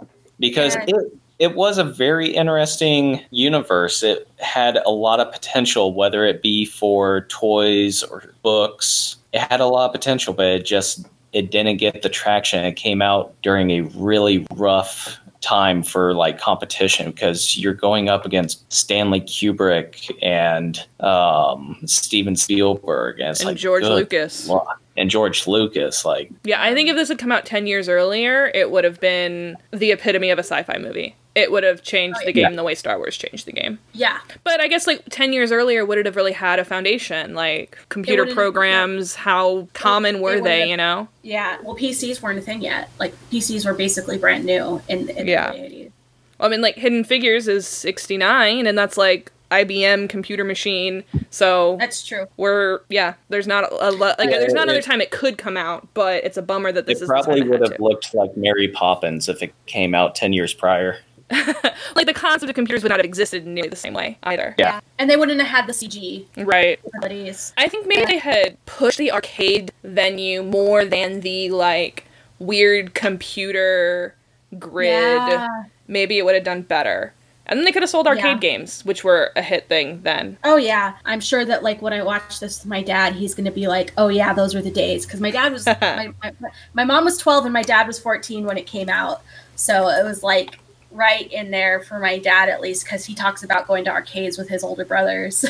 yeah. 0.00 0.06
because 0.38 0.74
Yeah. 0.74 0.84
it 0.88 1.12
it 1.40 1.54
was 1.54 1.78
a 1.78 1.84
very 1.84 2.28
interesting 2.28 3.22
universe. 3.30 4.02
It 4.02 4.28
had 4.38 4.76
a 4.84 4.90
lot 4.90 5.20
of 5.20 5.32
potential, 5.32 5.94
whether 5.94 6.26
it 6.26 6.42
be 6.42 6.66
for 6.66 7.22
toys 7.22 8.02
or 8.02 8.34
books. 8.42 9.16
It 9.32 9.40
had 9.40 9.60
a 9.60 9.66
lot 9.66 9.86
of 9.86 9.92
potential, 9.92 10.34
but 10.34 10.46
it 10.46 10.66
just 10.66 11.06
it 11.32 11.50
didn't 11.50 11.78
get 11.78 12.02
the 12.02 12.10
traction. 12.10 12.62
It 12.64 12.74
came 12.74 13.00
out 13.00 13.34
during 13.42 13.70
a 13.70 13.80
really 13.94 14.46
rough 14.54 15.18
time 15.40 15.82
for 15.82 16.12
like 16.12 16.38
competition 16.38 17.10
because 17.10 17.56
you're 17.56 17.72
going 17.72 18.10
up 18.10 18.26
against 18.26 18.70
Stanley 18.70 19.22
Kubrick 19.22 20.10
and 20.20 20.84
um, 21.00 21.80
Steven 21.86 22.36
Spielberg 22.36 23.18
and, 23.20 23.30
it's 23.30 23.40
and 23.40 23.48
like, 23.48 23.56
George 23.56 23.84
Lucas. 23.84 24.46
Lord. 24.46 24.66
And 25.00 25.10
George 25.10 25.46
Lucas. 25.46 26.04
Like 26.04 26.30
Yeah, 26.44 26.62
I 26.62 26.74
think 26.74 26.88
if 26.88 26.96
this 26.96 27.08
had 27.08 27.18
come 27.18 27.32
out 27.32 27.44
10 27.46 27.66
years 27.66 27.88
earlier, 27.88 28.50
it 28.54 28.70
would 28.70 28.84
have 28.84 29.00
been 29.00 29.56
the 29.72 29.90
epitome 29.92 30.30
of 30.30 30.38
a 30.38 30.42
sci 30.42 30.62
fi 30.62 30.78
movie. 30.78 31.16
It 31.34 31.52
would 31.52 31.62
have 31.62 31.82
changed 31.82 32.18
the 32.24 32.34
yeah. 32.34 32.48
game 32.48 32.56
the 32.56 32.64
way 32.64 32.74
Star 32.74 32.98
Wars 32.98 33.16
changed 33.16 33.46
the 33.46 33.52
game. 33.52 33.78
Yeah. 33.92 34.18
But 34.42 34.60
I 34.60 34.66
guess 34.68 34.86
like 34.86 35.02
10 35.10 35.32
years 35.32 35.52
earlier, 35.52 35.86
would 35.86 35.96
it 35.96 36.04
have 36.06 36.16
really 36.16 36.32
had 36.32 36.58
a 36.58 36.64
foundation? 36.64 37.34
Like 37.34 37.78
computer 37.88 38.22
wouldn't 38.22 38.36
have- 38.36 38.42
programs, 38.44 39.14
how 39.14 39.68
common 39.72 40.20
were 40.20 40.34
it 40.34 40.44
they, 40.44 40.50
wouldn't 40.50 40.70
you 40.70 40.76
know? 40.76 41.08
Yeah. 41.22 41.58
Well, 41.62 41.76
PCs 41.76 42.20
weren't 42.20 42.38
a 42.38 42.42
thing 42.42 42.60
yet. 42.62 42.90
Like 42.98 43.14
PCs 43.30 43.64
were 43.64 43.74
basically 43.74 44.18
brand 44.18 44.44
new 44.44 44.82
in, 44.88 45.08
in 45.10 45.26
Yeah. 45.28 45.52
the 45.52 45.58
80s. 45.58 45.92
I 46.40 46.48
mean, 46.48 46.62
like 46.62 46.76
Hidden 46.76 47.04
Figures 47.04 47.48
is 47.48 47.66
69, 47.68 48.66
and 48.66 48.76
that's 48.76 48.96
like 48.96 49.30
IBM 49.50 50.08
computer 50.08 50.44
machine. 50.44 51.02
So 51.30 51.76
That's 51.80 52.06
true. 52.06 52.26
we're, 52.36 52.80
yeah, 52.88 53.14
there's 53.28 53.46
not 53.46 53.70
a 53.72 53.90
lot, 53.90 54.18
like, 54.18 54.30
Yeah, 54.30 54.38
there's 54.38 54.52
not 54.52 54.62
it- 54.68 54.70
another 54.70 54.82
time 54.82 55.00
it 55.00 55.10
could 55.10 55.38
come 55.38 55.56
out, 55.56 55.88
but 55.94 56.22
it's 56.24 56.36
a 56.36 56.42
bummer 56.42 56.72
that 56.72 56.86
this 56.86 57.00
it 57.00 57.02
is 57.04 57.08
the 57.08 57.14
time 57.14 57.24
probably 57.24 57.40
it 57.42 57.48
would 57.48 57.60
had 57.60 57.68
have 57.70 57.76
to. 57.78 57.82
looked 57.84 58.14
like 58.14 58.36
Mary 58.36 58.68
Poppins 58.68 59.28
if 59.28 59.42
it 59.42 59.52
came 59.66 59.94
out 59.94 60.14
ten 60.14 60.32
years 60.32 60.54
prior. 60.54 60.98
like 61.94 62.06
the 62.06 62.12
concept 62.12 62.50
of 62.50 62.56
computers 62.56 62.82
would 62.82 62.88
not 62.88 62.98
have 62.98 63.04
existed 63.06 63.46
in 63.46 63.54
nearly 63.54 63.68
the 63.70 63.76
same 63.76 63.94
way 63.94 64.18
either. 64.24 64.52
Yeah. 64.58 64.80
And 64.98 65.08
they 65.08 65.16
wouldn't 65.16 65.38
have 65.40 65.48
had 65.48 65.66
the 65.68 65.72
CG 65.72 66.26
Right. 66.36 66.80
abilities. 66.96 67.52
I 67.56 67.68
think 67.68 67.86
maybe 67.86 68.04
they 68.04 68.18
had 68.18 68.56
pushed 68.66 68.98
the 68.98 69.12
arcade 69.12 69.72
venue 69.84 70.42
more 70.42 70.84
than 70.84 71.20
the 71.20 71.50
like 71.50 72.04
weird 72.40 72.94
computer 72.94 74.16
grid. 74.58 74.88
Yeah. 74.90 75.64
Maybe 75.86 76.18
it 76.18 76.24
would 76.24 76.34
have 76.34 76.42
done 76.44 76.62
better. 76.62 77.14
And 77.50 77.58
then 77.58 77.64
they 77.66 77.72
could 77.72 77.82
have 77.82 77.90
sold 77.90 78.06
arcade 78.06 78.24
Yeah. 78.24 78.38
games, 78.38 78.82
which 78.84 79.04
were 79.04 79.32
a 79.36 79.42
hit 79.42 79.68
thing 79.68 80.00
then. 80.02 80.38
Oh 80.44 80.56
yeah, 80.56 80.94
I'm 81.04 81.20
sure 81.20 81.44
that 81.44 81.62
like 81.62 81.82
when 81.82 81.92
I 81.92 82.02
watch 82.02 82.40
this 82.40 82.60
with 82.60 82.66
my 82.66 82.80
dad, 82.82 83.12
he's 83.14 83.34
gonna 83.34 83.50
be 83.50 83.66
like, 83.66 83.92
"Oh 83.98 84.08
yeah, 84.08 84.32
those 84.32 84.54
were 84.54 84.62
the 84.62 84.70
days." 84.70 85.04
Because 85.04 85.20
my 85.20 85.30
dad 85.32 85.52
was 85.52 85.66
my, 85.80 86.12
my 86.22 86.32
my 86.74 86.84
mom 86.84 87.04
was 87.04 87.18
12 87.18 87.44
and 87.46 87.52
my 87.52 87.62
dad 87.62 87.86
was 87.88 87.98
14 87.98 88.46
when 88.46 88.56
it 88.56 88.66
came 88.66 88.88
out, 88.88 89.22
so 89.56 89.88
it 89.88 90.04
was 90.04 90.22
like 90.22 90.60
right 90.92 91.30
in 91.32 91.50
there 91.50 91.80
for 91.80 91.98
my 92.00 92.18
dad 92.18 92.48
at 92.48 92.60
least 92.60 92.84
because 92.84 93.04
he 93.04 93.14
talks 93.14 93.42
about 93.44 93.66
going 93.68 93.84
to 93.84 93.90
arcades 93.90 94.36
with 94.36 94.48
his 94.48 94.64
older 94.64 94.84
brothers 94.84 95.44
in 95.44 95.48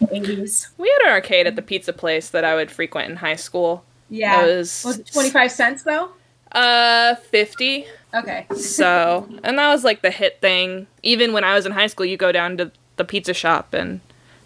the 0.00 0.08
80s. 0.10 0.68
We 0.78 0.88
had 0.88 1.08
an 1.08 1.12
arcade 1.14 1.46
at 1.46 1.54
the 1.56 1.60
pizza 1.62 1.92
place 1.92 2.30
that 2.30 2.44
I 2.44 2.54
would 2.54 2.70
frequent 2.70 3.10
in 3.10 3.16
high 3.16 3.36
school. 3.36 3.84
Yeah, 4.08 4.40
That 4.40 4.56
was, 4.56 4.84
was 4.86 4.98
it 5.00 5.06
25 5.12 5.52
cents 5.52 5.82
though? 5.82 6.10
Uh, 6.52 7.14
50. 7.16 7.86
Okay. 8.14 8.46
So, 8.56 9.28
and 9.42 9.58
that 9.58 9.70
was 9.70 9.84
like 9.84 10.02
the 10.02 10.10
hit 10.10 10.40
thing. 10.40 10.86
Even 11.02 11.32
when 11.32 11.44
I 11.44 11.54
was 11.54 11.66
in 11.66 11.72
high 11.72 11.88
school, 11.88 12.06
you 12.06 12.16
go 12.16 12.32
down 12.32 12.56
to 12.56 12.70
the 12.96 13.04
pizza 13.04 13.34
shop 13.34 13.74
and 13.74 14.00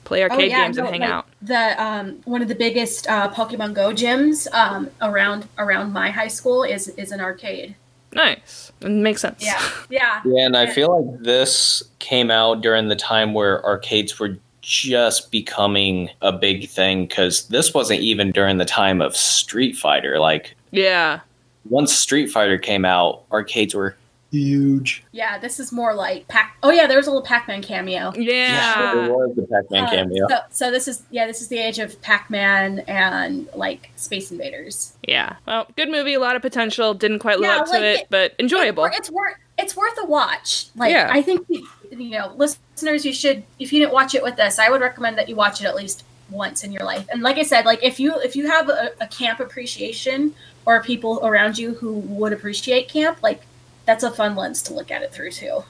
play 0.04 0.22
arcade 0.22 0.50
games 0.50 0.78
and 0.78 0.86
Oh, 0.86 0.90
no, 0.90 0.92
hang 0.92 1.00
like, 1.02 1.10
out. 1.10 1.26
The 1.40 1.82
um, 1.82 2.20
one 2.24 2.42
of 2.42 2.48
the 2.48 2.54
biggest 2.54 3.06
uh, 3.08 3.30
Pokemon 3.30 3.74
Go 3.74 3.90
gyms 3.92 4.52
um, 4.52 4.90
around 5.00 5.48
around 5.58 5.92
my 5.92 6.10
high 6.10 6.28
school 6.28 6.64
is 6.64 6.88
is 6.88 7.12
an 7.12 7.20
arcade. 7.20 7.74
Nice. 8.14 8.72
It 8.80 8.90
makes 8.90 9.22
sense. 9.22 9.44
Yeah, 9.44 9.62
yeah. 9.90 10.20
Yeah, 10.24 10.46
and 10.46 10.56
I 10.56 10.66
feel 10.66 11.00
like 11.00 11.22
this 11.22 11.82
came 11.98 12.30
out 12.30 12.60
during 12.60 12.88
the 12.88 12.96
time 12.96 13.32
where 13.32 13.64
arcades 13.64 14.18
were 14.18 14.36
just 14.60 15.30
becoming 15.30 16.10
a 16.20 16.30
big 16.30 16.68
thing 16.68 17.06
because 17.06 17.48
this 17.48 17.74
wasn't 17.74 18.00
even 18.00 18.30
during 18.30 18.58
the 18.58 18.64
time 18.64 19.00
of 19.00 19.16
Street 19.16 19.76
Fighter. 19.76 20.18
Like 20.18 20.54
Yeah. 20.70 21.20
Once 21.68 21.92
Street 21.92 22.28
Fighter 22.28 22.58
came 22.58 22.84
out, 22.84 23.22
arcades 23.32 23.74
were 23.74 23.96
huge. 24.30 25.04
Yeah, 25.12 25.38
this 25.38 25.60
is 25.60 25.72
more 25.72 25.94
like 25.94 26.26
Pac. 26.28 26.56
Oh 26.62 26.70
yeah, 26.70 26.86
there 26.86 26.96
was 26.96 27.06
a 27.06 27.10
little 27.10 27.24
Pac-Man 27.26 27.62
cameo. 27.62 28.12
Yeah. 28.16 28.94
there 28.94 29.12
was 29.12 29.36
the 29.36 29.42
Pac-Man 29.42 29.84
Uh, 29.84 29.90
cameo. 29.90 30.26
So, 30.28 30.38
so 30.50 30.70
this 30.70 30.88
is 30.88 31.02
yeah, 31.10 31.26
this 31.26 31.40
is 31.42 31.48
the 31.48 31.58
age 31.58 31.78
of 31.78 32.00
Pac-Man 32.02 32.80
and 32.88 33.48
like 33.54 33.90
Space 33.96 34.30
Invaders. 34.32 34.94
Yeah. 35.06 35.36
Well, 35.46 35.66
good 35.76 35.90
movie, 35.90 36.14
a 36.14 36.20
lot 36.20 36.34
of 36.36 36.42
potential. 36.42 36.94
Didn't 36.94 37.18
quite 37.18 37.38
live 37.40 37.50
Yeah, 37.50 37.58
up 37.60 37.66
to 37.66 37.72
like, 37.72 37.82
it, 37.82 38.00
it- 38.00 38.06
but 38.10 38.32
enjoyable. 38.38 38.84
It's, 38.86 39.10
worth 39.10 39.34
it's 39.58 39.76
worth 39.76 39.98
a 40.02 40.06
watch. 40.06 40.68
Like 40.76 40.92
Yeah. 40.92 41.10
I 41.12 41.20
think 41.22 41.46
you 41.50 42.10
know, 42.10 42.32
listeners, 42.36 43.04
you 43.04 43.12
should 43.12 43.44
if 43.58 43.70
you 43.72 43.80
didn't 43.80 43.92
watch 43.92 44.14
it 44.14 44.22
with 44.22 44.40
us, 44.40 44.58
I 44.58 44.70
would 44.70 44.80
recommend 44.80 45.18
that 45.18 45.28
you 45.28 45.36
watch 45.36 45.60
it 45.60 45.66
at 45.66 45.74
least 45.76 46.04
once 46.32 46.64
in 46.64 46.72
your 46.72 46.84
life. 46.84 47.06
And 47.10 47.22
like 47.22 47.36
I 47.38 47.42
said, 47.42 47.64
like 47.64 47.82
if 47.82 48.00
you 48.00 48.18
if 48.20 48.34
you 48.36 48.48
have 48.48 48.68
a, 48.68 48.90
a 49.00 49.06
camp 49.06 49.40
appreciation 49.40 50.34
or 50.66 50.82
people 50.82 51.20
around 51.22 51.58
you 51.58 51.74
who 51.74 51.94
would 51.94 52.32
appreciate 52.32 52.88
camp, 52.88 53.22
like 53.22 53.42
that's 53.86 54.02
a 54.04 54.10
fun 54.10 54.36
lens 54.36 54.62
to 54.62 54.74
look 54.74 54.90
at 54.90 55.02
it 55.02 55.12
through 55.12 55.30
too. 55.32 55.64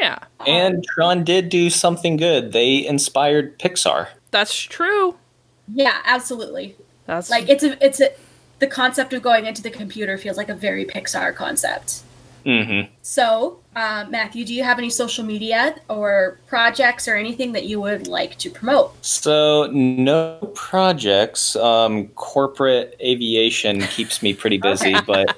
Yeah, 0.00 0.18
And 0.46 0.84
Tron 0.84 1.22
did 1.24 1.48
do 1.48 1.70
something 1.70 2.16
good. 2.16 2.52
They 2.52 2.84
inspired 2.86 3.58
Pixar. 3.58 4.08
that's 4.32 4.60
true. 4.60 5.16
Yeah, 5.72 5.98
absolutely. 6.04 6.74
That's 7.06 7.30
Like 7.30 7.48
it's 7.48 7.62
a 7.62 7.84
it's 7.84 8.00
a 8.00 8.10
the 8.58 8.66
concept 8.66 9.12
of 9.12 9.22
going 9.22 9.46
into 9.46 9.62
the 9.62 9.70
computer 9.70 10.18
feels 10.18 10.36
like 10.36 10.48
a 10.48 10.54
very 10.54 10.84
Pixar 10.84 11.34
concept. 11.34 12.00
hmm 12.44 12.82
So, 13.02 13.60
uh, 13.78 14.04
Matthew, 14.10 14.44
do 14.44 14.52
you 14.52 14.64
have 14.64 14.78
any 14.78 14.90
social 14.90 15.24
media 15.24 15.76
or 15.88 16.38
projects 16.48 17.06
or 17.06 17.14
anything 17.14 17.52
that 17.52 17.66
you 17.66 17.80
would 17.80 18.08
like 18.08 18.36
to 18.38 18.50
promote? 18.50 18.92
So 19.04 19.70
no 19.72 20.38
projects. 20.56 21.54
Um, 21.54 22.08
corporate 22.08 22.96
aviation 23.00 23.82
keeps 23.82 24.20
me 24.20 24.34
pretty 24.34 24.58
busy, 24.70 24.96
but 25.06 25.28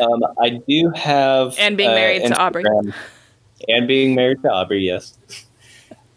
um, 0.00 0.22
I 0.40 0.60
do 0.68 0.90
have 0.94 1.56
And 1.58 1.76
being 1.76 1.90
uh, 1.90 1.94
married 1.94 2.26
to 2.26 2.40
Aubrey. 2.40 2.64
And 3.68 3.88
being 3.88 4.14
married 4.14 4.40
to 4.42 4.48
Aubrey, 4.48 4.86
yes. 4.86 5.18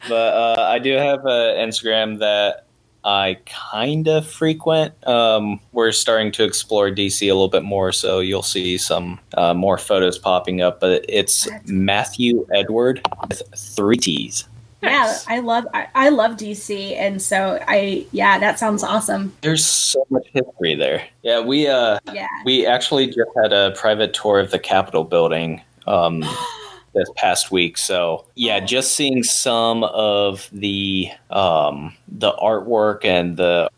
but 0.08 0.34
uh, 0.60 0.68
I 0.70 0.78
do 0.78 0.94
have 0.94 1.26
an 1.26 1.68
Instagram 1.68 2.20
that 2.20 2.68
I 3.06 3.38
kind 3.46 4.08
of 4.08 4.26
frequent. 4.28 4.94
Um, 5.08 5.60
we're 5.72 5.92
starting 5.92 6.32
to 6.34 6.44
explore 6.44 6.90
DC 6.90 7.22
a 7.22 7.34
little 7.34 7.50
bit 7.50 7.64
more, 7.64 7.92
so 7.92 8.20
you'll 8.20 8.44
see 8.44 8.78
some 8.78 9.20
uh, 9.36 9.54
more 9.54 9.78
photos 9.78 10.18
popping 10.18 10.62
up. 10.62 10.80
But 10.80 11.06
it's 11.10 11.48
Matthew 11.66 12.48
Edward 12.54 13.06
with 13.28 13.42
three 13.56 13.98
T's. 13.98 14.48
Nice. 14.82 15.26
Yeah, 15.28 15.36
I 15.36 15.40
love 15.40 15.66
I, 15.74 15.88
I 15.96 16.10
love 16.10 16.38
DC, 16.38 16.96
and 16.98 17.22
so 17.22 17.60
I 17.68 18.06
yeah, 18.12 18.38
that 18.40 18.60
sounds 18.60 18.84
awesome. 18.84 19.34
There's 19.42 19.66
so 19.66 20.06
much 20.10 20.28
history 20.34 20.76
there. 20.76 21.08
Yeah, 21.22 21.40
we 21.40 21.68
uh 21.68 22.00
Yeah, 22.12 22.28
we 22.46 22.66
actually 22.66 23.08
just 23.08 23.30
had 23.42 23.54
a 23.54 23.72
private 23.72 24.14
tour 24.14 24.40
of 24.40 24.52
the 24.52 24.60
Capitol 24.60 25.04
building 25.06 25.62
um 25.88 26.24
this 26.94 27.10
past 27.16 27.52
week. 27.52 27.78
So 27.78 28.26
yeah, 28.36 28.60
just 28.60 28.96
seeing 28.96 29.24
some 29.24 29.84
of 29.84 30.50
the 30.52 31.10
um 31.30 31.96
the 32.08 32.34
artwork 32.34 33.06
and 33.06 33.38
the 33.38 33.70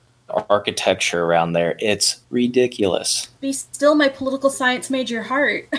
architecture 0.50 1.24
around 1.24 1.54
there, 1.54 1.76
it's 1.80 2.22
ridiculous. 2.30 3.28
be 3.42 3.54
still 3.54 3.96
my 3.96 4.10
political 4.10 4.50
science 4.50 4.90
major 4.90 5.22
heart. 5.22 5.68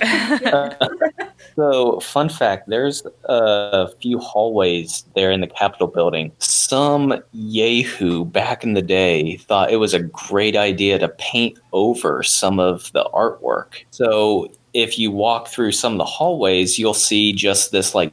So, 1.57 2.01
fun 2.01 2.29
fact 2.29 2.69
there's 2.69 3.03
a 3.25 3.89
few 4.01 4.19
hallways 4.19 5.07
there 5.15 5.31
in 5.31 5.41
the 5.41 5.47
Capitol 5.47 5.87
building. 5.87 6.31
Some 6.39 7.15
Yahoo 7.33 8.27
back 8.27 8.63
in 8.63 8.75
the 8.75 8.83
day 8.83 9.39
thought 9.39 9.73
it 9.73 9.79
was 9.79 9.95
a 9.95 10.01
great 10.01 10.55
idea 10.55 10.99
to 10.99 11.09
paint 11.09 11.59
over 11.73 12.23
some 12.23 12.61
of 12.61 12.93
the 12.93 13.09
artwork. 13.15 13.85
So, 13.91 14.49
if 14.77 14.99
you 14.99 15.11
walk 15.11 15.49
through 15.49 15.73
some 15.73 15.93
of 15.93 15.99
the 15.99 16.05
hallways, 16.05 16.79
you'll 16.79 16.93
see 16.93 17.33
just 17.33 17.73
this 17.73 17.95
like 17.95 18.13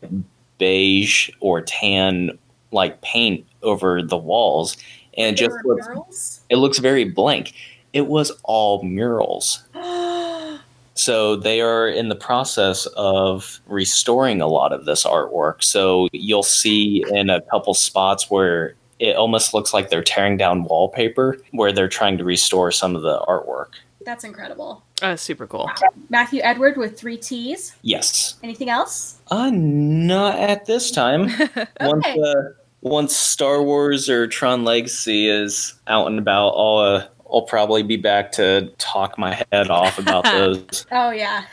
beige 0.58 1.30
or 1.42 1.62
tan 1.62 2.40
like 2.72 3.02
paint 3.02 3.46
over 3.64 4.02
the 4.02 4.16
walls. 4.16 4.78
And 5.18 5.38
There 5.38 5.50
just 5.50 5.66
looks, 5.66 6.40
it 6.50 6.56
looks 6.56 6.80
very 6.80 7.04
blank. 7.04 7.54
It 7.92 8.08
was 8.08 8.32
all 8.44 8.82
murals. 8.84 9.64
So 10.96 11.36
they 11.36 11.60
are 11.60 11.88
in 11.88 12.10
the 12.10 12.16
process 12.16 12.86
of 12.96 13.60
restoring 13.66 14.42
a 14.42 14.48
lot 14.48 14.72
of 14.72 14.86
this 14.86 15.06
artwork. 15.06 15.64
So 15.64 16.08
you'll 16.14 16.44
see 16.44 17.04
in 17.10 17.32
a 17.32 17.42
couple 17.42 17.74
spots 17.74 18.30
where 18.30 18.76
it 19.00 19.16
almost 19.16 19.56
looks 19.56 19.74
like 19.74 19.90
they're 19.90 20.04
tearing 20.04 20.38
down 20.38 20.66
wallpaper 20.66 21.40
where 21.50 21.72
they're 21.72 21.88
trying 21.88 22.20
to 22.20 22.24
restore 22.24 22.72
some 22.72 22.96
of 22.96 23.02
the 23.02 23.18
artwork. 23.28 23.70
That's 24.06 24.24
incredible. 24.24 24.84
uh, 25.02 25.16
super 25.16 25.48
cool. 25.48 25.70
Matthew 26.10 26.42
Edward 26.44 26.78
with 26.78 27.00
three 27.00 27.18
T's. 27.18 27.76
Yes. 27.82 28.36
Anything 28.44 28.70
else? 28.70 29.20
Uh, 29.32 29.50
not 29.54 30.38
at 30.38 30.66
this 30.66 30.92
time. 30.92 31.30
Once 31.82 32.06
uh, 32.06 32.34
once 32.82 33.16
Star 33.16 33.64
Wars 33.64 34.10
or 34.10 34.28
Tron 34.28 34.66
Legacy 34.66 35.30
is 35.30 35.74
out 35.88 36.08
and 36.08 36.20
about, 36.20 36.50
I'll 36.50 36.78
uh, 36.80 37.08
I'll 37.34 37.42
probably 37.42 37.82
be 37.82 37.98
back 37.98 38.32
to 38.34 38.72
talk 38.78 39.18
my 39.18 39.44
head 39.52 39.70
off 39.70 39.98
about 39.98 40.24
those. 40.32 40.86
Oh 40.92 41.10
yeah. 41.10 41.46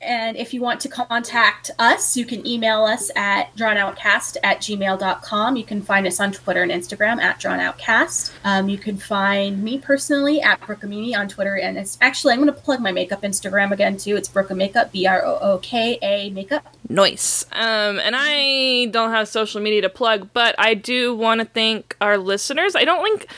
And 0.00 0.36
if 0.36 0.52
you 0.52 0.60
want 0.60 0.80
to 0.80 0.88
contact 0.88 1.70
us, 1.78 2.16
you 2.16 2.24
can 2.24 2.44
email 2.46 2.84
us 2.84 3.10
at 3.14 3.54
drawnoutcast 3.54 4.38
at 4.42 4.58
gmail.com. 4.58 5.56
You 5.56 5.64
can 5.64 5.82
find 5.82 6.06
us 6.06 6.18
on 6.18 6.32
Twitter 6.32 6.62
and 6.62 6.72
Instagram 6.72 7.20
at 7.20 7.38
drawnoutcast. 7.38 8.32
Um, 8.44 8.68
you 8.68 8.78
can 8.78 8.96
find 8.96 9.62
me 9.62 9.78
personally 9.78 10.40
at 10.40 10.60
Brookamini 10.62 11.16
on 11.16 11.28
Twitter. 11.28 11.56
And 11.56 11.78
it's 11.78 11.96
actually, 12.00 12.32
I'm 12.32 12.40
going 12.40 12.52
to 12.52 12.60
plug 12.60 12.80
my 12.80 12.92
makeup 12.92 13.22
Instagram 13.22 13.70
again 13.70 13.98
too. 13.98 14.16
It's 14.16 14.28
Brooka 14.28 14.56
Makeup, 14.56 14.90
B 14.90 15.06
R 15.06 15.24
O 15.24 15.38
O 15.40 15.58
K 15.58 15.98
A 16.02 16.30
Makeup. 16.30 16.66
Nice. 16.88 17.44
Um, 17.52 18.00
and 18.00 18.16
I 18.18 18.86
don't 18.86 19.10
have 19.10 19.28
social 19.28 19.60
media 19.60 19.82
to 19.82 19.88
plug, 19.88 20.30
but 20.32 20.56
I 20.58 20.74
do 20.74 21.14
want 21.14 21.40
to 21.40 21.44
thank 21.44 21.96
our 22.00 22.18
listeners. 22.18 22.74
I 22.74 22.84
don't 22.84 23.04
think, 23.04 23.20
like, 23.20 23.30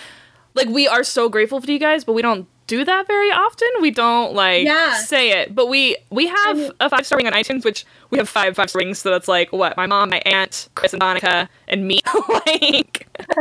we 0.68 0.86
are 0.88 1.04
so 1.04 1.28
grateful 1.28 1.60
for 1.60 1.70
you 1.70 1.78
guys, 1.78 2.04
but 2.04 2.12
we 2.12 2.22
don't 2.22 2.46
do 2.68 2.84
that 2.84 3.06
very 3.06 3.30
often. 3.30 3.68
We 3.80 3.90
don't 3.90 4.34
like 4.34 4.64
Yeah. 4.64 4.96
say 4.96 5.30
it, 5.40 5.54
but 5.54 5.66
we 5.68 5.96
we 6.10 6.26
have 6.28 6.56
mean- 6.56 6.72
a 6.80 6.88
five 6.88 7.04
star 7.06 7.18
rating 7.18 7.32
on 7.32 7.38
iTunes, 7.38 7.64
which 7.64 7.84
we 8.10 8.18
have 8.18 8.28
five 8.28 8.54
five 8.56 8.74
ratings. 8.74 8.98
So 9.00 9.10
that's 9.10 9.28
like 9.28 9.52
what 9.52 9.76
my 9.76 9.86
mom, 9.86 10.10
my 10.10 10.22
aunt, 10.24 10.68
Chris, 10.74 10.92
and 10.92 11.00
Monica, 11.00 11.48
and 11.68 11.86
me. 11.86 12.00
like, 12.28 13.06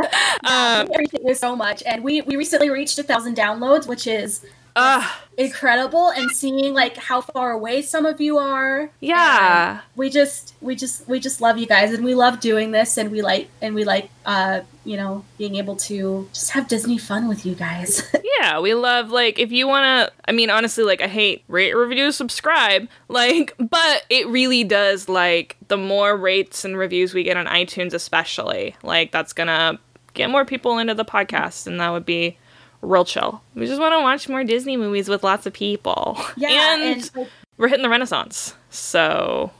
um, 0.45 0.87
Everything 0.93 1.27
is 1.27 1.39
so 1.39 1.55
much. 1.55 1.83
And 1.85 2.03
we, 2.03 2.21
we 2.21 2.35
recently 2.35 2.69
reached 2.69 2.97
a 2.99 3.03
thousand 3.03 3.35
downloads, 3.37 3.87
which 3.87 4.07
is 4.07 4.43
uh, 4.75 5.07
incredible. 5.37 6.09
And 6.09 6.31
seeing 6.31 6.73
like 6.73 6.97
how 6.97 7.21
far 7.21 7.51
away 7.51 7.81
some 7.81 8.05
of 8.05 8.21
you 8.21 8.37
are. 8.37 8.89
yeah. 8.99 9.71
And 9.71 9.81
we 9.95 10.09
just 10.09 10.53
we 10.61 10.75
just 10.75 11.07
we 11.07 11.19
just 11.19 11.41
love 11.41 11.57
you 11.57 11.65
guys 11.65 11.93
and 11.93 12.03
we 12.03 12.15
love 12.15 12.39
doing 12.39 12.71
this 12.71 12.97
and 12.97 13.11
we 13.11 13.21
like 13.21 13.49
and 13.61 13.75
we 13.75 13.83
like 13.83 14.09
uh 14.25 14.61
you 14.83 14.97
know 14.97 15.23
being 15.37 15.55
able 15.55 15.75
to 15.75 16.27
just 16.33 16.51
have 16.51 16.67
disney 16.67 16.97
fun 16.97 17.27
with 17.27 17.45
you 17.45 17.55
guys 17.55 18.03
Yeah, 18.39 18.59
we 18.59 18.73
love 18.73 19.11
like 19.11 19.37
if 19.37 19.51
you 19.51 19.67
want 19.67 19.83
to 19.83 20.13
I 20.25 20.31
mean 20.31 20.49
honestly 20.49 20.83
like 20.83 21.01
I 21.01 21.07
hate 21.07 21.43
rate 21.47 21.73
review 21.73 22.11
subscribe 22.11 22.87
like 23.07 23.53
but 23.59 24.03
it 24.09 24.27
really 24.27 24.63
does 24.63 25.07
like 25.07 25.57
the 25.67 25.77
more 25.77 26.17
rates 26.17 26.65
and 26.65 26.77
reviews 26.77 27.13
we 27.13 27.23
get 27.23 27.37
on 27.37 27.45
iTunes 27.45 27.93
especially 27.93 28.75
like 28.81 29.11
that's 29.11 29.33
going 29.33 29.47
to 29.47 29.79
get 30.13 30.29
more 30.29 30.45
people 30.45 30.77
into 30.79 30.93
the 30.95 31.05
podcast 31.05 31.67
and 31.67 31.79
that 31.79 31.89
would 31.89 32.05
be 32.05 32.37
real 32.81 33.05
chill. 33.05 33.41
We 33.55 33.65
just 33.67 33.79
want 33.79 33.93
to 33.93 33.99
watch 33.99 34.27
more 34.27 34.43
Disney 34.43 34.77
movies 34.77 35.09
with 35.09 35.23
lots 35.23 35.45
of 35.45 35.53
people. 35.53 36.19
yeah 36.37 36.75
and, 36.75 37.11
and, 37.15 37.27
we're 37.57 37.67
hitting 37.67 37.83
the 37.83 37.89
renaissance. 37.89 38.55
So, 38.69 39.51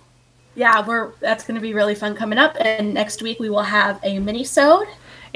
yeah 0.56 0.86
we're 0.86 1.12
that's 1.20 1.46
gonna 1.46 1.62
be 1.62 1.74
really 1.74 1.96
fun 1.96 2.16
coming 2.16 2.38
up 2.38 2.56
and 2.60 2.94
next 2.94 3.22
week 3.22 3.40
we 3.40 3.50
will 3.50 3.64
have 3.64 4.00
a 4.04 4.20
mini 4.20 4.44
sode 4.44 4.88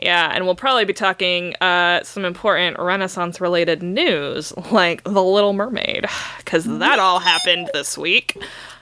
Yeah, 0.02 0.32
and 0.34 0.46
we'll 0.46 0.56
probably 0.56 0.84
be 0.86 0.94
talking 0.94 1.56
uh, 1.62 2.04
some 2.04 2.26
important 2.26 2.78
Renaissance 2.78 3.40
related 3.40 3.82
news, 3.82 4.54
like 4.72 5.04
The 5.04 5.24
Little 5.24 5.54
Mermaid, 5.54 6.06
because 6.38 6.66
that 6.66 7.00
all 7.00 7.20
happened 7.20 7.70
this 7.74 7.98
week. 7.98 8.38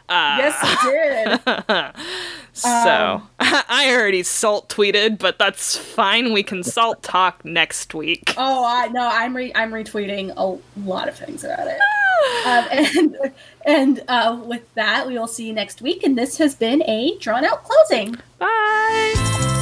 Uh, 0.09 0.35
yes 0.37 0.57
it 0.63 1.41
did 1.45 1.95
so 2.53 3.21
I 3.39 3.89
already 3.95 4.21
salt 4.21 4.69
tweeted, 4.69 5.17
but 5.17 5.39
that's 5.39 5.75
fine. 5.77 6.33
We 6.33 6.43
can 6.43 6.61
salt 6.63 7.01
talk 7.01 7.43
next 7.45 7.93
week. 7.93 8.33
oh 8.37 8.65
i 8.65 8.87
no 8.89 9.07
i'm 9.11 9.35
re- 9.35 9.53
i'm 9.55 9.71
retweeting 9.71 10.33
a 10.35 10.59
lot 10.87 11.07
of 11.07 11.15
things 11.17 11.43
about 11.43 11.67
it 11.67 11.79
um, 12.45 12.65
and 12.71 13.31
and 13.65 14.03
uh, 14.07 14.39
with 14.45 14.71
that 14.75 15.07
we 15.07 15.17
will 15.17 15.27
see 15.27 15.47
you 15.47 15.53
next 15.53 15.81
week 15.81 16.03
and 16.03 16.17
this 16.17 16.37
has 16.37 16.53
been 16.55 16.83
a 16.83 17.17
drawn 17.19 17.43
out 17.45 17.63
closing 17.63 18.15
Bye. 18.39 19.61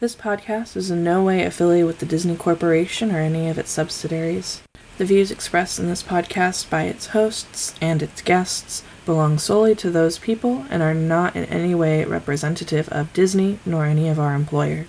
This 0.00 0.14
podcast 0.14 0.76
is 0.76 0.92
in 0.92 1.02
no 1.02 1.24
way 1.24 1.42
affiliated 1.42 1.88
with 1.88 1.98
the 1.98 2.06
Disney 2.06 2.36
Corporation 2.36 3.10
or 3.10 3.18
any 3.18 3.48
of 3.48 3.58
its 3.58 3.72
subsidiaries. 3.72 4.62
The 4.96 5.04
views 5.04 5.32
expressed 5.32 5.80
in 5.80 5.88
this 5.88 6.04
podcast 6.04 6.70
by 6.70 6.84
its 6.84 7.08
hosts 7.08 7.74
and 7.80 8.00
its 8.00 8.22
guests 8.22 8.84
belong 9.04 9.38
solely 9.38 9.74
to 9.74 9.90
those 9.90 10.20
people 10.20 10.64
and 10.70 10.84
are 10.84 10.94
not 10.94 11.34
in 11.34 11.46
any 11.46 11.74
way 11.74 12.04
representative 12.04 12.88
of 12.90 13.12
Disney 13.12 13.58
nor 13.66 13.86
any 13.86 14.08
of 14.08 14.20
our 14.20 14.36
employers. 14.36 14.86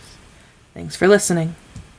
Thanks 0.76 0.95
for 0.95 1.07
listening. 1.07 1.55